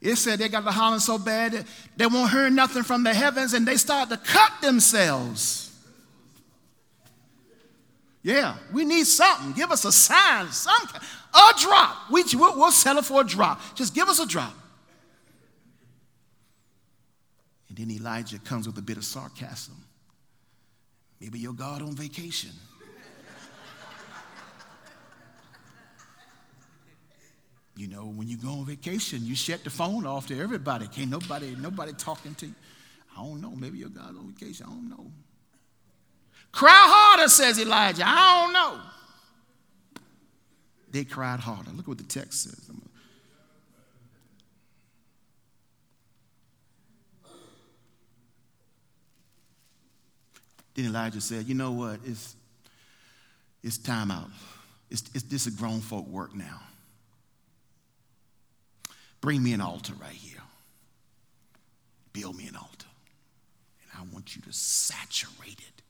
It 0.00 0.16
said 0.16 0.40
they 0.40 0.48
got 0.48 0.64
the 0.64 0.72
hollering 0.72 1.00
so 1.00 1.16
bad 1.16 1.64
they 1.96 2.06
won't 2.06 2.30
hear 2.30 2.50
nothing 2.50 2.82
from 2.82 3.04
the 3.04 3.14
heavens 3.14 3.54
and 3.54 3.66
they 3.66 3.76
start 3.76 4.10
to 4.10 4.16
cut 4.16 4.52
themselves. 4.60 5.64
Yeah, 8.22 8.56
we 8.72 8.84
need 8.84 9.06
something. 9.06 9.52
Give 9.52 9.70
us 9.70 9.84
a 9.84 9.92
sign, 9.92 10.48
some 10.50 10.74
a 11.34 11.52
drop. 11.58 12.10
We, 12.10 12.24
we'll, 12.34 12.56
we'll 12.58 13.02
for 13.02 13.20
a 13.20 13.24
drop. 13.24 13.60
Just 13.76 13.94
give 13.94 14.08
us 14.08 14.18
a 14.18 14.26
drop. 14.26 14.54
And 17.68 17.78
then 17.78 17.90
Elijah 17.92 18.38
comes 18.40 18.66
with 18.66 18.76
a 18.76 18.82
bit 18.82 18.96
of 18.96 19.04
sarcasm. 19.04 19.76
Maybe 21.20 21.38
your 21.38 21.52
God 21.52 21.80
on 21.80 21.94
vacation. 21.94 22.50
You 27.78 27.86
know, 27.86 28.06
when 28.06 28.26
you 28.26 28.36
go 28.36 28.48
on 28.48 28.66
vacation, 28.66 29.20
you 29.22 29.36
shut 29.36 29.62
the 29.62 29.70
phone 29.70 30.04
off 30.04 30.26
to 30.26 30.40
everybody. 30.40 30.88
Can't 30.88 31.10
nobody, 31.10 31.54
nobody 31.54 31.92
talking 31.92 32.34
to 32.34 32.46
you. 32.46 32.54
I 33.16 33.22
don't 33.22 33.40
know. 33.40 33.52
Maybe 33.54 33.78
your 33.78 33.88
God's 33.88 34.18
on 34.18 34.32
vacation. 34.32 34.66
I 34.68 34.70
don't 34.70 34.90
know. 34.90 35.06
Cry 36.50 36.72
harder, 36.72 37.28
says 37.28 37.60
Elijah. 37.60 38.02
I 38.04 38.42
don't 38.42 38.52
know. 38.52 38.80
They 40.90 41.04
cried 41.04 41.38
harder. 41.38 41.70
Look 41.70 41.86
what 41.86 41.98
the 41.98 42.04
text 42.04 42.42
says. 42.42 42.68
Then 50.74 50.86
Elijah 50.86 51.20
said, 51.20 51.46
You 51.46 51.54
know 51.54 51.70
what? 51.70 52.00
It's, 52.04 52.34
it's 53.62 53.78
time 53.78 54.10
out. 54.10 54.30
It's, 54.90 55.04
it's, 55.14 55.22
this 55.22 55.46
is 55.46 55.54
grown 55.54 55.80
folk 55.80 56.08
work 56.08 56.34
now. 56.34 56.58
Bring 59.20 59.42
me 59.42 59.52
an 59.52 59.60
altar 59.60 59.92
right 60.00 60.10
here. 60.12 60.40
Build 62.12 62.36
me 62.36 62.46
an 62.46 62.56
altar. 62.56 62.86
And 63.82 64.00
I 64.00 64.14
want 64.14 64.36
you 64.36 64.42
to 64.42 64.52
saturate 64.52 65.58
it 65.58 65.82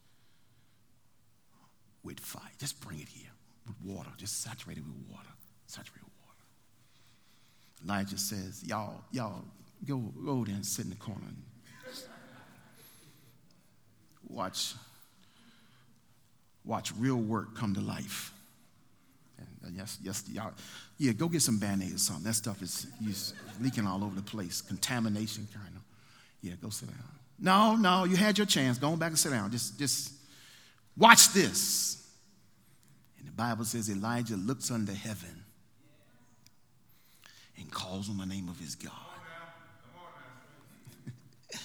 with 2.03 2.21
fire. 2.21 2.43
Just 2.59 2.81
bring 2.81 3.01
it 3.01 3.09
here 3.09 3.31
with 3.67 3.77
water. 3.85 4.11
Just 4.17 4.43
saturate 4.43 4.79
it 4.79 4.85
with 4.85 5.15
water. 5.15 5.29
Saturate 5.67 5.99
it 5.99 6.05
with 6.05 6.13
water. 6.25 7.85
Elijah 7.85 8.19
says, 8.19 8.65
Y'all, 8.65 9.05
y'all, 9.13 9.45
go, 9.87 9.99
go 10.25 10.45
there 10.45 10.55
and 10.55 10.65
sit 10.65 10.85
in 10.85 10.91
the 10.91 10.97
corner 10.97 11.25
and 11.27 11.43
watch, 14.29 14.75
watch 16.65 16.93
real 16.99 17.17
work 17.17 17.55
come 17.55 17.75
to 17.75 17.81
life. 17.81 18.33
And 19.69 19.77
yes, 19.77 19.99
yes, 20.03 20.25
y'all, 20.33 20.53
yeah, 20.97 21.13
go 21.13 21.29
get 21.29 21.43
some 21.43 21.59
band-aids 21.59 21.95
or 21.95 21.99
something. 21.99 22.25
That 22.25 22.35
stuff 22.35 22.63
is, 22.63 22.87
leaking 23.61 23.87
all 23.87 24.03
over 24.03 24.17
the 24.17 24.23
place. 24.23 24.63
Contamination 24.63 25.47
kind 25.53 25.77
of. 25.77 25.83
Yeah, 26.41 26.55
go 26.63 26.71
sit 26.71 26.89
down. 26.89 26.99
No, 27.39 27.77
no, 27.77 28.05
you 28.05 28.17
had 28.17 28.39
your 28.39 28.47
chance. 28.47 28.79
Go 28.79 28.97
back 28.97 29.11
and 29.11 29.19
sit 29.19 29.31
down. 29.31 29.51
Just, 29.51 29.79
just 29.79 30.13
watch 30.97 31.33
this. 31.33 32.09
And 33.19 33.29
the 33.29 33.33
Bible 33.33 33.65
says 33.65 33.91
Elijah 33.91 34.37
looks 34.37 34.71
under 34.71 34.93
heaven 34.93 35.45
and 37.59 37.71
calls 37.71 38.09
on 38.09 38.17
the 38.17 38.27
name 38.27 38.49
of 38.49 38.59
his 38.59 38.75
God. 38.75 38.93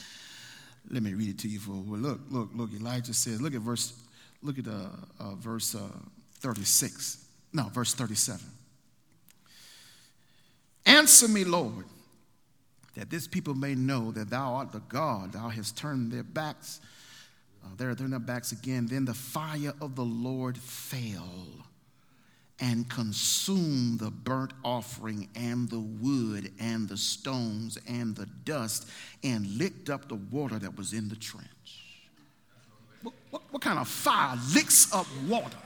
Let 0.92 1.04
me 1.04 1.14
read 1.14 1.30
it 1.30 1.40
to 1.40 1.48
you 1.48 1.60
for 1.60 1.72
well, 1.72 2.02
look, 2.02 2.20
look, 2.30 2.50
look. 2.54 2.74
Elijah 2.74 3.14
says, 3.14 3.42
look 3.42 3.56
at 3.56 3.62
verse, 3.62 3.94
look 4.42 4.60
at 4.60 4.68
uh, 4.68 4.88
uh, 5.20 5.36
verse 5.36 5.74
uh, 5.74 5.88
36. 6.40 7.23
No, 7.54 7.66
verse 7.66 7.94
37. 7.94 8.44
Answer 10.86 11.28
me, 11.28 11.44
Lord, 11.44 11.86
that 12.96 13.10
this 13.10 13.28
people 13.28 13.54
may 13.54 13.76
know 13.76 14.12
that 14.12 14.30
thou 14.30 14.56
art 14.56 14.72
the 14.72 14.82
God. 14.82 15.34
Thou 15.34 15.50
hast 15.50 15.78
turned 15.78 16.12
their 16.12 16.24
backs. 16.24 16.82
Uh, 17.64 17.70
they're 17.78 17.96
their 17.96 18.20
backs 18.20 18.52
again. 18.52 18.88
Then 18.88 19.06
the 19.06 19.14
fire 19.14 19.74
of 19.80 19.96
the 19.96 20.04
Lord 20.04 20.58
fell 20.58 21.48
and 22.60 22.88
consumed 22.90 24.00
the 24.00 24.12
burnt 24.12 24.54
offering 24.64 25.28
and 25.36 25.70
the 25.70 25.80
wood 25.80 26.52
and 26.60 26.88
the 26.88 26.98
stones 26.98 27.78
and 27.88 28.16
the 28.16 28.28
dust 28.46 28.88
and 29.24 29.48
licked 29.58 29.90
up 29.90 30.08
the 30.08 30.16
water 30.16 30.60
that 30.60 30.78
was 30.78 30.94
in 30.94 31.10
the 31.10 31.16
trench. 31.16 31.48
What, 33.02 33.14
what, 33.32 33.42
what 33.52 33.62
kind 33.62 33.80
of 33.80 33.88
fire 33.88 34.38
licks 34.54 34.94
up 34.94 35.08
water? 35.28 35.58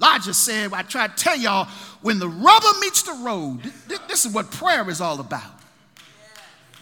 Elijah 0.00 0.34
said, 0.34 0.72
I 0.72 0.82
try 0.82 1.08
to 1.08 1.14
tell 1.14 1.36
y'all, 1.36 1.68
when 2.02 2.18
the 2.18 2.28
rubber 2.28 2.78
meets 2.80 3.02
the 3.02 3.12
road, 3.22 3.60
this 4.08 4.24
is 4.24 4.32
what 4.32 4.50
prayer 4.50 4.88
is 4.88 5.00
all 5.00 5.20
about. 5.20 5.60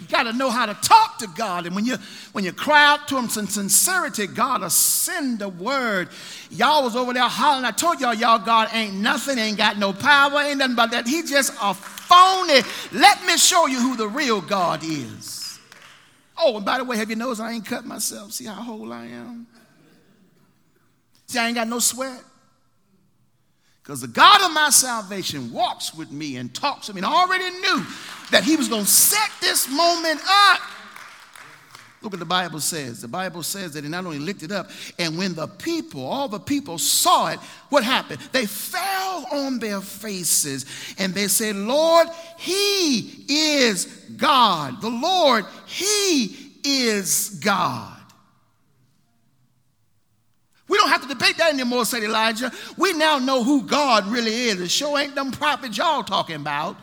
You 0.00 0.06
got 0.06 0.24
to 0.24 0.32
know 0.32 0.48
how 0.48 0.66
to 0.66 0.74
talk 0.74 1.18
to 1.18 1.26
God. 1.26 1.66
And 1.66 1.74
when 1.74 1.84
you 1.84 1.96
when 2.30 2.44
you 2.44 2.52
cry 2.52 2.86
out 2.86 3.08
to 3.08 3.16
him 3.16 3.24
in 3.24 3.48
sincerity, 3.48 4.28
God 4.28 4.60
will 4.60 4.70
send 4.70 5.42
a 5.42 5.48
word. 5.48 6.10
Y'all 6.50 6.84
was 6.84 6.94
over 6.94 7.12
there 7.12 7.24
hollering. 7.24 7.64
I 7.64 7.72
told 7.72 8.00
y'all, 8.00 8.14
y'all, 8.14 8.38
God 8.38 8.68
ain't 8.72 8.94
nothing, 8.94 9.38
ain't 9.38 9.58
got 9.58 9.76
no 9.76 9.92
power, 9.92 10.40
ain't 10.40 10.58
nothing 10.58 10.76
but 10.76 10.92
that. 10.92 11.08
He 11.08 11.22
just 11.24 11.52
a 11.60 11.74
phony. 11.74 12.60
Let 12.92 13.24
me 13.26 13.36
show 13.36 13.66
you 13.66 13.80
who 13.80 13.96
the 13.96 14.06
real 14.06 14.40
God 14.40 14.84
is. 14.84 15.58
Oh, 16.40 16.58
and 16.58 16.64
by 16.64 16.78
the 16.78 16.84
way, 16.84 16.96
have 16.96 17.10
you 17.10 17.16
noticed 17.16 17.40
I 17.40 17.50
ain't 17.50 17.66
cut 17.66 17.84
myself? 17.84 18.30
See 18.32 18.44
how 18.44 18.54
whole 18.54 18.92
I 18.92 19.06
am? 19.06 19.48
See, 21.26 21.40
I 21.40 21.46
ain't 21.46 21.56
got 21.56 21.66
no 21.66 21.80
sweat. 21.80 22.22
Because 23.89 24.03
the 24.03 24.09
God 24.09 24.43
of 24.43 24.53
my 24.53 24.68
salvation 24.68 25.51
walks 25.51 25.95
with 25.95 26.12
me 26.12 26.36
and 26.36 26.55
talks 26.55 26.89
to 26.89 26.93
me 26.93 26.99
and 26.99 27.07
I 27.07 27.11
already 27.11 27.49
knew 27.49 27.86
that 28.30 28.45
he 28.45 28.55
was 28.55 28.68
going 28.68 28.84
to 28.84 28.91
set 28.91 29.30
this 29.41 29.66
moment 29.66 30.20
up. 30.28 30.61
Look 32.03 32.12
what 32.12 32.18
the 32.18 32.26
Bible 32.26 32.61
says. 32.61 33.01
The 33.01 33.09
Bible 33.09 33.43
says 33.43 33.72
that 33.72 33.84
he 33.84 33.89
not 33.89 34.05
only 34.05 34.18
licked 34.18 34.43
it 34.43 34.53
up, 34.53 34.68
and 34.99 35.16
when 35.16 35.34
the 35.34 35.47
people, 35.47 36.05
all 36.05 36.28
the 36.28 36.39
people 36.39 36.76
saw 36.76 37.28
it, 37.28 37.39
what 37.70 37.82
happened? 37.82 38.20
They 38.30 38.45
fell 38.45 39.26
on 39.32 39.59
their 39.59 39.80
faces 39.80 40.66
and 40.99 41.14
they 41.14 41.28
said, 41.28 41.57
Lord, 41.57 42.09
he 42.36 43.24
is 43.26 43.86
God. 44.18 44.82
The 44.82 44.91
Lord, 44.91 45.47
he 45.64 46.53
is 46.62 47.41
God. 47.43 47.97
We 50.68 50.76
don't 50.76 50.90
have 50.90 51.02
to 51.02 51.08
debate 51.08 51.38
that 51.38 51.52
anymore, 51.52 51.86
said 51.86 52.02
Elijah. 52.02 52.52
We 52.76 52.92
now 52.92 53.18
know 53.18 53.42
who 53.42 53.62
God 53.62 54.06
really 54.06 54.34
is. 54.34 54.58
The 54.58 54.68
show 54.68 54.98
ain't 54.98 55.14
them 55.14 55.30
prophets 55.30 55.78
y'all 55.78 56.02
talking 56.02 56.36
about. 56.36 56.76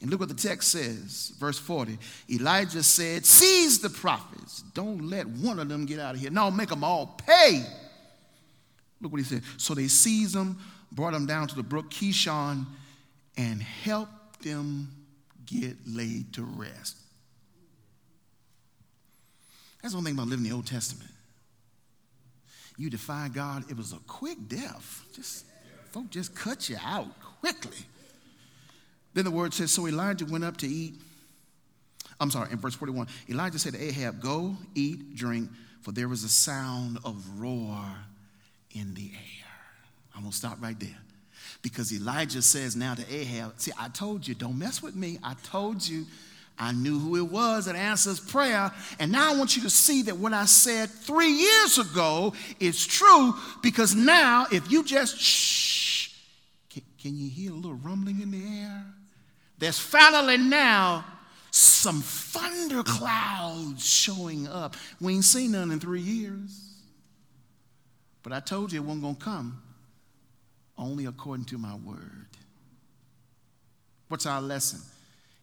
And 0.00 0.10
look 0.10 0.20
what 0.20 0.28
the 0.28 0.34
text 0.34 0.70
says, 0.70 1.32
verse 1.38 1.58
40. 1.58 1.98
Elijah 2.30 2.82
said, 2.82 3.26
Seize 3.26 3.80
the 3.80 3.90
prophets. 3.90 4.62
Don't 4.74 5.08
let 5.08 5.26
one 5.26 5.58
of 5.58 5.68
them 5.68 5.86
get 5.86 5.98
out 5.98 6.14
of 6.14 6.20
here. 6.20 6.30
No, 6.30 6.50
make 6.50 6.68
them 6.68 6.84
all 6.84 7.18
pay. 7.26 7.64
Look 9.00 9.12
what 9.12 9.18
he 9.18 9.24
said. 9.24 9.42
So 9.56 9.74
they 9.74 9.88
seized 9.88 10.34
them, 10.34 10.58
brought 10.92 11.14
them 11.14 11.26
down 11.26 11.48
to 11.48 11.56
the 11.56 11.62
brook 11.62 11.90
Kishon, 11.90 12.66
and 13.36 13.60
helped 13.60 14.42
them 14.42 14.88
get 15.46 15.76
laid 15.86 16.32
to 16.34 16.42
rest. 16.42 16.96
That's 19.82 19.94
one 19.94 20.04
thing 20.04 20.14
about 20.14 20.28
living 20.28 20.44
in 20.44 20.50
the 20.50 20.56
Old 20.56 20.66
Testament 20.66 21.10
you 22.76 22.90
defy 22.90 23.28
God, 23.32 23.64
it 23.70 23.76
was 23.76 23.92
a 23.92 23.98
quick 24.06 24.38
death. 24.48 25.04
Just 25.14 25.46
folk 25.92 26.10
just 26.10 26.34
cut 26.34 26.68
you 26.68 26.76
out 26.84 27.08
quickly. 27.40 27.78
Then 29.14 29.24
the 29.24 29.30
word 29.30 29.54
says, 29.54 29.70
so 29.70 29.86
Elijah 29.86 30.26
went 30.26 30.44
up 30.44 30.56
to 30.58 30.66
eat. 30.66 30.94
I'm 32.20 32.30
sorry, 32.30 32.50
in 32.50 32.58
verse 32.58 32.74
41, 32.74 33.06
Elijah 33.28 33.58
said 33.58 33.74
to 33.74 33.82
Ahab, 33.82 34.20
Go, 34.20 34.56
eat, 34.74 35.14
drink, 35.14 35.50
for 35.82 35.92
there 35.92 36.08
was 36.08 36.24
a 36.24 36.28
sound 36.28 36.98
of 37.04 37.24
roar 37.40 37.80
in 38.72 38.94
the 38.94 39.10
air. 39.12 39.50
I'm 40.14 40.22
gonna 40.22 40.32
stop 40.32 40.60
right 40.60 40.78
there. 40.78 40.96
Because 41.62 41.92
Elijah 41.92 42.42
says 42.42 42.76
now 42.76 42.94
to 42.94 43.14
Ahab, 43.14 43.54
See, 43.56 43.72
I 43.78 43.88
told 43.88 44.26
you, 44.26 44.34
don't 44.34 44.58
mess 44.58 44.82
with 44.82 44.94
me. 44.94 45.18
I 45.22 45.34
told 45.42 45.86
you 45.86 46.06
I 46.58 46.72
knew 46.72 46.98
who 46.98 47.16
it 47.16 47.30
was 47.30 47.66
that 47.66 47.74
answers 47.74 48.20
prayer. 48.20 48.70
And 48.98 49.10
now 49.10 49.32
I 49.32 49.36
want 49.36 49.56
you 49.56 49.62
to 49.62 49.70
see 49.70 50.02
that 50.02 50.16
what 50.16 50.32
I 50.32 50.44
said 50.44 50.88
three 50.88 51.32
years 51.32 51.78
ago 51.78 52.32
is 52.60 52.86
true 52.86 53.34
because 53.62 53.94
now, 53.94 54.46
if 54.52 54.70
you 54.70 54.84
just 54.84 55.18
shh, 55.18 56.10
can, 56.70 56.82
can 57.00 57.16
you 57.16 57.28
hear 57.28 57.50
a 57.50 57.54
little 57.54 57.74
rumbling 57.74 58.20
in 58.20 58.30
the 58.30 58.42
air? 58.60 58.84
There's 59.58 59.78
finally 59.78 60.36
now 60.36 61.04
some 61.50 62.02
thunderclouds 62.02 63.84
showing 63.84 64.46
up. 64.46 64.76
We 65.00 65.14
ain't 65.14 65.24
seen 65.24 65.52
none 65.52 65.70
in 65.70 65.80
three 65.80 66.00
years. 66.00 66.74
But 68.22 68.32
I 68.32 68.40
told 68.40 68.72
you 68.72 68.80
it 68.80 68.84
wasn't 68.84 69.02
going 69.02 69.16
to 69.16 69.24
come 69.24 69.62
only 70.78 71.06
according 71.06 71.44
to 71.46 71.58
my 71.58 71.74
word. 71.74 72.26
What's 74.08 74.26
our 74.26 74.40
lesson? 74.40 74.80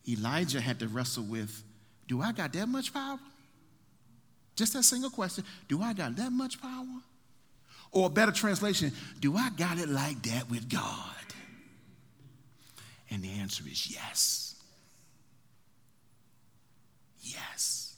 Elijah 0.07 0.61
had 0.61 0.79
to 0.79 0.87
wrestle 0.87 1.23
with 1.23 1.63
do 2.07 2.21
I 2.21 2.31
got 2.31 2.53
that 2.53 2.67
much 2.67 2.93
power? 2.93 3.19
Just 4.55 4.73
that 4.73 4.83
single 4.83 5.09
question 5.09 5.43
do 5.67 5.81
I 5.81 5.93
got 5.93 6.15
that 6.17 6.31
much 6.31 6.61
power? 6.61 7.01
Or 7.93 8.07
a 8.07 8.09
better 8.09 8.31
translation, 8.31 8.93
do 9.19 9.35
I 9.35 9.49
got 9.49 9.77
it 9.77 9.89
like 9.89 10.21
that 10.23 10.49
with 10.49 10.69
God? 10.69 11.15
And 13.09 13.21
the 13.21 13.29
answer 13.29 13.63
is 13.69 13.91
yes. 13.91 14.55
Yes. 17.21 17.95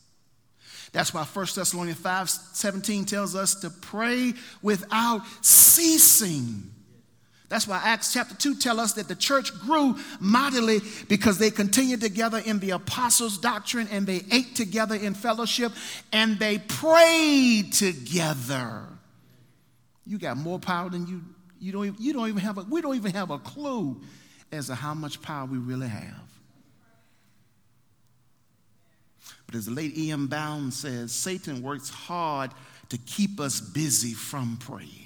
That's 0.91 1.13
why 1.13 1.23
1 1.23 1.47
Thessalonians 1.55 1.99
5 1.99 2.29
17 2.29 3.05
tells 3.05 3.35
us 3.35 3.55
to 3.55 3.69
pray 3.69 4.33
without 4.61 5.21
ceasing. 5.41 6.72
That's 7.53 7.67
why 7.67 7.79
Acts 7.83 8.11
chapter 8.11 8.33
2 8.33 8.55
tell 8.55 8.79
us 8.79 8.93
that 8.93 9.07
the 9.07 9.13
church 9.13 9.53
grew 9.59 9.95
mightily 10.19 10.81
because 11.07 11.37
they 11.37 11.51
continued 11.51 12.01
together 12.01 12.41
in 12.43 12.57
the 12.57 12.71
apostles' 12.71 13.37
doctrine 13.37 13.87
and 13.91 14.07
they 14.07 14.23
ate 14.31 14.55
together 14.55 14.95
in 14.95 15.13
fellowship 15.13 15.71
and 16.11 16.39
they 16.39 16.57
prayed 16.57 17.71
together. 17.71 18.87
You 20.03 20.17
got 20.17 20.37
more 20.37 20.57
power 20.57 20.89
than 20.89 21.05
you 21.05 21.21
you 21.59 21.71
don't 21.71 21.85
even, 21.85 22.01
you 22.01 22.11
don't 22.13 22.27
even 22.27 22.41
have 22.41 22.57
a, 22.57 22.61
we 22.63 22.81
don't 22.81 22.95
even 22.95 23.11
have 23.13 23.29
a 23.29 23.37
clue 23.37 24.01
as 24.51 24.65
to 24.65 24.73
how 24.73 24.95
much 24.95 25.21
power 25.21 25.45
we 25.45 25.59
really 25.59 25.87
have. 25.87 26.27
But 29.45 29.53
as 29.53 29.67
the 29.67 29.73
late 29.73 29.95
E.M. 29.95 30.25
Bounds 30.25 30.75
says, 30.75 31.11
Satan 31.11 31.61
works 31.61 31.91
hard 31.91 32.49
to 32.89 32.97
keep 32.97 33.39
us 33.39 33.61
busy 33.61 34.15
from 34.15 34.57
praying. 34.57 35.02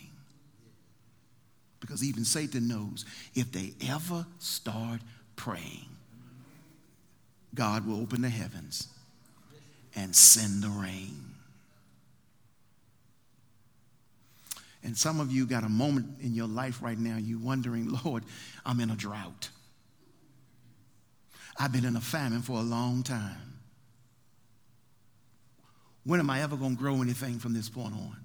Because 1.80 2.04
even 2.04 2.26
Satan 2.26 2.68
knows 2.68 3.06
if 3.36 3.52
they 3.52 3.74
ever 3.88 4.26
start 4.40 5.00
praying, 5.36 5.88
God 7.54 7.86
will 7.86 8.02
open 8.02 8.22
the 8.22 8.30
heavens 8.30 8.88
and 9.96 10.16
send 10.16 10.64
the 10.64 10.70
rain. 10.70 11.28
And 14.84 14.98
some 14.98 15.20
of 15.20 15.32
you 15.32 15.46
got 15.46 15.64
a 15.64 15.70
moment 15.70 16.20
in 16.22 16.34
your 16.34 16.48
life 16.48 16.82
right 16.82 16.98
now, 16.98 17.18
you 17.18 17.40
wondering, 17.40 17.98
Lord, 18.06 18.24
I'm 18.66 18.80
in 18.80 18.90
a 18.90 18.96
drought. 18.96 19.50
I've 21.60 21.72
been 21.72 21.86
in 21.86 21.96
a 21.96 22.02
famine 22.02 22.42
for 22.42 22.60
a 22.60 22.62
long 22.64 23.04
time. 23.04 23.54
When 26.04 26.20
am 26.20 26.30
I 26.30 26.42
ever 26.42 26.56
going 26.56 26.78
to 26.78 26.82
grow 26.82 27.02
anything 27.02 27.40
from 27.40 27.54
this 27.54 27.68
point 27.68 27.94
on? 27.94 28.16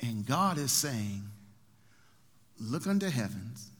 And 0.00 0.24
God 0.24 0.58
is 0.58 0.70
saying, 0.70 1.24
Look 2.60 2.86
unto 2.86 3.08
heavens, 3.08 3.70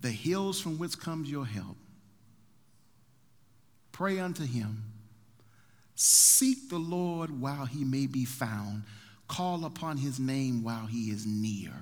the 0.00 0.10
hills 0.10 0.60
from 0.60 0.78
which 0.78 0.98
comes 0.98 1.30
your 1.30 1.46
help. 1.46 1.76
Pray 3.92 4.18
unto 4.18 4.44
him. 4.44 4.82
Seek 5.94 6.68
the 6.68 6.78
Lord 6.78 7.40
while 7.40 7.64
he 7.64 7.84
may 7.84 8.06
be 8.06 8.24
found. 8.24 8.82
Call 9.28 9.64
upon 9.64 9.96
his 9.96 10.20
name 10.20 10.62
while 10.62 10.86
he 10.86 11.10
is 11.10 11.26
near. 11.26 11.72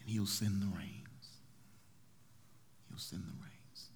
And 0.00 0.08
he'll 0.08 0.26
send 0.26 0.60
the 0.60 0.66
rains. 0.66 1.28
He'll 2.88 2.98
send 2.98 3.22
the 3.22 3.42
rains. 3.42 3.88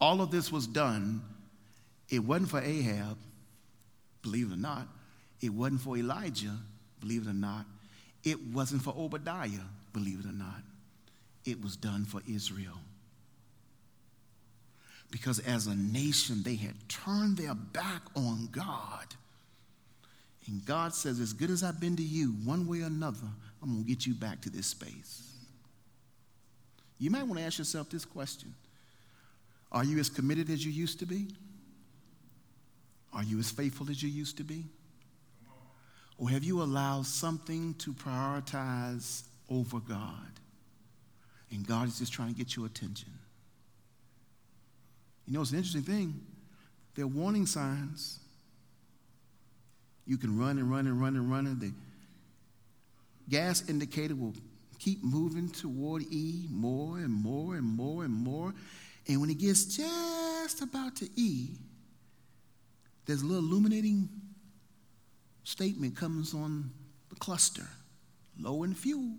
All 0.00 0.20
of 0.20 0.30
this 0.30 0.52
was 0.52 0.66
done. 0.66 1.22
It 2.10 2.18
wasn't 2.18 2.50
for 2.50 2.60
Ahab, 2.60 3.16
believe 4.22 4.50
it 4.50 4.54
or 4.54 4.58
not. 4.58 4.86
It 5.40 5.48
wasn't 5.48 5.80
for 5.80 5.96
Elijah, 5.96 6.56
believe 7.00 7.26
it 7.26 7.30
or 7.30 7.34
not. 7.34 7.64
It 8.24 8.40
wasn't 8.52 8.82
for 8.82 8.94
Obadiah, 8.96 9.66
believe 9.92 10.20
it 10.20 10.26
or 10.26 10.32
not. 10.32 10.62
It 11.44 11.62
was 11.62 11.76
done 11.76 12.04
for 12.04 12.20
Israel. 12.26 12.80
Because 15.10 15.38
as 15.40 15.66
a 15.66 15.76
nation, 15.76 16.42
they 16.42 16.56
had 16.56 16.74
turned 16.88 17.36
their 17.36 17.54
back 17.54 18.02
on 18.16 18.48
God. 18.50 19.14
And 20.46 20.64
God 20.64 20.94
says, 20.94 21.20
as 21.20 21.32
good 21.32 21.50
as 21.50 21.62
I've 21.62 21.80
been 21.80 21.96
to 21.96 22.02
you, 22.02 22.28
one 22.44 22.66
way 22.66 22.80
or 22.80 22.86
another, 22.86 23.28
I'm 23.62 23.72
going 23.72 23.84
to 23.84 23.88
get 23.88 24.06
you 24.06 24.14
back 24.14 24.40
to 24.42 24.50
this 24.50 24.66
space. 24.66 25.22
You 26.98 27.10
might 27.10 27.24
want 27.24 27.38
to 27.38 27.44
ask 27.44 27.58
yourself 27.58 27.90
this 27.90 28.04
question 28.04 28.54
Are 29.72 29.84
you 29.84 29.98
as 29.98 30.08
committed 30.08 30.50
as 30.50 30.64
you 30.64 30.72
used 30.72 30.98
to 31.00 31.06
be? 31.06 31.28
Are 33.12 33.22
you 33.22 33.38
as 33.38 33.50
faithful 33.50 33.90
as 33.90 34.02
you 34.02 34.08
used 34.08 34.36
to 34.38 34.44
be? 34.44 34.64
Or 36.18 36.30
have 36.30 36.44
you 36.44 36.62
allowed 36.62 37.06
something 37.06 37.74
to 37.74 37.92
prioritize 37.92 39.24
over 39.50 39.80
God? 39.80 40.30
And 41.50 41.66
God 41.66 41.88
is 41.88 41.98
just 41.98 42.12
trying 42.12 42.28
to 42.28 42.34
get 42.34 42.56
your 42.56 42.66
attention. 42.66 43.12
You 45.26 45.32
know, 45.32 45.42
it's 45.42 45.50
an 45.50 45.58
interesting 45.58 45.82
thing. 45.82 46.20
There 46.94 47.04
are 47.04 47.08
warning 47.08 47.46
signs. 47.46 48.20
You 50.06 50.18
can 50.18 50.38
run 50.38 50.58
and 50.58 50.70
run 50.70 50.86
and 50.86 51.00
run 51.00 51.16
and 51.16 51.30
run, 51.30 51.46
and 51.46 51.60
the 51.60 51.72
gas 53.28 53.68
indicator 53.68 54.14
will 54.14 54.34
keep 54.78 55.02
moving 55.02 55.48
toward 55.48 56.02
E 56.10 56.46
more 56.50 56.98
and 56.98 57.10
more 57.10 57.54
and 57.54 57.64
more 57.64 58.04
and 58.04 58.12
more. 58.12 58.52
And 59.08 59.20
when 59.20 59.30
it 59.30 59.38
gets 59.38 59.76
just 59.76 60.60
about 60.60 60.96
to 60.96 61.08
E, 61.16 61.48
there's 63.06 63.22
a 63.22 63.26
little 63.26 63.44
illuminating 63.44 64.08
statement 65.44 65.96
comes 65.96 66.34
on 66.34 66.70
the 67.10 67.16
cluster 67.16 67.68
low 68.38 68.64
in 68.64 68.74
fuel, 68.74 69.12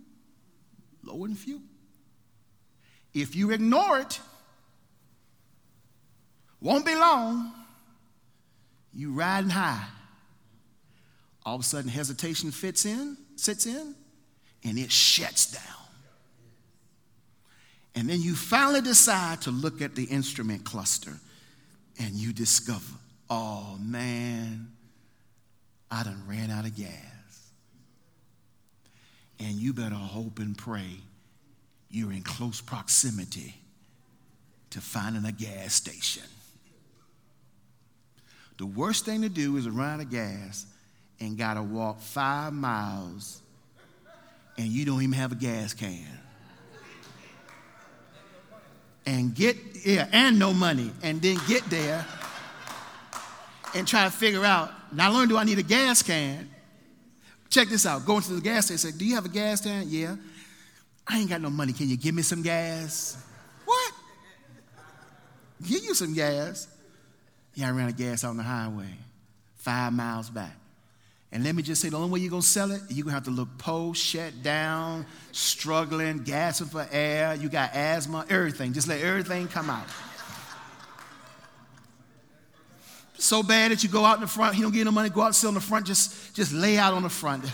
low 1.04 1.24
in 1.26 1.36
fuel. 1.36 1.62
If 3.14 3.36
you 3.36 3.52
ignore 3.52 4.00
it, 4.00 4.20
won't 6.60 6.86
be 6.86 6.96
long, 6.96 7.54
you 8.94 9.14
riding 9.14 9.52
high. 9.52 9.86
All 11.46 11.56
of 11.56 11.62
a 11.62 11.64
sudden, 11.64 11.90
hesitation 11.90 12.52
fits 12.52 12.86
in, 12.86 13.18
sits 13.36 13.66
in, 13.66 13.96
and 14.64 14.78
it 14.78 14.92
shuts 14.92 15.52
down. 15.52 15.62
And 17.96 18.10
then 18.10 18.22
you 18.22 18.36
finally 18.36 18.82
decide 18.82 19.42
to 19.44 19.52
look 19.52 19.82
at 19.82 19.96
the 19.96 20.04
instrument 20.04 20.66
cluster 20.66 21.14
and 21.98 22.16
you 22.16 22.34
discover, 22.34 22.96
oh 23.30 23.78
man, 23.80 24.75
I 25.90 26.04
done 26.04 26.22
ran 26.28 26.52
out 26.52 26.66
of 26.66 26.76
gas. 26.76 26.92
And 29.40 29.56
you 29.56 29.74
better 29.74 29.96
hope 29.96 30.40
and 30.40 30.58
pray 30.58 30.98
you're 31.90 32.12
in 32.12 32.24
close 32.24 32.62
proximity 32.62 33.56
to 34.72 34.82
finding 34.82 35.26
a 35.26 35.32
gas 35.32 35.74
station. 35.74 36.24
The 38.58 38.66
worst 38.66 39.06
thing 39.06 39.22
to 39.22 39.30
do 39.30 39.56
is 39.58 39.70
run 39.70 39.96
out 39.96 40.00
of 40.02 40.10
gas 40.10 40.66
and 41.20 41.38
got 41.38 41.56
to 41.56 41.64
walk 41.64 42.00
five 42.00 42.54
miles 42.54 43.42
and 44.58 44.68
you 44.68 44.86
don't 44.86 45.02
even 45.02 45.14
have 45.14 45.32
a 45.32 45.36
gas 45.36 45.74
can. 45.74 46.20
And 49.06 49.36
get, 49.36 49.58
yeah, 49.86 50.08
and 50.12 50.40
no 50.40 50.52
money, 50.54 50.92
and 51.04 51.22
then 51.22 51.38
get 51.48 51.64
there 51.70 52.06
and 53.76 53.88
try 53.88 54.06
to 54.06 54.12
figure 54.12 54.44
out 54.44 54.72
not 54.94 55.12
only 55.12 55.28
do 55.28 55.38
I 55.38 55.44
need 55.44 55.60
a 55.60 55.64
gas 55.64 56.02
can, 56.02 56.50
check 57.50 57.68
this 57.68 57.86
out. 57.86 58.06
Go 58.06 58.18
into 58.18 58.34
the 58.34 58.42
gas 58.42 58.66
station 58.66 58.92
say, 58.92 58.98
Do 58.98 59.06
you 59.06 59.16
have 59.16 59.26
a 59.26 59.30
gas 59.30 59.62
can? 59.62 59.86
Yeah. 59.88 60.16
I 61.08 61.20
ain't 61.20 61.30
got 61.30 61.42
no 61.42 61.50
money. 61.50 61.74
Can 61.74 61.88
you 61.88 61.98
give 61.98 62.16
me 62.16 62.24
some 62.24 62.42
gas? 62.42 63.24
What? 63.66 63.94
Give 65.62 65.84
you 65.84 65.94
some 65.94 66.14
gas. 66.14 66.68
Yeah, 67.54 67.68
I 67.68 67.72
ran 67.72 67.86
out 67.86 67.92
of 67.92 67.98
gas 67.98 68.24
on 68.24 68.38
the 68.38 68.44
highway, 68.44 68.90
five 69.56 69.94
miles 69.94 70.30
back. 70.30 70.56
And 71.32 71.44
let 71.44 71.54
me 71.54 71.64
just 71.64 71.82
say, 71.82 71.90
the 71.90 71.98
only 71.98 72.10
way 72.10 72.20
you're 72.20 72.32
to 72.32 72.42
sell 72.42 72.72
it, 72.72 72.82
you're 72.90 73.06
to 73.06 73.12
have 73.12 73.26
to 73.26 73.32
look 73.32 73.58
post, 73.58 74.02
shut 74.02 74.42
down, 74.42 75.06
struggling, 75.32 76.24
gasping 76.24 76.68
for 76.68 76.88
air. 76.92 77.36
You 77.36 77.50
got 77.50 77.74
asthma, 77.74 78.26
everything. 78.30 78.74
Just 78.74 78.88
let 78.88 79.02
everything 79.02 79.48
come 79.48 79.70
out. 79.70 79.86
So 83.18 83.44
bad 83.44 83.72
that 83.72 83.84
you 83.84 83.90
go 83.90 84.06
out 84.06 84.16
in 84.16 84.22
the 84.22 84.28
front, 84.28 84.56
he 84.56 84.62
don't 84.62 84.74
get 84.74 84.86
no 84.86 84.92
money, 84.92 85.10
go 85.10 85.22
out 85.22 85.28
and 85.28 85.36
sit 85.36 85.48
on 85.48 85.54
the 85.54 85.62
front, 85.62 85.86
just, 85.86 86.36
just 86.36 86.52
lay 86.52 86.78
out 86.78 86.94
on 86.94 87.04
the 87.04 87.10
front. 87.10 87.46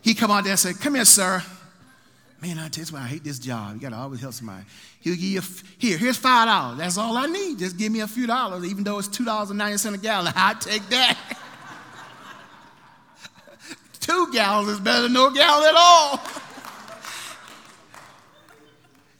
he 0.00 0.14
come 0.14 0.30
out 0.30 0.44
there 0.44 0.52
and 0.52 0.60
say, 0.60 0.72
come 0.72 0.94
here, 0.94 1.04
sir. 1.04 1.42
Man, 2.40 2.58
I 2.58 2.68
tell 2.68 2.84
you 2.84 2.96
I 2.96 3.06
hate 3.06 3.22
this 3.22 3.38
job. 3.38 3.74
You 3.74 3.80
got 3.80 3.90
to 3.90 3.96
always 3.96 4.20
help 4.20 4.34
somebody. 4.34 4.64
He'll 5.00 5.14
give 5.14 5.22
you, 5.22 5.40
here, 5.78 5.96
here's 5.96 6.18
$5. 6.18 6.76
That's 6.76 6.98
all 6.98 7.16
I 7.16 7.26
need. 7.26 7.60
Just 7.60 7.76
give 7.78 7.92
me 7.92 8.00
a 8.00 8.08
few 8.08 8.26
dollars, 8.26 8.64
even 8.64 8.82
though 8.82 8.98
it's 8.98 9.06
$2.90 9.08 9.94
a 9.94 9.98
gallon. 9.98 10.32
i 10.36 10.54
take 10.54 10.88
that. 10.88 11.16
Two 14.00 14.32
gallons 14.32 14.70
is 14.70 14.80
better 14.80 15.02
than 15.02 15.12
no 15.12 15.30
gallon 15.30 15.68
at 15.68 15.74
all. 15.76 16.20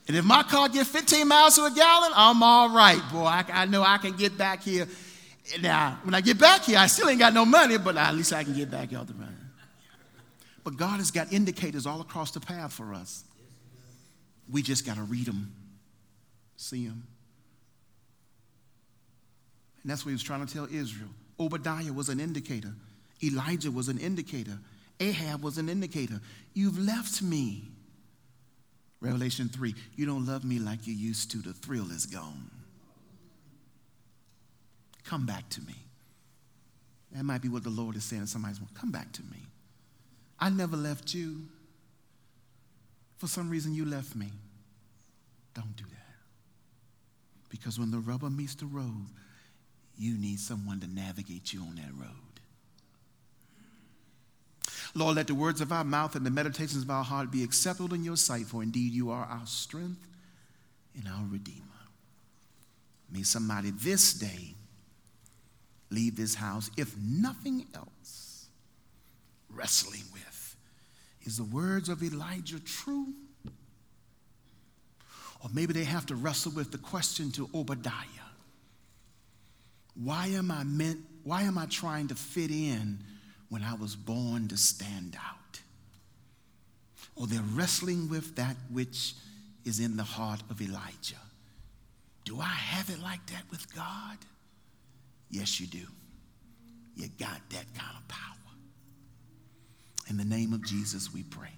And 0.08 0.16
if 0.16 0.24
my 0.24 0.42
car 0.42 0.68
gets 0.68 0.88
15 0.88 1.28
miles 1.28 1.56
to 1.56 1.64
a 1.64 1.70
gallon, 1.70 2.12
I'm 2.14 2.42
all 2.42 2.70
right, 2.70 3.00
boy. 3.12 3.24
I, 3.24 3.44
I 3.52 3.66
know 3.66 3.82
I 3.82 3.98
can 3.98 4.12
get 4.12 4.36
back 4.36 4.62
here. 4.62 4.88
Now, 5.60 5.98
when 6.02 6.14
I 6.14 6.20
get 6.20 6.38
back 6.38 6.62
here, 6.62 6.78
I 6.78 6.86
still 6.86 7.08
ain't 7.08 7.20
got 7.20 7.34
no 7.34 7.44
money, 7.44 7.78
but 7.78 7.96
at 7.96 8.14
least 8.14 8.32
I 8.32 8.42
can 8.44 8.54
get 8.54 8.70
back 8.70 8.92
out 8.92 9.06
the 9.06 9.14
running. 9.14 9.36
But 10.64 10.76
God 10.76 10.98
has 10.98 11.10
got 11.10 11.32
indicators 11.32 11.86
all 11.86 12.00
across 12.00 12.30
the 12.32 12.40
path 12.40 12.72
for 12.72 12.94
us. 12.94 13.24
We 14.50 14.62
just 14.62 14.84
got 14.84 14.96
to 14.96 15.02
read 15.02 15.26
them, 15.26 15.52
see 16.56 16.86
them. 16.86 17.04
And 19.82 19.90
that's 19.90 20.04
what 20.04 20.10
he 20.10 20.14
was 20.14 20.22
trying 20.22 20.46
to 20.46 20.52
tell 20.52 20.68
Israel. 20.70 21.08
Obadiah 21.40 21.92
was 21.92 22.08
an 22.08 22.20
indicator, 22.20 22.72
Elijah 23.22 23.70
was 23.70 23.88
an 23.88 23.98
indicator, 23.98 24.58
Ahab 25.00 25.42
was 25.42 25.58
an 25.58 25.68
indicator. 25.68 26.20
You've 26.54 26.78
left 26.78 27.22
me. 27.22 27.71
Revelation 29.02 29.48
3 29.48 29.74
You 29.96 30.06
don't 30.06 30.24
love 30.24 30.44
me 30.44 30.58
like 30.58 30.86
you 30.86 30.94
used 30.94 31.30
to, 31.32 31.38
the 31.38 31.52
thrill 31.52 31.90
is 31.90 32.06
gone. 32.06 32.50
Come 35.04 35.26
back 35.26 35.48
to 35.50 35.60
me. 35.60 35.74
That 37.10 37.24
might 37.24 37.42
be 37.42 37.48
what 37.48 37.64
the 37.64 37.70
Lord 37.70 37.96
is 37.96 38.04
saying 38.04 38.22
to 38.22 38.28
somebody's 38.28 38.60
come 38.74 38.90
back 38.90 39.12
to 39.12 39.22
me. 39.22 39.38
I 40.38 40.48
never 40.48 40.76
left 40.76 41.12
you. 41.12 41.42
For 43.18 43.26
some 43.26 43.50
reason, 43.50 43.74
you 43.74 43.84
left 43.84 44.16
me. 44.16 44.32
Don't 45.54 45.76
do 45.76 45.84
that. 45.84 45.98
Because 47.50 47.78
when 47.78 47.90
the 47.90 47.98
rubber 47.98 48.30
meets 48.30 48.54
the 48.54 48.66
road, 48.66 49.06
you 49.98 50.16
need 50.16 50.40
someone 50.40 50.80
to 50.80 50.86
navigate 50.86 51.52
you 51.52 51.60
on 51.60 51.74
that 51.76 51.92
road. 51.94 52.31
Lord, 54.94 55.16
let 55.16 55.26
the 55.26 55.34
words 55.34 55.60
of 55.60 55.72
our 55.72 55.84
mouth 55.84 56.16
and 56.16 56.26
the 56.26 56.30
meditations 56.30 56.82
of 56.82 56.90
our 56.90 57.04
heart 57.04 57.30
be 57.30 57.42
acceptable 57.42 57.94
in 57.94 58.04
your 58.04 58.16
sight, 58.16 58.46
for 58.46 58.62
indeed 58.62 58.92
you 58.92 59.10
are 59.10 59.24
our 59.24 59.46
strength 59.46 60.06
and 60.94 61.08
our 61.08 61.24
Redeemer. 61.30 61.62
May 63.10 63.22
somebody 63.22 63.70
this 63.70 64.12
day 64.14 64.54
leave 65.90 66.16
this 66.16 66.34
house, 66.34 66.70
if 66.76 66.94
nothing 66.98 67.66
else, 67.74 68.48
wrestling 69.50 70.02
with 70.12 70.56
Is 71.24 71.36
the 71.36 71.44
words 71.44 71.88
of 71.88 72.02
Elijah 72.02 72.60
true? 72.60 73.14
Or 75.42 75.50
maybe 75.52 75.72
they 75.72 75.84
have 75.84 76.06
to 76.06 76.14
wrestle 76.14 76.52
with 76.52 76.70
the 76.70 76.78
question 76.78 77.30
to 77.32 77.48
Obadiah 77.54 78.28
Why 79.94 80.28
am 80.28 80.50
I 80.50 80.64
meant, 80.64 81.00
why 81.24 81.42
am 81.42 81.56
I 81.58 81.66
trying 81.66 82.08
to 82.08 82.14
fit 82.14 82.50
in 82.50 82.98
when 83.52 83.62
I 83.62 83.74
was 83.74 83.94
born 83.94 84.48
to 84.48 84.56
stand 84.56 85.14
out? 85.14 85.60
Or 87.14 87.26
they're 87.26 87.44
wrestling 87.52 88.08
with 88.08 88.34
that 88.36 88.56
which 88.72 89.12
is 89.66 89.78
in 89.78 89.98
the 89.98 90.02
heart 90.02 90.40
of 90.48 90.62
Elijah. 90.62 91.20
Do 92.24 92.40
I 92.40 92.44
have 92.44 92.88
it 92.88 92.98
like 93.02 93.26
that 93.26 93.42
with 93.50 93.74
God? 93.74 94.16
Yes, 95.28 95.60
you 95.60 95.66
do. 95.66 95.86
You 96.96 97.08
got 97.18 97.42
that 97.50 97.66
kind 97.74 97.94
of 97.98 98.08
power. 98.08 98.54
In 100.08 100.16
the 100.16 100.24
name 100.24 100.54
of 100.54 100.64
Jesus, 100.64 101.12
we 101.12 101.22
pray. 101.22 101.52